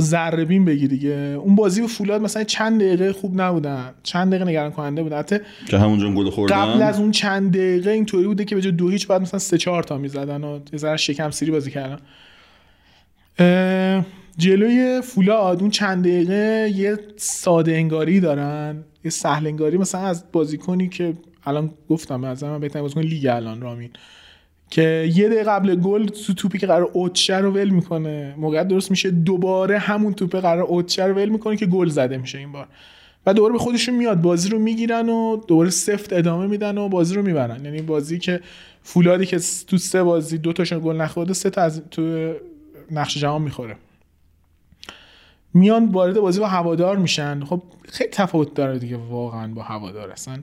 [0.00, 1.10] ذره بین بگی دیگه.
[1.10, 3.94] اون بازی و فولاد مثلا چند دقیقه خوب نبودن.
[4.02, 5.12] چند دقیقه نگران کننده بود.
[5.12, 5.36] حتی
[5.68, 6.56] که همونجا گل خوردن.
[6.56, 9.58] قبل از اون چند دقیقه اینطوری بوده که به جای دو هیچ بعد مثلا سه
[9.58, 11.98] چهار تا می‌زدن و یه ذره شکم سیری بازی کردن.
[14.38, 19.78] جلوی فولاد اون چند دقیقه یه ساده انگاری دارن یه سهل انگاری.
[19.78, 21.14] مثلا از بازیکنی که
[21.44, 23.90] الان گفتم از من بهترین بازیکن لیگ الان رامین
[24.70, 28.34] که یه دقیقه قبل گل تو توپی که قرار اوتشه رو ول می‌کنه.
[28.38, 32.38] موقع درست میشه دوباره همون توپ قرار اوتشه رو ول می‌کنه که گل زده میشه
[32.38, 32.68] این بار.
[33.26, 37.14] و دوباره به خودشون میاد بازی رو می‌گیرن و دوباره سفت ادامه میدن و بازی
[37.14, 37.64] رو می‌برن.
[37.64, 38.40] یعنی بازی که
[38.82, 42.32] فولادی که تو سه بازی دو تاشون گل نخورده سه تا از تو
[42.90, 43.76] نقش جهان می‌خوره.
[45.54, 47.44] میان وارد بازی با هوادار میشن.
[47.44, 50.42] خب خیلی تفاوت داره دیگه واقعا با هوادار اصلا.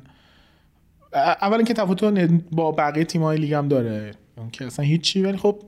[1.14, 2.04] اولا که تفاوت
[2.52, 4.12] با بقیه تیم‌های لیگ هم داره.
[4.38, 5.60] اون که اصلا هیچی ولی خب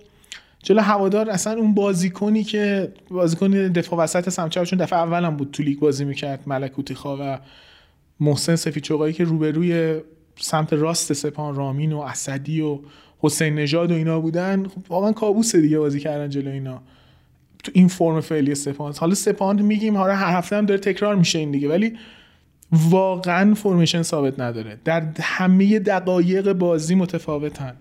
[0.64, 5.52] جلو هوادار اصلا اون بازیکنی که بازیکن دفاع وسط سمت چون دفعه اول هم بود
[5.52, 7.39] تو لیگ بازی می‌کرد ملکوتی خوا و
[8.19, 10.02] محسن سفیچوقایی که روبروی
[10.39, 12.80] سمت راست سپان رامین و اسدی و
[13.22, 16.81] حسین نژاد و اینا بودن خب واقعا کابوس دیگه بازی کردن جلو اینا.
[17.64, 18.93] تو این فرم فعلی سپاهان.
[18.98, 21.98] حالا سپاهان میگیم حالا هر هفته هم داره تکرار میشه این دیگه ولی
[22.72, 24.77] واقعا فرمیشن ثابت نداره.
[24.85, 27.76] در همه دقایق بازی متفاوتن.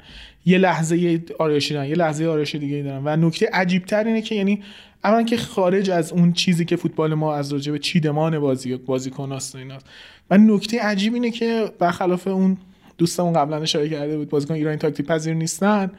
[0.46, 3.02] یه لحظه آرایشی دارن یه لحظه آرایشی دیگه دارن.
[3.04, 4.62] و نکته عجیب تر اینه که یعنی
[5.04, 9.54] اولا که خارج از اون چیزی که فوتبال ما از راجع به چیدمان بازی بازیکناست
[9.54, 9.86] و ایناست.
[10.30, 12.56] و نکته عجیب اینه که برخلاف اون
[13.00, 15.90] دوستمون قبلا اشاره کرده بود بازیکن ایرانی تاکتیک پذیر نیستن.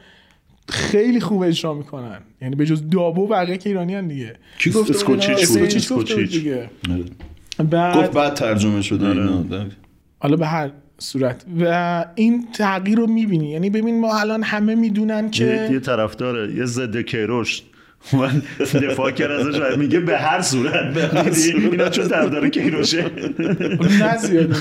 [0.68, 2.18] خیلی خوب اجرا می‌کنن.
[2.42, 4.36] یعنی به جز دابو بقیه که ایرانی هن دیگه.
[4.58, 6.70] کی گفت اسکوچیچ گفت دیگه.
[7.70, 9.44] بعد گفت بعد ترجمه شده اینا.
[10.18, 11.44] حالا به هر صورت.
[11.60, 13.50] و این تغییر رو می‌بینی.
[13.50, 17.62] یعنی ببین ما الان همه می‌دونن که یه طرفدار یه ضد کیروش.
[18.12, 20.96] من دفاع کرد ازش میگه به هر صورت.
[21.54, 23.04] اینا چون طرفدار کیروشه.
[24.00, 24.52] نه زیاد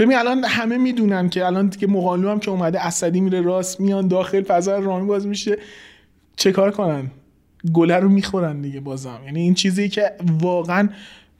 [0.00, 4.08] ببین الان همه می‌دونن که الان دیگه مقالو هم که اومده اسدی میره راست میان
[4.08, 5.58] داخل فضا رامی باز میشه.
[6.36, 7.10] چه کار کنن؟
[7.72, 9.20] گله رو می‌خورن دیگه بازم.
[9.24, 10.88] یعنی این چیزی که واقعا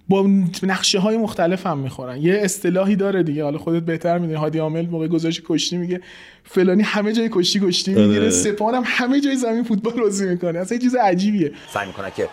[0.09, 0.27] با
[0.63, 2.17] نقشه های مختلف هم می‌خورن.
[2.17, 3.45] یه اصطلاحی داره دیگه.
[3.45, 4.39] حالا خودت بهتر می‌دونی.
[4.39, 6.01] هادی عامل موقع گذاشت کشتی میگه
[6.45, 8.31] فلانی همه جای کشتی کشتی می‌گیره.
[8.31, 10.59] سپاهان هم همه جای زمین فوتبال بازی می‌کنه.
[10.59, 11.53] اصلا چیز عجیبیه.
[11.75, 12.29] سعی می‌کنه که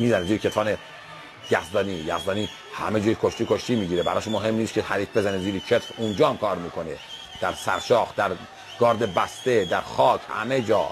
[0.00, 0.66] می‌زنه زیر کتفان
[1.50, 1.94] یزدانی.
[1.94, 2.48] یزدانی
[2.86, 4.02] همه جای کشتی کشتی می‌گیره.
[4.02, 6.90] براش مهم نیست که حریف بزنه زیر کتف اونجا هم کار می‌کنه.
[7.40, 8.30] در سرشاخ در
[8.80, 10.86] گارد بسته در خاک همه جا.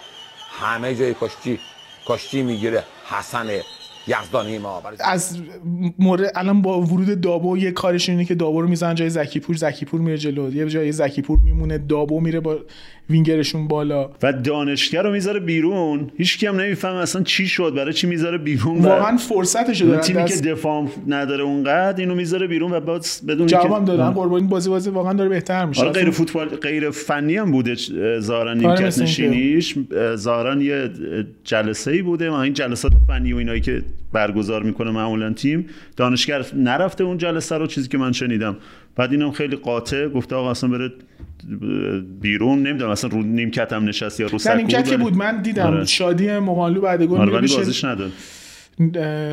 [0.61, 1.59] همه جای کشتی
[2.07, 2.85] کشتی می‌گیره.
[3.05, 3.47] حسن
[4.09, 4.83] یزدانی ما.
[5.01, 5.39] از
[5.99, 9.57] مورد الان با ورود دابو یه کارش اینه که دابو رو می‌زنن جای زکیپور.
[9.57, 10.55] زکیپور میره جلو.
[10.55, 12.59] یه جای زکیپور میمونه دابو میره با
[13.11, 14.11] وینگرشون بالا.
[14.23, 16.11] و دانشگر رو می‌ذاره بیرون.
[16.17, 20.23] هیچ کی هم نمیفهم اصلا چی شد برای چی می‌ذاره بیرون واقعا فرصتش دارن تیمی
[20.23, 24.47] دست- که دفاع نداره اونقدر اینو می‌ذاره بیرون و بعد بدون جواب هم دادن قربانی
[24.47, 25.81] بازی بازی واقعا داره بهتر میشه.
[25.81, 27.75] حالا غیر فوتبال غیر فنی هم بوده
[28.19, 29.75] ظاهرا آره، نیمکت نشینیش.
[30.15, 30.91] ظاهرا یه
[31.45, 32.31] جلسه ای بوده.
[32.31, 35.67] و این جلسات فنی و اینایی که برگزار می‌کنه معمولا تیم.
[35.97, 38.57] دانشگر نرفته اون جلسه رو چیزی که من شنیدم.
[38.97, 40.93] بعد اینم خیلی قاطع گفته آقا اصلا بره
[42.21, 45.17] بیرون نمی‌دونم اصلا رو نیمکت هم نشست یا رو سکو نیمکت که بود.
[45.17, 45.85] من دیدم آره.
[45.85, 48.13] شادی مقالو بعد گل آره ولی بازیش نداد.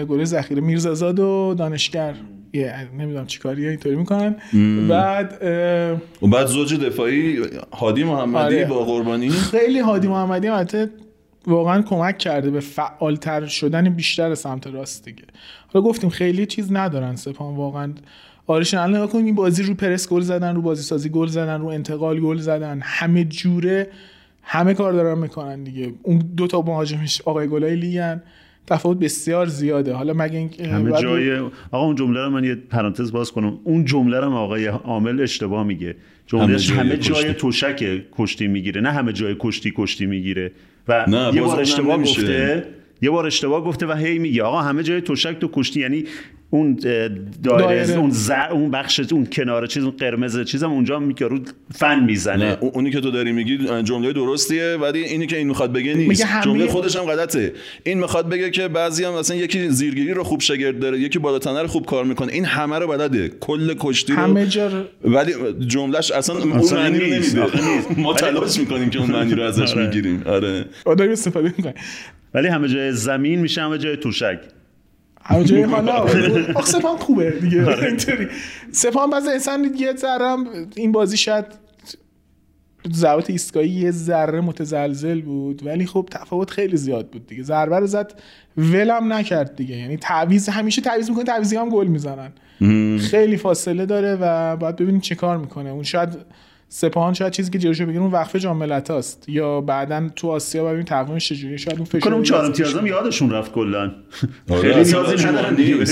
[0.05, 2.13] گل ذخیره میرزازاد و دانشگر.
[2.53, 4.35] یه نمی‌دونم چیکاریه اینطوری می‌کنن.
[4.53, 4.87] مم.
[4.87, 5.91] بعد اه،
[6.21, 7.39] و بعد زوج دفاعی
[7.73, 8.65] هادی محمدی آره.
[8.65, 9.29] با قربانی.
[9.29, 10.89] خیلی هادی محمدی البته
[11.47, 15.23] واقعا کمک کرده به فعالتر شدن بیشتر سمت راست دیگه.
[15.73, 17.93] حالا گفتیم خیلی چیز ندارن سپان واقعا
[18.47, 21.61] آرشن الان نگاه کنیم این بازی رو پرس گل زدن رو بازی سازی گل زدن
[21.61, 22.79] رو انتقال گل زدن.
[22.83, 23.87] همه جوره
[24.41, 25.93] همه کار دارن می‌کنن دیگه.
[26.03, 28.21] اون دو تا مهاجمش آقای گلای لیگن.
[28.67, 29.93] تفاوت بسیار زیاده.
[29.93, 31.37] حالا مگه این همه بعد- جای
[31.71, 33.59] آقا اون جمله رو من یه پرانتز باز کنم.
[33.63, 35.95] اون جمله رو آقای عامل اشتباه میگه.
[36.27, 37.33] جملهش همه همه جای.
[37.33, 38.81] تشک کشتی می‌گیره.
[38.81, 40.51] نه همه جای کشتی کشتی می‌گیره.
[40.87, 41.97] و نه، یه بار اشتباه.
[41.97, 42.65] گفته
[43.01, 44.43] یه بار اشتباه گفته و هی میگه.
[44.43, 45.79] آقا همه جای تشک تو کشتی.
[45.79, 46.03] یعنی
[46.53, 46.79] اون
[47.43, 47.97] دایره.
[47.97, 51.39] اون زر اون بخش اون کنار چیز اون قرمز چیزم اونجا میگه رو
[51.75, 52.45] فن می‌زنه.
[52.45, 55.93] نه اون- اونی که تو داری میگی جمله درستیه ولی اینی که این می‌خواد بگه
[55.93, 56.25] نیست.
[56.43, 57.53] جمله خودش هم غلطه.
[57.83, 61.61] این می‌خواد بگه که بعضی هم مثلا یکی زیرگیری رو خوب شگرد داره یکی بالاتنه
[61.61, 62.33] رو خوب کار می‌کنه.
[62.33, 63.31] این همه رو بلده.
[63.39, 65.33] کل کشتی رو همه جا رو- ولی
[65.67, 67.35] جملهش اصلا اون اصلا معنی رو نیست.
[67.37, 68.01] نمیده.
[68.01, 69.85] ما تلاش می‌کنیم که اون معنی رو ازش آره.
[69.85, 70.23] می‌گیریم.
[70.25, 70.65] آره.
[70.85, 71.73] آدم استفاده می‌کنه.
[72.33, 74.39] ولی همه جای زمین میشه همه جای توشک
[75.23, 75.93] همه جای حالا
[76.55, 77.65] آخه سپان خوبه دیگه.
[77.65, 77.87] آره.
[77.87, 78.27] اینطوری.
[78.71, 80.35] سپان بعضی اصلا یه ذره
[80.75, 81.45] این بازی شاید
[82.93, 87.43] ضربات ایستگاهی یه ذره متزلزل بود ولی خب تفاوت خیلی زیاد بود دیگه.
[87.43, 88.13] ضربه رو زد
[88.57, 89.75] ولم نکرد دیگه.
[89.75, 92.31] یعنی تعویض همیشه تعویض می‌کنه تعویضی هم گل می‌زنن.
[92.99, 95.69] خیلی فاصله داره و باید ببینیم چه کار می‌کنه.
[95.69, 96.09] اون شاید
[96.75, 100.85] سپاهان شاید چیزی که جلوشو بگیره اون وقفه جام ملت‌هاست یا بعدا تو آسیا ببینیم
[100.85, 101.57] تقویمش چجوریه.
[101.57, 103.91] شاید اون کنم فشار اون چهار رو امتیاز هم یادشون رفت کلا.
[104.49, 105.85] آره، خیلی نیازی ندارن دیگه.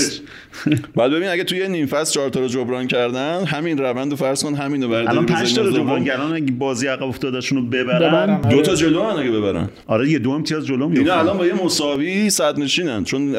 [0.96, 4.44] بعد ببین اگه توی نیم فصل چهار تا رو جبران کردن همین روند رو فرض
[4.44, 5.84] کن همین رو برداری الان پنج تا رو از دوم.
[5.84, 8.40] جبرانگران اگه بازی عقب افتادشون رو ببرن.
[8.40, 9.68] دو تا جلو هن اگه ببرن.
[9.86, 13.04] آره یه دو امتیاز جلو اینا میفتن الان با یه مساوی صد نشینن.
[13.04, 13.36] چون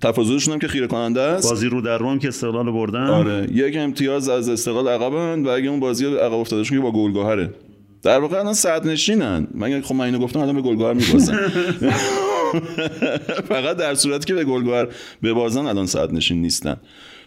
[0.00, 1.50] تفاضلشون هم که خیره کننده است.
[1.50, 3.06] بازی رو در رو هم که استقلال بردن.
[3.06, 7.50] آره یک امتیاز از استقلال عقبن و اگه اون بازی عقب افتادشون که با گلگهره
[8.02, 9.46] در واقع الان صد نشینن.
[9.54, 11.38] من خب من اینو گفتم الان به گلگهر میبازن.
[13.48, 14.88] فقط در صورتی که به گلگهر
[15.22, 16.76] ببازن الان صد نشین نیستن.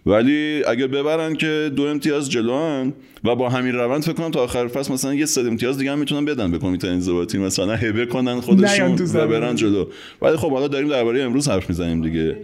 [0.06, 2.94] ولی اگر ببرن که دو امتیاز جلوان
[3.24, 6.00] و با همین روند فکر کنم تا آخر فصل مثلا یه صد امتیاز دیگه هم
[6.00, 7.38] می‌تونن بدن به کمیته انضباطی.
[7.38, 9.28] مثلا هبه کنن خودشون و.
[9.28, 9.86] برن جلو.
[10.22, 12.38] ولی خب حالا داریم درباره امروز حرف می‌زنیم دیگه.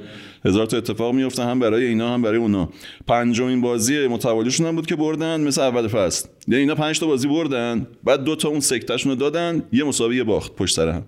[0.48, 2.70] هزار تا اتفاق میفته هم برای اینا هم برای اونا.
[3.08, 6.28] پنجمین بازی متوالیشون هم بود که بردن مثل اول فصل.
[6.48, 10.24] یعنی اینا پنج تا بازی بردن بعد دو تا اون سکتهشون رو دادن یه مساوی
[10.24, 11.04] باخت پشت سر هم.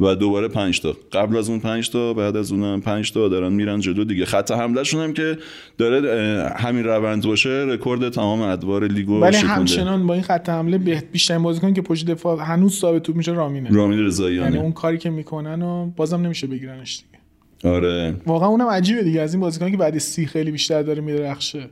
[0.00, 0.96] و دوباره پنج تا.
[1.12, 4.24] قبل از اون پنج تا بعد از اونم پنج تا دارن میرن جلو دیگه.
[4.24, 5.38] خط حملهشون هم که
[5.78, 9.36] داره همین روند باشه رکورد تمام ادوار لیگو ولی.
[9.36, 10.78] همچنان با این خط حمله
[11.12, 13.70] بیشترین بازیکن که پشت دفاع هنوز ثابت توپ میشه رامینه.
[13.70, 14.50] رامین رضاییانه.
[14.50, 17.13] یعنی اون کاری که می‌کنن و بازم نمیشه بگیرنش دیگه.
[17.64, 18.14] آره.
[18.26, 19.20] واقعا اونم عجیبه دیگه.
[19.20, 21.68] از این بازیکن که بعد سی خیلی بیشتر داره میدرخشه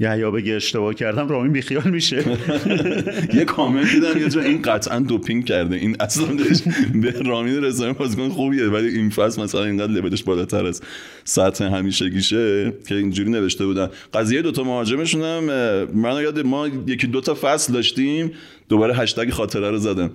[0.00, 2.16] یا بگه اشتباه کردم رامین بیخیال میشه.
[3.38, 5.76] یه کامنت دیدم یه جا این قطعا دوپینگ کرده.
[5.76, 10.66] این اصلا داشت به رامین رضایی بازیکن خوبیه ولی این فصل مثلا اینقدر لولش بالاتر
[10.66, 10.82] از
[11.24, 13.88] سطح همیشگیشه که اینجوری نوشته بودن.
[14.14, 15.44] قضیه دوتا مهاجمشون هم
[15.84, 18.32] من یاد ما یکی دوتا فصل داشتیم
[18.68, 20.10] دوباره هشتگ خاطره رو زدم.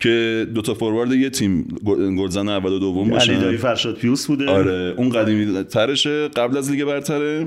[0.00, 3.32] که دوتا فوروارد یه تیم گل- گلزن اول و دوم باشن.
[3.32, 4.46] علی دایی فرشاد پیوس بوده.
[4.50, 6.28] آره اون قدیمی ترشه.
[6.28, 7.46] قبل از لیگ برتره.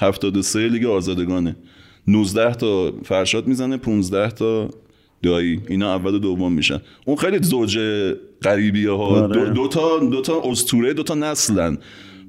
[0.00, 1.56] 73 لیگ آزادگانه.
[2.08, 4.68] 19 تا فرشاد می‌زنه 15 تا
[5.22, 5.60] دایی.
[5.68, 6.78] اینا اول و دوم میشن.
[7.04, 7.78] اون خیلی زوج
[8.42, 9.34] غریبیه ها آره.
[9.34, 11.78] دو, دو تا دو تا اسطوره دو تا نسلن.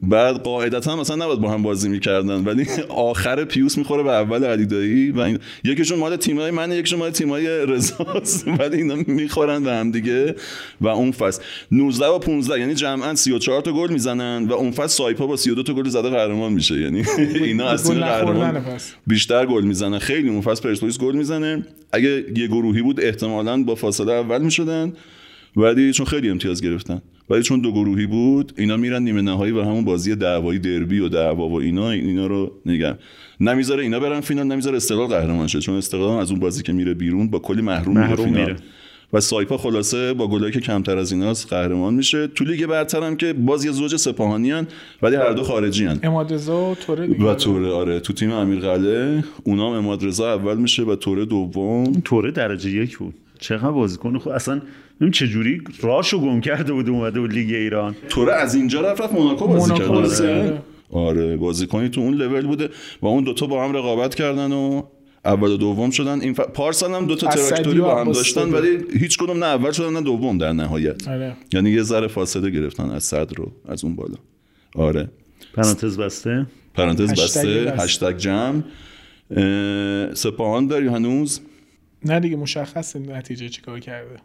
[0.10, 4.66] بعد قاعدتا مثلا نباید با هم بازی می‌کردن ولی آخر پیوس می‌خوره به اول علی
[4.66, 9.72] دایی و این یکیشون مال تیمای منه یکیشون مال تیمای رضاست ولی اینا می‌خورن به
[9.72, 10.36] هم دیگه
[10.82, 11.42] و اون فصل.
[11.72, 15.64] 19 و 15 یعنی جمعا 34 تا گل می‌زنن و اون فصل سایپا با 32
[15.64, 16.76] تا گل زده قهرمان میشه.
[16.76, 17.04] یعنی
[17.36, 18.62] اینا از تیم قهرمان.
[19.08, 20.00] بیشتر گل می‌زنن.
[20.00, 21.66] خیلی اون فصل پرسپولیس گل می‌زنه.
[21.92, 24.94] اگه یه گروهی بود احتمالاً با فاصله اول می‌شدن
[25.56, 27.02] ولی چون خیلی امتیاز گرفتن.
[27.34, 31.10] ولی چون دو گروهی بود اینا میرن نیمه نهایی و همون بازی دعوایی دربی و
[31.10, 32.96] دعوا و اینا اینا رو نگم
[33.40, 36.94] نمی‌ذاره اینا برن فینال نمی‌ذاره استقلال قهرمان شه چون استقلال از اون بازی که میره
[36.94, 38.42] بیرون با کلی محروم, میره محروم فینال.
[38.42, 38.56] میره.
[39.14, 42.28] و سایپا خلاصه با گلایی که کمتر از ایناست قهرمان میشه.
[42.28, 44.68] تو لیگ برتر هم که باز یه زوج سپاهانی هن
[45.02, 46.00] ولی هر دو خارجی هن.
[46.04, 47.26] اماد رضا و توره دیگه.
[47.26, 48.00] و توره آره.
[48.00, 51.94] تو تیم امیر قلعه اونام اماد رضا اول میشه و توره دوم.
[52.06, 53.14] توره درجه یک بود.
[53.44, 54.62] چقدر بازیکن خب اصلا
[55.02, 57.96] ببین چه جوری راشو گم کرده بود اومده بود لیگ ایران.
[58.10, 60.62] توره از اینجا رفت رفت موناکو بازی کرد آره.
[60.92, 62.70] آره بازیکنی تو اون لول بوده.
[63.02, 64.84] و اون دوتا با هم رقابت کردن و
[65.26, 66.22] اول و دوم شدن.
[66.22, 66.40] این ف...
[66.40, 68.50] پارسال هم دوتا اسدی تراکتوری با هم داشتن.
[68.50, 71.08] ولی هیچ کدوم نه اول شدن نه دوم در نهایت.
[71.08, 71.36] آره.
[71.54, 74.16] یعنی یه ذره فاصله گرفتن از صدر رو از اون بالا.
[74.76, 75.10] آره.
[75.54, 77.74] پرانتز بسته؟ پرانتز بسته.
[77.80, 78.62] هشتگ جمع.
[79.32, 81.42] اه، سپاهان داری هنوز؟
[82.06, 84.16] نه دیگه مشخص نتیجه چیکار کرده.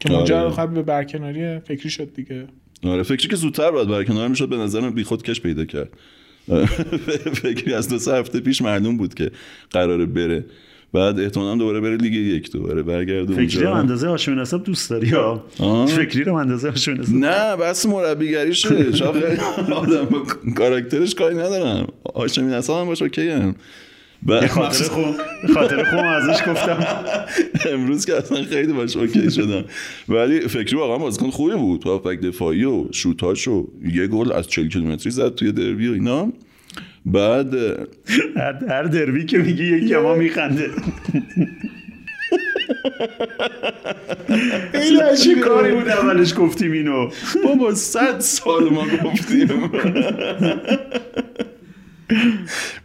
[0.00, 0.18] که آره.
[0.18, 2.46] منجر خواهد به برکناری فکری شد دیگه.
[2.84, 5.88] آره فکری که زودتر باید برکنار می‌شد به نظر بی خود کش پیدا کرد.
[7.42, 9.30] فکری از دو سه هفته پیش معلوم بود که
[9.70, 10.44] قراره بره.
[10.92, 14.90] بعد احتمالاً دوباره بره لیگ یک دوباره برگرده فکری رو اونجا اندازه هاشمی نسب دوست
[14.90, 15.44] داری ها.
[15.86, 18.68] فکری رو اندازه هاشمی نسب نه بس مربیگریشه
[19.72, 20.22] آدم با
[20.56, 21.86] کاراکترش کاری ندارم.
[22.16, 23.54] هاشمی نسب هم باشه okay هم
[24.28, 25.16] خاطر خوب
[25.54, 26.86] خاطر خوب ازش گفتم.
[27.72, 29.64] امروز که اصلا خیلی باش okay شدم.
[30.08, 31.84] ولی فکری واقعا بازیکن خوبی بود.
[31.84, 36.32] هافبک دفاعی و شوتاش و یه گل از 40 کیلومتری زد توی دربی و اینا.
[37.06, 37.54] بعد
[38.68, 40.70] هر, دربی که میگی یکی ما میخنده.
[45.22, 47.10] چی کاری بود اولش گفتیم اینو؟
[47.44, 49.48] بابا صد سال ما گفتیم.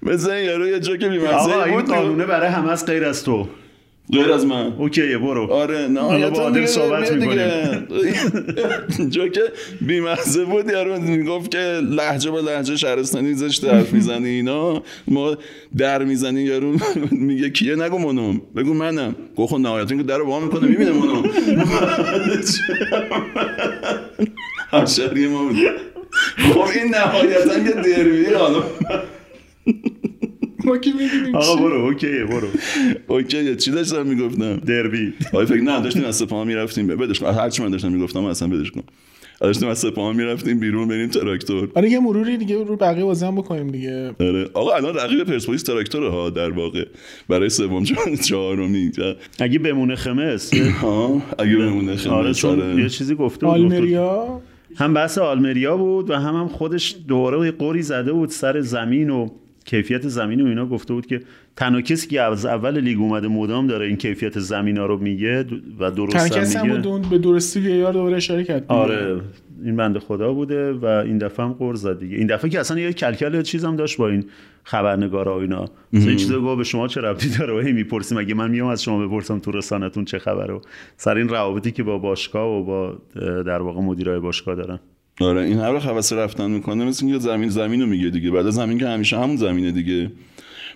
[0.04, 3.48] مثل این یارو یه آقا بیمزه این بود قانونه برای همه از غیر از تو.
[4.14, 4.74] غیر از من.
[4.78, 5.52] اوکیه برو.
[5.52, 7.14] آره نه حالا با عادل صحبت
[9.10, 9.42] جا که
[9.88, 14.84] بیمزه بود یارو می‌گفت که لحجه با لحجه شهرستانی زشت حرف می‌زنی اینا.
[15.08, 15.38] ما
[15.78, 16.76] در می‌زنی یارو
[17.12, 18.42] میگه کیه؟ نگو منم.
[18.56, 19.16] بگو منم.
[19.36, 21.24] گفت خب نهایتا که در رو با می‌کنه می‌بینه منم
[24.72, 25.56] همشهری ما بود.
[26.38, 28.64] خب این نهایتا که درویه حالا
[30.66, 32.48] ما که می‌دونیم آقا برو اوکیه برو.
[33.08, 35.14] اوکی چی داشتم می‌گفتم؟ دربی.
[35.34, 36.88] آره فکر نه داشتیم از سپاهان می‌رفتیم.
[36.88, 37.34] بدش کن.
[37.34, 38.82] هر چی من داشتم می‌گفتم اصلا بدش کن.
[39.40, 41.70] داشتیم از سپاهان می‌رفتیم بیرون بریم تراکتور.
[41.76, 44.16] آره یه مروری دیگه رو بقیه بازی هم بکنیم دیگه.
[44.20, 44.50] آره.
[44.54, 46.86] آقا الان رقیب پرسپولیس تراکتور ها در واقع.
[47.30, 47.84] برای سوم
[48.24, 48.92] چهارمی.
[49.40, 50.54] اگه بمونه خمس.
[50.82, 54.42] ها اگه بمونه خمس آره چون یه چیزی گفته بود آلمریا؟
[54.76, 59.10] هم بحث آلمریا بود و هم هم خودش دوباره یه قوری زده بود سر زمین
[59.10, 59.30] و
[59.68, 61.22] کیفیت زمین و اینا گفته بود که
[61.56, 65.46] تنها کسی که از اول لیگ اومده مدام داره این کیفیت زمین ها رو میگه
[65.80, 67.10] و درست تنها هم کسی هم میگه.
[67.10, 68.66] به درستی وی آر دوباره اشاره کرد.
[68.68, 69.22] آره
[69.64, 72.18] این بنده خدا بوده و این دفعه هم قرض زد دیگه.
[72.18, 74.26] این دفعه که اصلا یه کلکل چیز هم داشت با این
[74.64, 75.66] خبرنگارا و اینا.
[75.94, 78.18] مثلا این چیزا گفت به شما چه ربطی داره؟ و هی می‌پرسیم.
[78.18, 80.60] اگه من میام از شما بپرسم تو رسانتون چه خبره؟ و
[80.98, 82.98] سر این روابطی که با باشگاه و با
[83.44, 84.80] در واقع مدیرای باشگاه دارن.
[85.22, 88.32] آره این هر خواست رفتن می‌کنه مثل اینکه زمین زمین رو میگه دیگه.
[88.32, 90.12] بعد زمین که همیشه همون زمینه دیگه.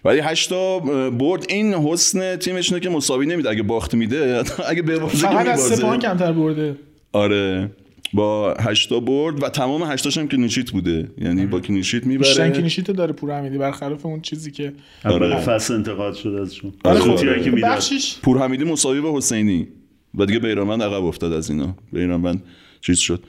[0.06, 3.50] ولی هشتا برد این حسن تیمش اینه که مساوی نمیده.
[3.50, 6.76] اگه باخت میده اگه ببازه فقط از سپاهان کمتر برده.
[7.12, 7.72] آره.
[8.14, 11.12] با هشتا برد و تمام هشتاش هم clean sheet بوده.
[11.18, 12.28] یعنی با clean sheet می‌بره.
[12.28, 13.58] بیشتر clean sheet داره پور حمیدی.
[13.58, 14.74] برخلاف اون چیزی که
[15.06, 16.74] اول فصل انتقاد شد ازشون.
[16.84, 17.02] آره.
[17.02, 17.44] آره.
[17.44, 17.72] که می‌داد.
[17.72, 19.68] بخشش پور حمیدی مساوی با حسینی.
[20.16, 21.76] و دیگه بیرانوند عقب افتاد از اینا.
[21.94, 22.44] بیرانوند
[22.82, 23.24] چیز شد.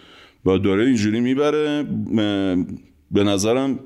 [0.47, 1.85] و داره اینجوری می‌بره
[3.10, 3.78] به نظرم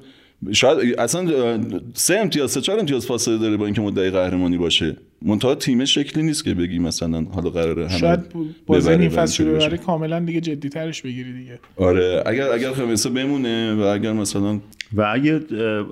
[0.53, 1.61] شاید اصلا
[1.95, 4.97] سه امتیاز سه چهار امتیاز فاصله داره با اینکه مدعی قهرمانی باشه.
[5.23, 8.21] منتها تیم شکلی نیست که بگی مثلا حالا قراره همه شاید
[8.67, 11.59] بازی نیم فصل ببره ببره کاملا دیگه جدی ترش بگیری دیگه.
[11.77, 14.61] آره اگر اگر خمسه بمونه و اگر مثلا
[14.93, 15.41] و اگه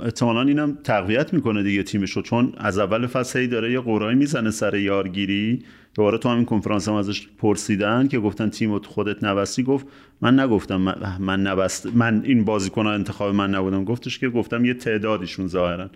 [0.04, 4.50] احتمالا اینم تقویت می‌کنه دیگه تیمشو چون از اول فصل هی داره یه قرایی می‌زنه
[4.50, 5.62] سر یارگیری.
[5.94, 9.86] دوباره تو همین کنفرانس هم ازش پرسیدن که گفتن تیم خودت نبستی گفت
[10.20, 13.84] من نگفتم من, من نبست من این بازیکن انتخاب من نبودم.
[13.84, 15.90] گفتش که گفتم یه تعدادیشون ظاهرا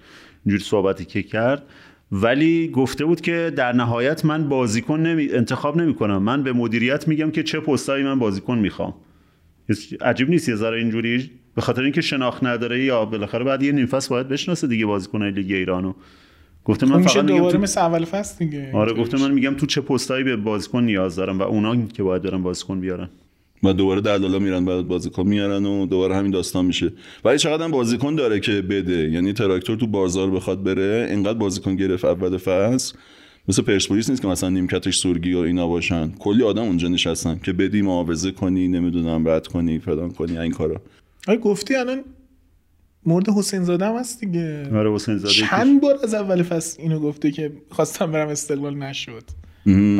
[0.44, 1.62] اینجوری صحبتی که کرد.
[2.12, 5.28] ولی گفته بود که در نهایت من بازیکن نمی...
[5.30, 8.94] انتخاب نمی کنم من به مدیریت میگم که چه پستایی من بازیکن می‌خوام.
[10.00, 13.86] عجیب نیست یه ذره اینجوری به خاطر اینکه شناخت نداره یا بالاخره بعد یه نیم
[13.86, 15.94] فصل باید بشناسه دیگه بازیکنای لیگ ایرانو
[16.68, 17.58] گفته من خب فقط دوباره تو...
[17.58, 18.70] مثل اول فصل دیگه.
[18.72, 22.22] آره گفته من میگم تو چه پستایی به بازیکن نیاز دارم و اونا که باید
[22.22, 23.08] برن بازیکن بیارن.
[23.62, 26.92] و دوباره دلالا میرن بعد بازیکن میارن و دوباره همین داستان میشه.
[27.24, 29.10] ولی چقدر هم بازیکن داره که بده.
[29.10, 32.96] یعنی تراکتور تو بازار بخواد بره اینقدر بازیکن گرفت اول فصل.
[33.48, 36.10] مثل پرسپولیس نیست که مثلا نیمکتش سورگی و اینا باشن.
[36.10, 40.80] کلی آدم اونجا نشستن که بدی معاوضه کنی نمی‌دونم رد کنی فلان کنی این کارا.
[41.28, 42.00] آره گفتی الان
[43.06, 44.76] مورد حسین زاده هم هست دیگه.
[44.76, 49.24] آره حسین زاده چند بار از اول فصل اینو گفته که خواستم برم استقلال نشد.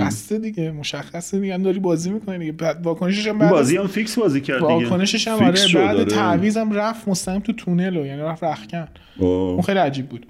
[0.00, 1.54] بسته دیگه مشخصه دیگه.
[1.54, 2.52] هم داری بازی می‌کنی دیگه.
[2.52, 4.74] بعد واکنشش هم بعد بازی هم فیکس بازی کرد دیگه.
[4.74, 6.04] واکنشش هم آره بعد آره.
[6.04, 8.88] تعویض هم رفت مستقیم تو تونل و یعنی رفت رخکن.
[9.18, 10.26] اون خیلی عجیب بود.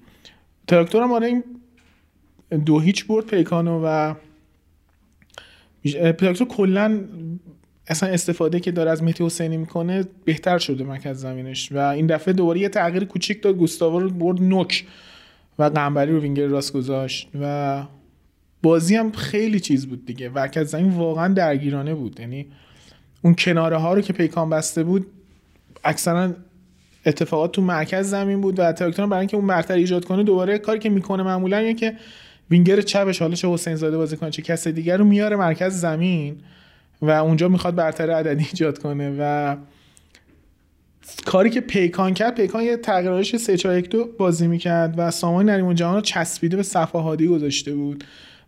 [0.66, 1.44] تراکتور هم آره این
[2.66, 4.14] دو هیچ برد پیکانو و
[6.18, 7.00] تراکتور کلا
[7.88, 11.72] اصلا استفاده که داره از مهدی حسینی می‌کنه بهتر شده مرکز زمینش.
[11.72, 13.56] و این دفعه دوباره یه تغییر کوچیک داد.
[13.56, 14.86] گوستاوا رو برد نوک
[15.58, 17.28] و قنبری رو وینگر راست گذاشت.
[17.40, 17.82] و
[18.62, 20.28] بازی هم خیلی چیز بود دیگه.
[20.28, 22.20] مرکز زمین واقعا درگیرانه بود.
[22.20, 22.46] یعنی
[23.22, 25.06] اون کناره ها رو که پیکان بسته بود
[25.84, 26.32] اکثرا
[27.06, 30.78] اتفاقات تو مرکز زمین بود و تراکتور برای اینکه اون برتر ایجاد کنه دوباره کاری
[30.78, 31.96] که می‌کنه معمولا اینه که
[32.50, 36.36] وینگر چپش حالا چه حسین زاده بازی کنه چه کس دیگر رو میاره مرکز زمین.
[37.02, 39.56] و اونجا می‌خواد برتر عددی ایجاد کنه و
[41.26, 45.50] کاری که پیکان کرد پیکان یه تغییرش 3 4 1 2 بازی می‌کرد و سامان
[45.50, 48.04] نریمون جهان رو چسبیده به صفحه هادی گذاشته بود.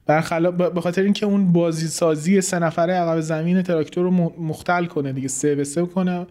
[0.07, 4.11] برخلاف به خاطر اینکه اون بازی سازی سه نفره عقب زمین تراکتور رو
[4.41, 6.27] مختل کنه دیگه سه به سه کنه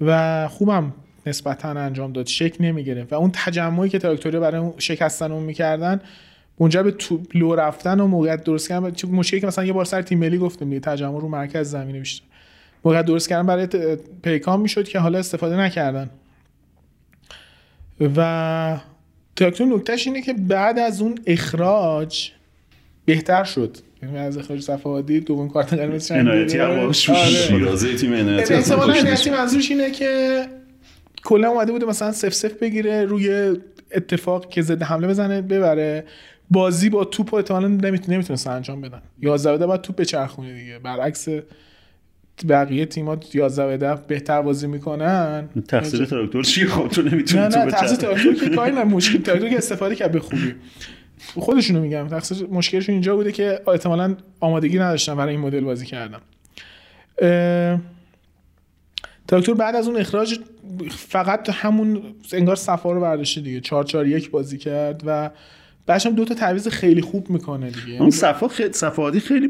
[0.00, 0.92] و خوبم
[1.26, 6.00] نسبتا انجام داد شک نمی‌گیره و اون تجمعی که تراکتوری برای شکستن اون می‌کردن
[6.58, 10.02] اونجا به تو لو رفتن و موقعیت درست کردن مشکلی که مثلا یه بار سر
[10.02, 12.24] تیم ملی گفتیم دیگه تجمع رو مرکز زمینه بیشتر.
[12.84, 16.10] موقعیت درست کردن برای پیکان می‌شد که حالا استفاده نکردن.
[18.16, 18.78] و
[19.36, 22.30] تراکتور نکتهش اینه که بعد از اون اخراج
[23.04, 23.76] بهتر شد.
[24.02, 29.38] یعنی از اخراج صفحاتی دوم کارت قرمز هم شیرازه تیم عنایتی هم احتمالاً.
[29.38, 30.42] منظورش اینه که
[31.24, 33.56] کلا اومده بوده مثلا سف سف بگیره روی
[33.94, 36.04] اتفاق که ضد حمله بزنه ببره.
[36.50, 39.02] بازی با توپ احتمالاً نمی‌تونه نمی‌تونستن انجام بدن.
[39.20, 40.78] 11 بده بعد توپ بچرخونه دیگه.
[40.78, 41.28] برعکس
[42.48, 45.48] بقیه تیم‌ها 11 بده بهتر بازی می‌کنن.
[45.68, 47.96] تقصیر تراکتور چیه؟ خب تو نه نمی‌تونی نه تو تقصیر.
[47.96, 50.54] تراکتور که کاری نه مشکل تراکتور که استفاده کرد به خوبی.
[51.34, 52.08] خودشونو میگم.
[52.08, 56.18] تقصیر مشکلشون اینجا بوده که احتمالاً آمادگی نداشتن برای این مدل بازی کردن.
[59.28, 60.38] تراکتور بعد از اون اخراج
[60.90, 62.02] فقط همون
[62.32, 63.60] انگار صفا رو برداشته دیگه.
[63.60, 65.30] 4 4 1 بازی کرد و
[65.88, 68.00] بعدش هم دو تا تعویض خیلی خوب می‌کنه دیگه.
[68.00, 69.48] اون صفا خیلی صفادی خیلی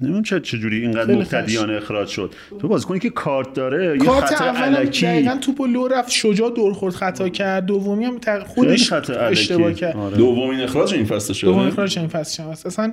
[0.00, 2.34] نمی‌دونم چه چجوری اینقدر مبتدیانه اخراج شد.
[2.58, 5.06] تو بازیکنی که کارت داره یه خط علکی.
[5.06, 7.66] دقیقا توپ و لو رفت شجاع دور خورد خطا کرد.
[7.66, 9.40] دومی هم خودش خط علکی.
[9.40, 9.96] اشتباه کرد.
[9.96, 10.16] آره.
[10.16, 12.92] دومین اخراج این فصل شده؟ دوم اخراج این فصل شما اصلا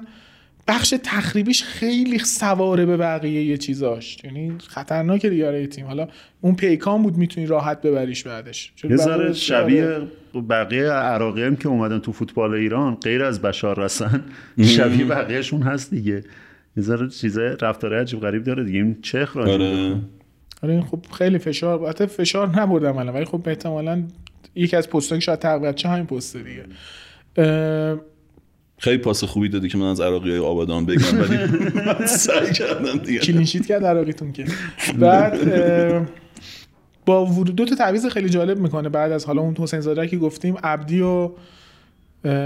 [0.67, 4.17] بخش تخریبیش خیلی سواره به بقیه یه چیزاش.
[4.23, 5.85] یعنی خطرناکه دیگه برای تیم.
[5.85, 6.07] حالا
[6.41, 8.71] اون پیکان بود می‌تونی راحت ببریش بعدش.
[8.89, 9.33] یه ذره آره.
[9.33, 10.01] شبیه
[10.41, 14.23] بقیه عراقی هم که اومدن تو فوتبال ایران غیر از بشار رسن
[14.63, 16.23] شبیه بقیهشون هست دیگه.
[16.77, 18.77] یه ذره چیزای رفتاره عجیب غریب داره دیگه.
[18.79, 19.95] این چه اخراجی آره؟
[20.63, 24.03] آره این خب خیلی فشار البته فشار نبردم الان ولی خب احتمالاً
[24.55, 26.63] یکی از پست‌ها که شاید تقویت چه همین پست دیگه.
[27.37, 27.99] اه،
[28.77, 31.37] خیلی پاس خوبی دادی که من از عراقی های آبادان بگم ولی
[31.85, 33.19] من سعی کردم دیگه.
[33.19, 34.45] کلینشیت کرد عراقیتون که؟
[34.99, 36.05] بعد اه،
[37.05, 40.17] با ورود دو تا تعویض خیلی جالب می‌کنه بعد از حالا اون حسین زاده که
[40.17, 41.31] گفتیم عبدی و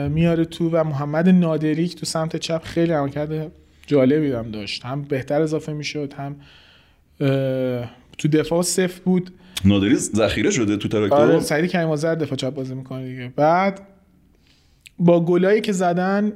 [0.10, 3.52] میاره تو و محمد نادری که تو سمت چپ خیلی عملکرد
[3.88, 4.86] جالبی هم داشت.
[4.86, 6.36] هم بهتر اضافه می‌شد هم
[8.18, 9.32] تو دفاع صفر بود.
[9.66, 13.34] نادری ذخیره شده تو آره تراکتور سعید کریم دفاع چپ بازی می‌کنه دیگه.
[13.36, 13.82] بعد
[15.00, 16.34] با گلایی که زدن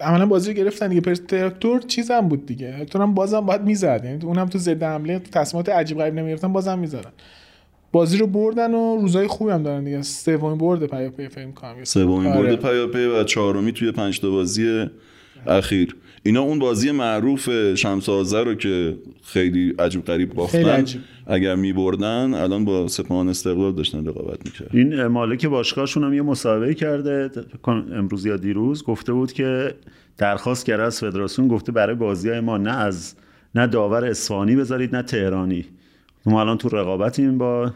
[0.00, 1.00] عملا بازی رو گرفتن دیگه.
[1.00, 2.72] پرس تراکتور چیز هم بود دیگه.
[2.72, 4.00] تراکتور هم بازم باید می‌زد.
[4.04, 7.12] یعنی اونم تو ضد حمله تو تصمیمات عجیب غریب نمی‌گرفتن بازم می‌زدن.
[7.92, 10.02] بازی رو بردن و روزای خوبی هم دارن دیگه.
[10.02, 12.42] سومین برد پیاپی فکر کنم سومین آره.
[12.42, 14.86] برد پیاپی و چهارمی توی پنج تا بازی
[15.46, 15.96] اخیر.
[16.22, 20.84] اینا اون بازی معروف شمس آذر رو که خیلی عجیب غریب خیلی باختن.
[21.26, 26.22] اگر می بردن الان با سپاهان استقلال داشتن رقابت می‌کرد این مالک باشگاهشون هم یه
[26.22, 29.74] مصاحبه کرده فکر کنم امروز یا دیروز گفته بود که
[30.18, 33.14] درخواست کرده از فدراسیون گفته برای بازی های ما نه از
[33.54, 35.64] نه داور اصفهانی بذارید نه تهرانی.
[36.26, 37.72] ما الان تو رقابتیم با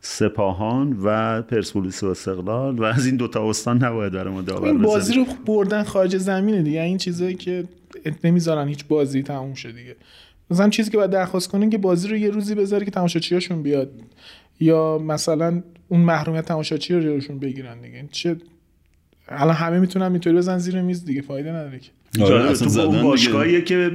[0.00, 4.82] سپاهان و پرسپولیس و استقلال و از این دوتا استان نباید برای ما داور این
[4.82, 6.82] بازی رو بردن خارج زمینه دیگه.
[6.82, 7.64] این چیزایی که
[8.24, 9.96] نمی‌ذارن هیچ بازی تموم شه دیگه.
[10.50, 13.90] مثلا چیزی که باید درخواست کنین که بازی رو یه روزی بذاری که تماشاچیاشون بیاد.
[14.60, 18.04] یا مثلا اون محرومیت تماشاچی رو جلوشون بگیرن دیگه.
[18.12, 18.36] چه
[19.28, 21.22] الان همه می‌تونن اینطوری بزن زیر میز دیگه.
[21.22, 21.90] فایده نداره که.
[22.24, 23.02] آره، تو زدن اون دیگه.
[23.02, 23.90] باشگاهیه که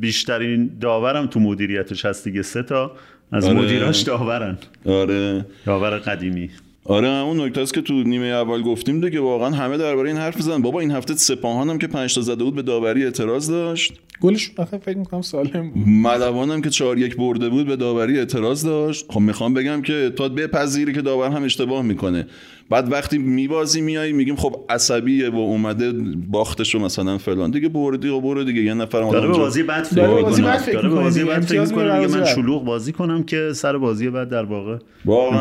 [0.00, 2.42] بیشترین داورم تو مدیریتش هست دیگه.
[2.42, 2.92] سه تا
[3.32, 3.54] از آره.
[3.60, 4.58] مدیراش داورن.
[4.86, 5.46] آره.
[5.66, 6.50] داور قدیمی.
[6.84, 10.36] آره همون نکته است که تو نیمه اول گفتیم دیگه واقعا همه درباره این حرف
[10.36, 13.92] می‌زنن بابا این هفته سپاهان هم که 5 تا زده بود به داوری اعتراض داشت.
[14.20, 18.18] گلش آخه فکر می‌کنم سالم بود ملوان هم که 4 یک برده بود به داوری
[18.18, 22.26] اعتراض داشت خب می‌خوام بگم که تا بپذیری که داور هم اشتباه می‌کنه
[22.70, 25.92] بعد وقتی میبازی میای میگیم خب عصبیه و اومده
[26.30, 29.62] باختش و مثلا فلان دیگه بردی و برو دیگه یه نفر داره به اونجا- بازی
[29.62, 30.54] بعد فکر داره به بازی می‌کنه.
[30.56, 31.32] بعد فکر داره بازی دیگه.
[31.32, 32.24] بعد فکر می‌کنه میگه من.
[32.24, 35.38] شلوغ بازی کنم که سر بازی بعد در واقع واقعا.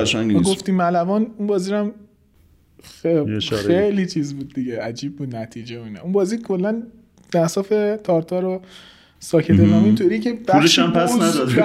[0.00, 0.34] قشنگی.
[0.34, 1.90] گفتیم ملوان اون بازی رو.
[3.66, 6.82] خیلی چیز بود دیگه عجیب بود نتیجه اون بازی کلا
[7.32, 7.72] دستاف
[8.04, 8.62] تارتار و
[9.18, 11.60] ساکت اعلام اینطوری که پولش هم پس نداد.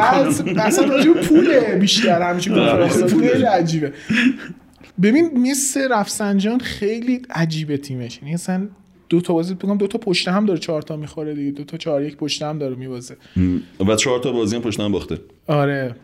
[0.57, 3.27] اصلا راجع پوله بیشتر کنفرانس پوله.
[3.27, 3.93] خیلی عجیبه.
[5.01, 8.19] ببین مثل رفسنجان خیلی عجیبه تیمش.
[8.21, 8.67] یعنی اصلا
[9.09, 11.51] دو تا بازی بگم دو تا پشت هم داره چهار تا می‌خوره دیگه.
[11.51, 13.15] دو تا چهار یک پشت هم داره میبازه.
[13.87, 15.17] و چهار تا بازی هم پشت هم باخته.
[15.47, 15.95] آره.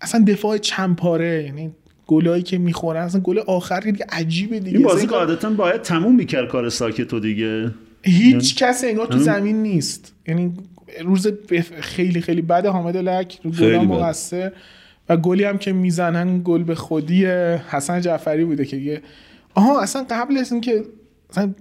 [0.00, 1.70] اصلا دفاع چند پاره یعنی
[2.06, 4.78] گلایی که می‌خورن اصلا گل آخری دیگه عجیبه دیگه.
[4.78, 7.70] این بازی اصلا قاعدتا باید تموم می‌کرد کار ساکتو دیگه.
[8.04, 9.18] هیچ کس انگار تو.
[9.18, 10.14] زمین نیست.
[10.28, 10.52] یعنی
[11.02, 11.28] روز
[11.80, 13.74] خیلی خیلی بد حامد لک رو بد.
[13.74, 14.52] مقصر.
[15.08, 17.26] و گلی هم که می‌زنن گل به خودی
[17.70, 19.02] حسن جعفری بوده که دیگه
[19.54, 20.84] آها اصلا قبل از اینکه
[21.30, 21.54] اصلا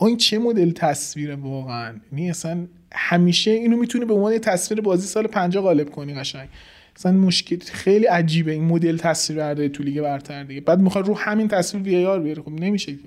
[0.00, 5.26] این چه مدل تصویره واقعا؟ یعنی اصلا همیشه اینو می‌تونی به عنوان تصویر بازی سال
[5.26, 6.48] 50 غالب کنی قشنگ.
[6.96, 10.60] اصلا مشکل خیلی عجیبه این مدل تصویر برداری تو لیگ برتر دیگه.
[10.60, 12.42] بعد می‌خواد رو همین تصویر وی آر بیاره.
[12.42, 12.98] خب نمیشه که.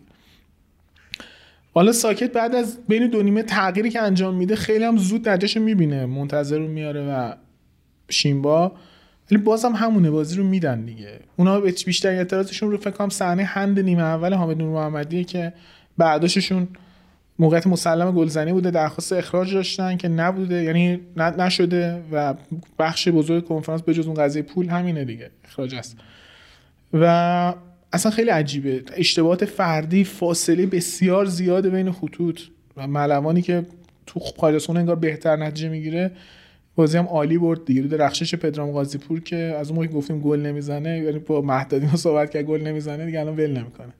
[1.77, 5.59] حالا ساکت بعد از بین دو نیمه تغییری که انجام میده خیلی هم زود نتیجهشو
[5.59, 6.05] می‌بینه.
[6.05, 7.33] منتظر رو میاره و
[8.09, 8.71] شیمبا.
[9.31, 11.19] ولی بازم همونه بازی رو میدن دیگه.
[11.35, 15.53] اونا بیشتر اعتراضشون رو فکر کنم صحنه هند نیمه اول حامد نور محمدیه که
[15.97, 16.67] بعداششون
[17.39, 22.33] موقعیت مسلم گلزنی بوده درخواست اخراج داشتن که نبوده یعنی نشده و
[22.79, 25.29] بخش بزرگ کنفرانس به جز اون قضیه پول همینه دیگه.
[25.45, 25.97] اخراج است.
[26.93, 27.53] و
[27.93, 28.83] اصلا خیلی عجیبه.
[28.95, 32.41] اشتباهات فردی فاصله بسیار زیاد بین خطوط
[32.77, 33.65] و ملوانی که
[34.05, 36.11] تو قایدسون انگار بهتر نتیجه می‌گیره.
[36.75, 37.81] بازی هم عالی برد دیگه.
[37.81, 41.97] درخشش پدرام قاضی پور که از اون موقع که گفتیم گل نمی‌زنه یعنی با مهدادی
[41.97, 43.93] صحبت کرد گل نمی‌زنه دیگه الان ول نمی‌کنه.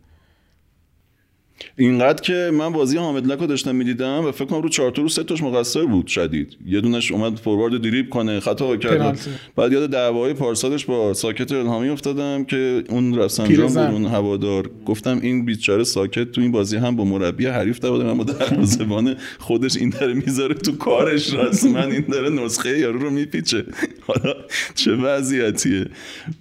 [1.77, 5.09] اینقدر که من بازی حامد لک رو داشتم می‌دیدم و فکر کنم رو چهار رو
[5.09, 6.57] سه تاش مقصر بود شدید.
[6.67, 9.19] یه دونش اومد فوروارد دریب کنه خطا کرد.
[9.55, 13.77] بعد یاد دعوای پارسالش با ساکت الهامی افتادم که اون رفسنجان بود.
[13.77, 14.69] اون هوادار.
[14.85, 19.15] گفتم این بیچاره ساکت تو این بازی هم با مربی حریف دواد من با دروازه‌بان
[19.39, 21.34] خودش این داره می‌ذاره تو کارش.
[21.34, 23.65] رسما این داره نسخه یارو رو میپیچه.
[24.07, 24.34] حالا
[24.75, 25.85] چه وضعیتیه.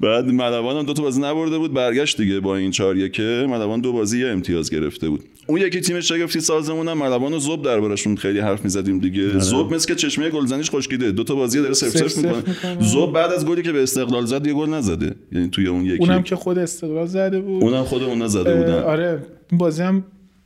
[0.00, 3.80] بعد ملوان هم دو تا بازی نبرده بود برگشت دیگه با این 4 1 ملوان
[3.80, 5.05] دو بازی یه امتیاز گرفته.
[5.08, 5.24] بود.
[5.46, 9.38] اون یکی تیمش شگفتی سازمون هم ملوان و زوب دربارشون خیلی حرف می‌زدیم دیگه.
[9.38, 11.12] زوب مثل که چشمه گلزنیش خشکیده.
[11.12, 12.88] دو تا بازی داره سف سف سف سف می‌کنه.
[12.88, 15.14] زوب بعد از گلی که به استقلال زد یه گل نزده.
[15.32, 15.98] یعنی توی اون یکی.
[15.98, 17.62] اونم که خود استقلال زده بود.
[17.62, 18.82] اونم خود اونا زده اه، بودن.
[18.82, 19.22] آره.
[19.50, 20.04] این بازی هم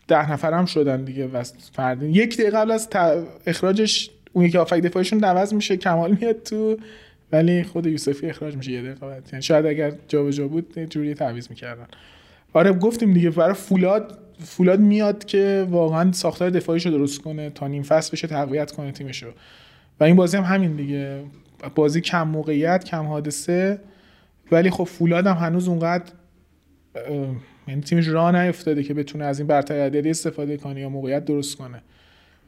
[0.08, 2.06] ده نفر هم شدن دیگه وست فردی.
[2.06, 2.88] یک دقیقه قبل از
[3.46, 6.76] اخراجش اون یکی آفک دفاعشون عوض میشه کمال میاد تو.
[7.32, 9.28] ولی خود یوسفی اخراج میشه یه دقیقه بعد.
[9.32, 11.86] یعنی شاید اگر جابجا بود یه جوری تعویض می‌کردن.
[12.52, 17.82] آره گفتیم دیگه برای فولاد فولاد میاد که واقعا ساختار دفاعیشو درست کنه تا نیم
[17.82, 19.30] فصل بشه تقویت کنه تیمشو.
[20.00, 21.22] و این بازی هم همین دیگه.
[21.74, 23.80] بازی کم موقعیت کم حادثه.
[24.52, 26.12] ولی خب فولاد هم هنوز اونقدر
[27.68, 31.56] یعنی تیمش راه نیفتاده که بتونه از این برتری عددی استفاده کنه یا موقعیت درست
[31.56, 31.82] کنه.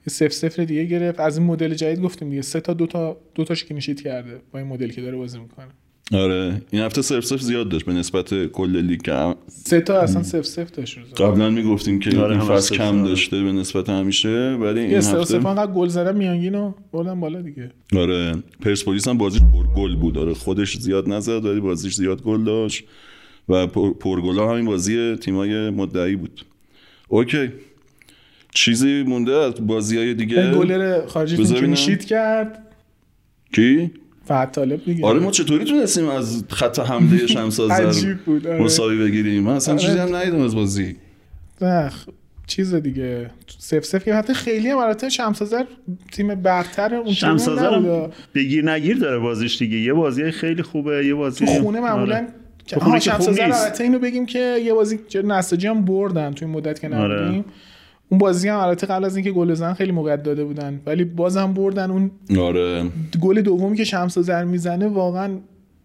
[0.09, 1.21] صفر صفر دیگه گرفت.
[1.21, 2.43] از این مدل جدید گفتیم دیگه.
[2.43, 5.69] سه تا دو تا دو تاش کرده با این مدلی که داره بازی می‌کنه.
[6.13, 10.23] آره این هفته صرف صرف زیاد داشت به نسبت کل لیگ که سه تا اصلا
[10.23, 11.31] صفر صفر داشت روزا.
[11.31, 13.05] قبلا می‌گفتیم که آره، این فصل کم.
[13.05, 17.41] داشته به نسبت همیشه ولی این هفته صفر انقدر گل زدن میانگین رو بردن بالا
[17.43, 17.71] دیگه.
[17.97, 20.19] آره پرسپولیس هم بازیش پر گل بود.
[20.19, 22.85] آره خودش زیاد نزد ولی بازیش زیاد گل داشت.
[23.49, 26.45] و پر- پرگلا همین بازی تیمای مدعی بود.
[27.09, 27.49] okay.
[28.55, 31.37] چیزی مونده از بازی های دیگه؟ گلر خارجی.
[31.37, 32.67] clean sheet کرد.
[33.55, 33.91] کی؟
[34.25, 38.63] فهد طالب دیگه آره ما چطوری تونستیم از خط حمله شمس عجیب آذر بود آره.
[38.63, 39.83] مساوی بگیریم من اصلا آره.
[39.85, 40.97] چیزی هم ندیدم از بازی
[41.61, 42.11] نه خ-
[42.47, 45.65] چیز دیگه سف سف که حتی خیلی هم البته شمسازر
[46.13, 51.45] تیم برتر اون شمسازر بگیر نگیر داره بازیش دیگه یه بازی خیلی خوبه یه بازی
[51.47, 52.27] تو خونه معمولا آره.
[52.67, 53.43] که- آها، شمسازر.
[53.43, 57.45] البته اینو بگیم که یه بازی نساجی هم بردن توی این مدت که آره.
[58.13, 60.81] اون بازی هم البته قبل از اینکه گل بزنن خیلی موقعیت داده بودن.
[60.87, 62.85] ولی بازم بردن اون آره.
[63.21, 65.31] گل دومی که شمسازر می‌زنه واقعا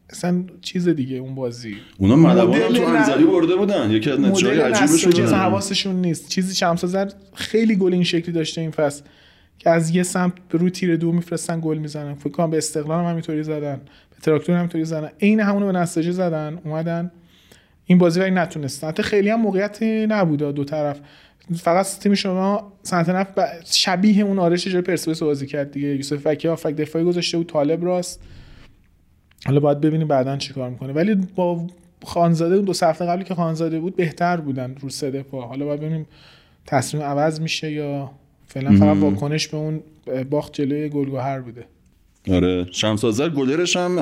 [0.10, 1.76] اصلا چیز دیگه اون بازی.
[1.98, 3.92] اونا مدل تو نه- انزلی برده بودن.
[3.92, 5.34] یکی از نتیجه مدل عجیبشون بودن.
[5.34, 6.30] حواسشون نیست.
[6.30, 9.04] چیزی شمسازر خیلی گل این شکلی داشته این فصل
[9.60, 12.14] که از یه سمت به روی تیر دو میفرستن گل می‌زنن.
[12.14, 13.82] فکر کنم به استقلال هم همینطوری زدن.
[14.10, 15.10] به تراکتور هم همینطوری زدن.
[15.22, 16.60] عین همونو به نساجی زدن.
[16.66, 17.12] اومدن.
[17.86, 18.88] این بازی ولی نتونستن.
[18.88, 21.00] حتی خیلی هم موقعیت نبود دو طرف.
[21.56, 23.32] فقط تیم شما سنت نفت
[23.66, 25.88] شبیه اون آرش جای پرسپولیس بازی کرد دیگه.
[25.88, 28.22] یوسف فکی هافک دفاعی گذاشته بود طالب راست.
[29.46, 30.94] حالا باید ببینیم بعدا چیکار می‌کنه.
[30.94, 31.68] ولی با
[32.04, 35.48] خانزاده اون دو هفته قبلی که خانزاده بود بهتر بودن رو سه دفاع.
[35.48, 36.06] حالا باید ببینیم
[36.66, 38.12] تصمیم عوض میشه یا
[38.48, 38.98] فعلا فقط.
[38.98, 39.84] واکنش به اون
[40.30, 41.66] باخت جلوی گلگهر بوده.
[42.32, 42.68] آره.
[42.72, 44.00] شمس آذر گلرش هم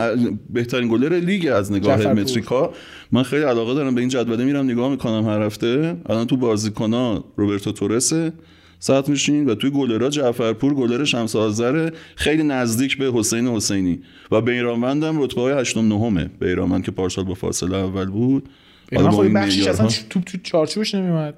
[0.50, 2.14] بهترین گلر لیگ از نگاه.
[2.14, 2.74] متریکا.
[3.12, 5.98] من خیلی علاقه دارم به این جدوله میرم نگاه می‌کنم هر هفته.
[6.06, 8.34] الان تو بازیکنها روبرتو تورسه
[8.80, 14.00] ساعت میشین و توی گلرها جعفرپور گلر شمس آذر خیلی نزدیک به حسین حسینی.
[14.32, 18.50] و بیرانوند هم رتبه های هشتم نهمه بیرانوند که پارسال با فاصله اول بود.
[18.96, 21.36] حالا این بخشش اصلا توپ تو چارچوبش نمیومد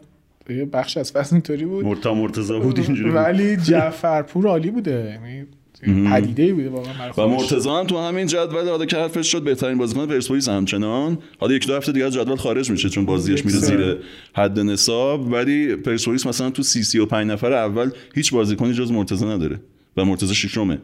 [0.73, 1.85] بخش از فصل اینطوری بود.
[1.85, 3.09] مرتا مرتضی بود اینجوری.
[3.09, 5.19] ولی جعفرپور عالی بوده.
[5.23, 5.45] یعنی
[5.83, 7.27] پدیده بوده واقعا و.
[7.27, 11.17] مرتضی هم تو همین جدول حالا که حرفش شد بهترین بازیکن پرسپولیس همچنان.
[11.39, 13.97] حالا یک دو هفته دیگه از جدول خارج میشه چون بازیش میره زیر
[14.33, 15.31] حد نصاب.
[15.31, 19.59] ولی پرسپولیس مثلا تو سی سی و پنج نفر اول هیچ بازیکنی جز مرتضی نداره
[19.97, 20.77] و مرتضی ششمه.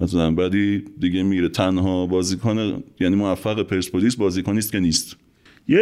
[0.00, 1.48] مثلا بعدی دیگه میره.
[1.48, 5.16] تنها بازیکن یعنی موفق پرسپولیس بازیکنی است که نیست.
[5.68, 5.80] یه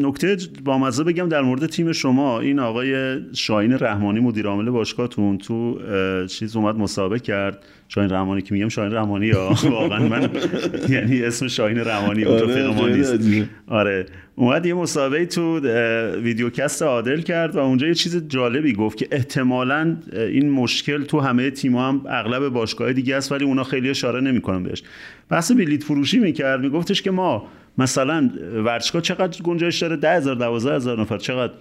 [0.00, 5.38] نکته با مزه بگم در مورد تیم شما این آقای شاهین رحمانی مدیر عامل باشگاهتون
[5.38, 5.78] تو
[6.26, 7.64] چیز اومد مسابقه کرد.
[7.88, 10.30] شاهین رحمانی که میگم شاهین رحمانی یا واقعا من
[10.94, 13.48] یعنی اسم شاهین رحمانی اون آره، نیست.
[13.66, 14.06] آره.
[14.34, 19.08] اومد یه مسابقه تو اه، ویدیوکست عادل کرد و اونجا یه چیز جالبی گفت که
[19.10, 24.20] احتمالا این مشکل تو همه تیم‌ها هم اغلب باشگاه دیگه است ولی اونا خیلی اشاره
[24.20, 24.82] نمی‌کنن بهش.
[25.28, 26.60] بحث بلیت فروشی می‌کرد.
[26.60, 27.48] میگفتش که ما
[27.78, 28.30] مثلا
[28.64, 31.52] ورزشگاه چقدر گنجایش داره؟ 10000 12000 نفر چقدر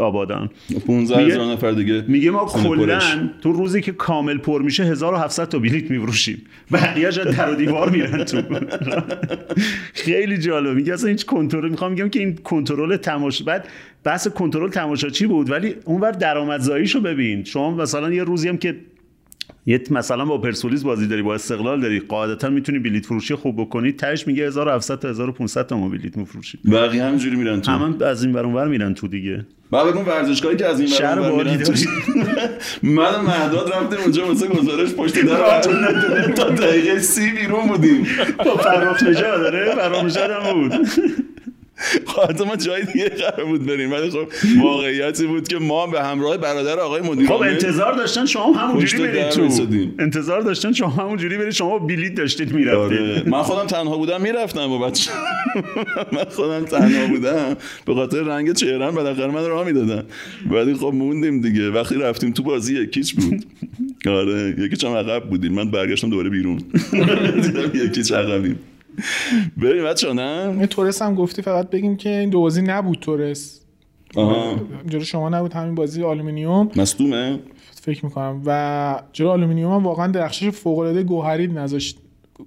[0.00, 0.50] آبادان
[0.86, 2.44] 15 میگه- هزار نفر دیگه میگه ما.
[2.46, 3.00] کلا
[3.42, 6.42] تو روزی که کامل پر میشه 1700 تا بلیت میفروشیم.
[6.72, 8.42] بقیه‌اش در و دیوار میرن تو.
[9.94, 13.68] خیلی جالب میگه اصلا هیچ کنترل می‌خوام میگم که این کنترل تماشا بعد
[14.04, 17.44] بحث کنترل تماشاچی بود ولی اونور درآمدزاییشو ببین.
[17.44, 18.76] شما مثلا یه روزی هم که
[19.66, 23.92] یه مثلا با پرسپولیس بازی داری با استقلال داری قاعدتا می‌تونی بلیت فروشی خوب بکنی.
[23.92, 26.60] تهش میگه 1700 تا 1500 تا ما بلیت میفروشیم.
[26.72, 27.70] بقیه همینجوری میرن تو.
[27.70, 29.46] همه از این ور اونور میرن تو دیگه.
[29.70, 31.72] بعد بگم ورزشگاهی که از این شهر ور اونور میرن تو.
[32.82, 35.60] من مهداد رفتیم اونجا واسه گزارش پشت در
[36.36, 38.06] تا دقیقه سی بیرون بودیم.
[38.44, 40.88] با فرخ داره فرخ هم بود.
[42.06, 44.26] خب ما جای دیگه قرار بود بریم ولی خب
[44.62, 49.02] واقعیتی بود که ما به همراه برادر آقای مدیر خب انتظار داشتن شما هم همونجوری
[49.02, 49.48] برید تو.
[49.98, 52.56] انتظار داشتن شما همونجوری برید شما بلیت داشتید آره.
[52.56, 55.10] می‌رفتید من خودم تنها بودم می‌رفتم با بچه.
[56.12, 57.56] من خودم تنها بودم.
[57.86, 60.04] به خاطر رنگ چهرم بالاخره من راه می‌دادن.
[60.50, 61.70] ولی خب موندیم دیگه.
[61.70, 63.44] وقتی رفتیم تو بازی یک هیچ بود.
[64.06, 65.52] آره یک هیچ هم عقب بودیم.
[65.52, 66.60] من برگشتم دوباره بیرون.
[67.84, 68.58] یک هیچ عقبیم.
[69.56, 73.60] بریم بچه نه؟ تورس هم گفتی فقط بگیم که این دو بازی نبود تورس.
[74.16, 74.60] آها.
[74.88, 76.70] جلو شما نبود همین بازی آلومینیوم.
[76.76, 77.38] مصدومه؟
[77.82, 78.42] فکر می‌کنم.
[78.46, 81.98] و جلو آلومینیوم هم واقعا درخشش فوق العاده گوهری نذاشت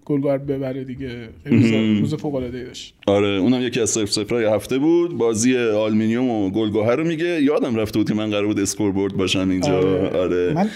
[0.06, 1.30] گل‌گهر ببره دیگه.
[1.46, 2.94] روز- فوق العاده داشت.
[3.08, 5.18] آره اونم یکی از صفر صفرهای هفته بود.
[5.18, 7.42] بازی آلمینیوم و گلگوهر رو میگه.
[7.42, 9.78] یادم رفته بود که من قرار بود scoreboard باشم اینجا.
[9.78, 10.10] آره.
[10.10, 10.70] آره, من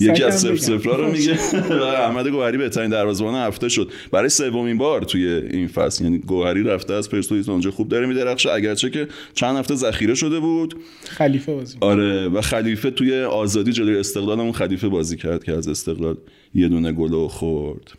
[0.00, 0.56] یکی از صفر.
[0.56, 1.38] صفرها رو میگه.
[1.70, 3.92] و احمد گوهری بهترین دروازه‌بان هفته شد.
[4.12, 6.04] برای سومین بار توی این فصل.
[6.04, 10.40] یعنی گوهری رفته از پرسپولیس اونجا خوب داره میدرخشه اگرچه که چند هفته ذخیره شده
[10.40, 10.74] بود.
[11.08, 11.76] خلیفه بازی.
[11.80, 16.16] آره و خلیفه توی آزادی جلوی استقلال همون خلیفه بازی کرد که از استقلال
[16.54, 17.92] یه دونه گل خورد.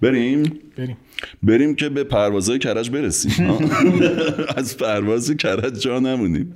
[0.00, 0.96] بریم؟ بریم.
[1.42, 3.50] بریم که به پروازهای کرج برسیم؟
[4.56, 6.54] از پرواز کرج جا نمونیم؟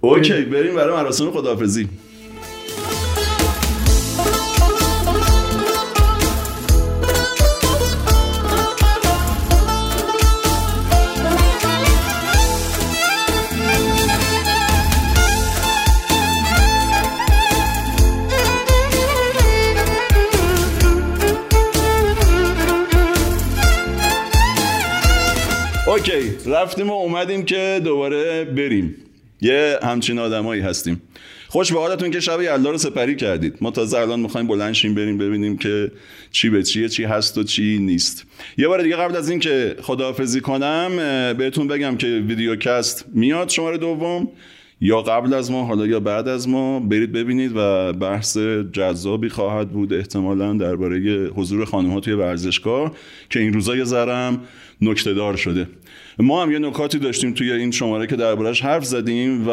[0.00, 1.88] اوکی بریم برای مراسم خداحافظی.
[26.56, 28.94] رفتیم و اومدیم که دوباره بریم.
[29.40, 31.02] یه همچین آدمایی هستیم.
[31.48, 33.54] خوش به حالتون که شب یلدا رو سپری کردید.
[33.60, 35.92] ما تازه الان می‌خوایم بلند شیم بریم ببینیم که
[36.30, 38.26] چی به چیه چی هست و چی نیست.
[38.58, 40.96] یه بار دیگه قبل از این که خداحافظی کنم
[41.38, 44.28] بهتون بگم که ویدیوکست میاد شماره دوم.
[44.80, 46.80] یا قبل از ما حالا یا بعد از ما.
[46.80, 48.38] برید ببینید و بحث
[48.72, 50.98] جذابی خواهد بود احتمالا درباره
[51.34, 52.94] حضور خانم ها توی ورزشگاه
[53.30, 54.40] که این روزا یه ذرم
[54.80, 55.66] نکته دار شده.
[56.18, 59.52] ما هم یه نکاتی داشتیم توی این شماره که دربارش حرف زدیم و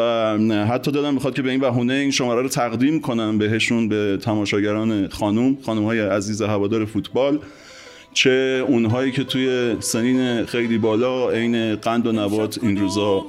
[0.64, 5.08] حتی دادم می‌خواد که به این بهونه این شماره رو تقدیم کنم بهشون به تماشاگران
[5.08, 7.38] خانم خانم های عزیز هوادار فوتبال
[8.12, 13.24] چه اونهایی که توی سنین خیلی بالا عین قند و نبات این روزا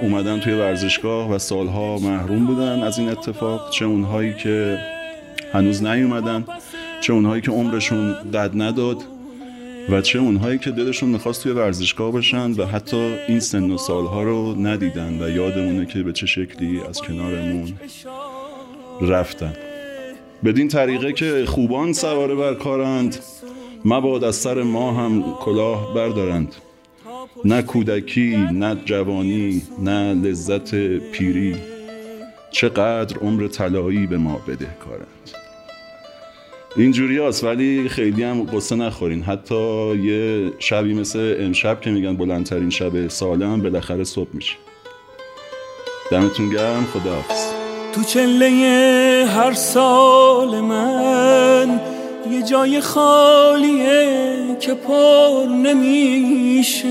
[0.00, 4.78] اومدن توی ورزشگاه و سالها محروم بودن از این اتفاق چه اونهایی که
[5.52, 6.44] هنوز نیومدن
[7.00, 9.15] چه اونهایی که عمرشون قد نداد.
[9.88, 14.22] و چه اونهایی که دلشون می‌خواست توی ورزشگاه باشن و حتی این سن و سالها
[14.22, 17.72] رو ندیدن و یادمونه که به چه شکلی از کنارمون
[19.00, 19.56] رفتن.
[20.44, 23.16] بدین طریقه که خوبان سواره بر کارند
[23.84, 26.54] مباد از سر ما هم کلاه بردارند.
[27.44, 31.56] نه کودکی نه جوانی نه لذت پیری.
[32.50, 35.35] چقدر عمر طلایی به ما بده کارند
[36.78, 39.22] اینجوری هست ولی خیلی هم قصه نخورین.
[39.22, 44.56] حتی یه شبی مثل امشب که میگن بلندترین شب ساله هم بالاخره صبح میشه.
[46.10, 47.52] دمتون گرم خداحافظ.
[47.92, 48.50] تو چله
[49.28, 51.80] هر سال من
[52.32, 56.88] یه جای خالیه که پر نمیشه.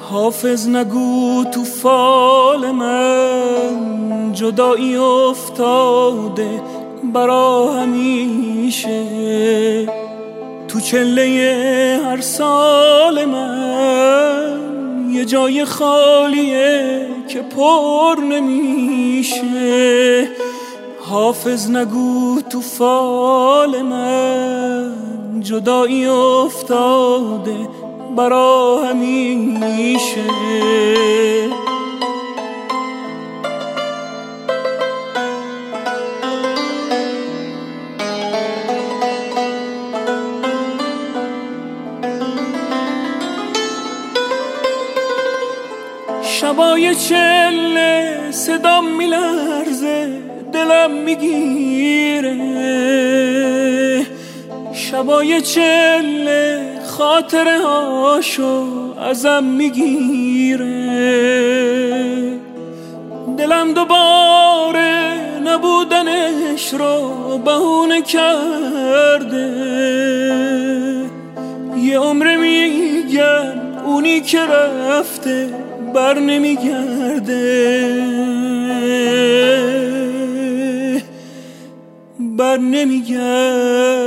[0.00, 6.73] حافظ نگو تو فال من جدایی افتاده.
[7.12, 9.04] برا همیشه
[10.68, 14.60] تو چله هر سال من
[15.10, 19.64] یه جای خالیه که پر نمیشه.
[21.00, 24.94] حافظ نگو تو فال من
[25.40, 27.68] جدایی افتاده
[28.16, 30.24] برا همیشه
[46.74, 50.08] شبای چله صدام میلرزه
[50.52, 52.36] دلم می‌گیره.
[54.72, 58.66] شبای چله خاطره هاشو
[59.10, 60.64] ازم می‌گیره.
[63.38, 69.52] دلم دوباره نبودنش رو بهونه کرده.
[71.76, 77.34] یه عمر میگن اونی که رفته بر نمیگرده.
[82.18, 84.04] بر نمیگرده.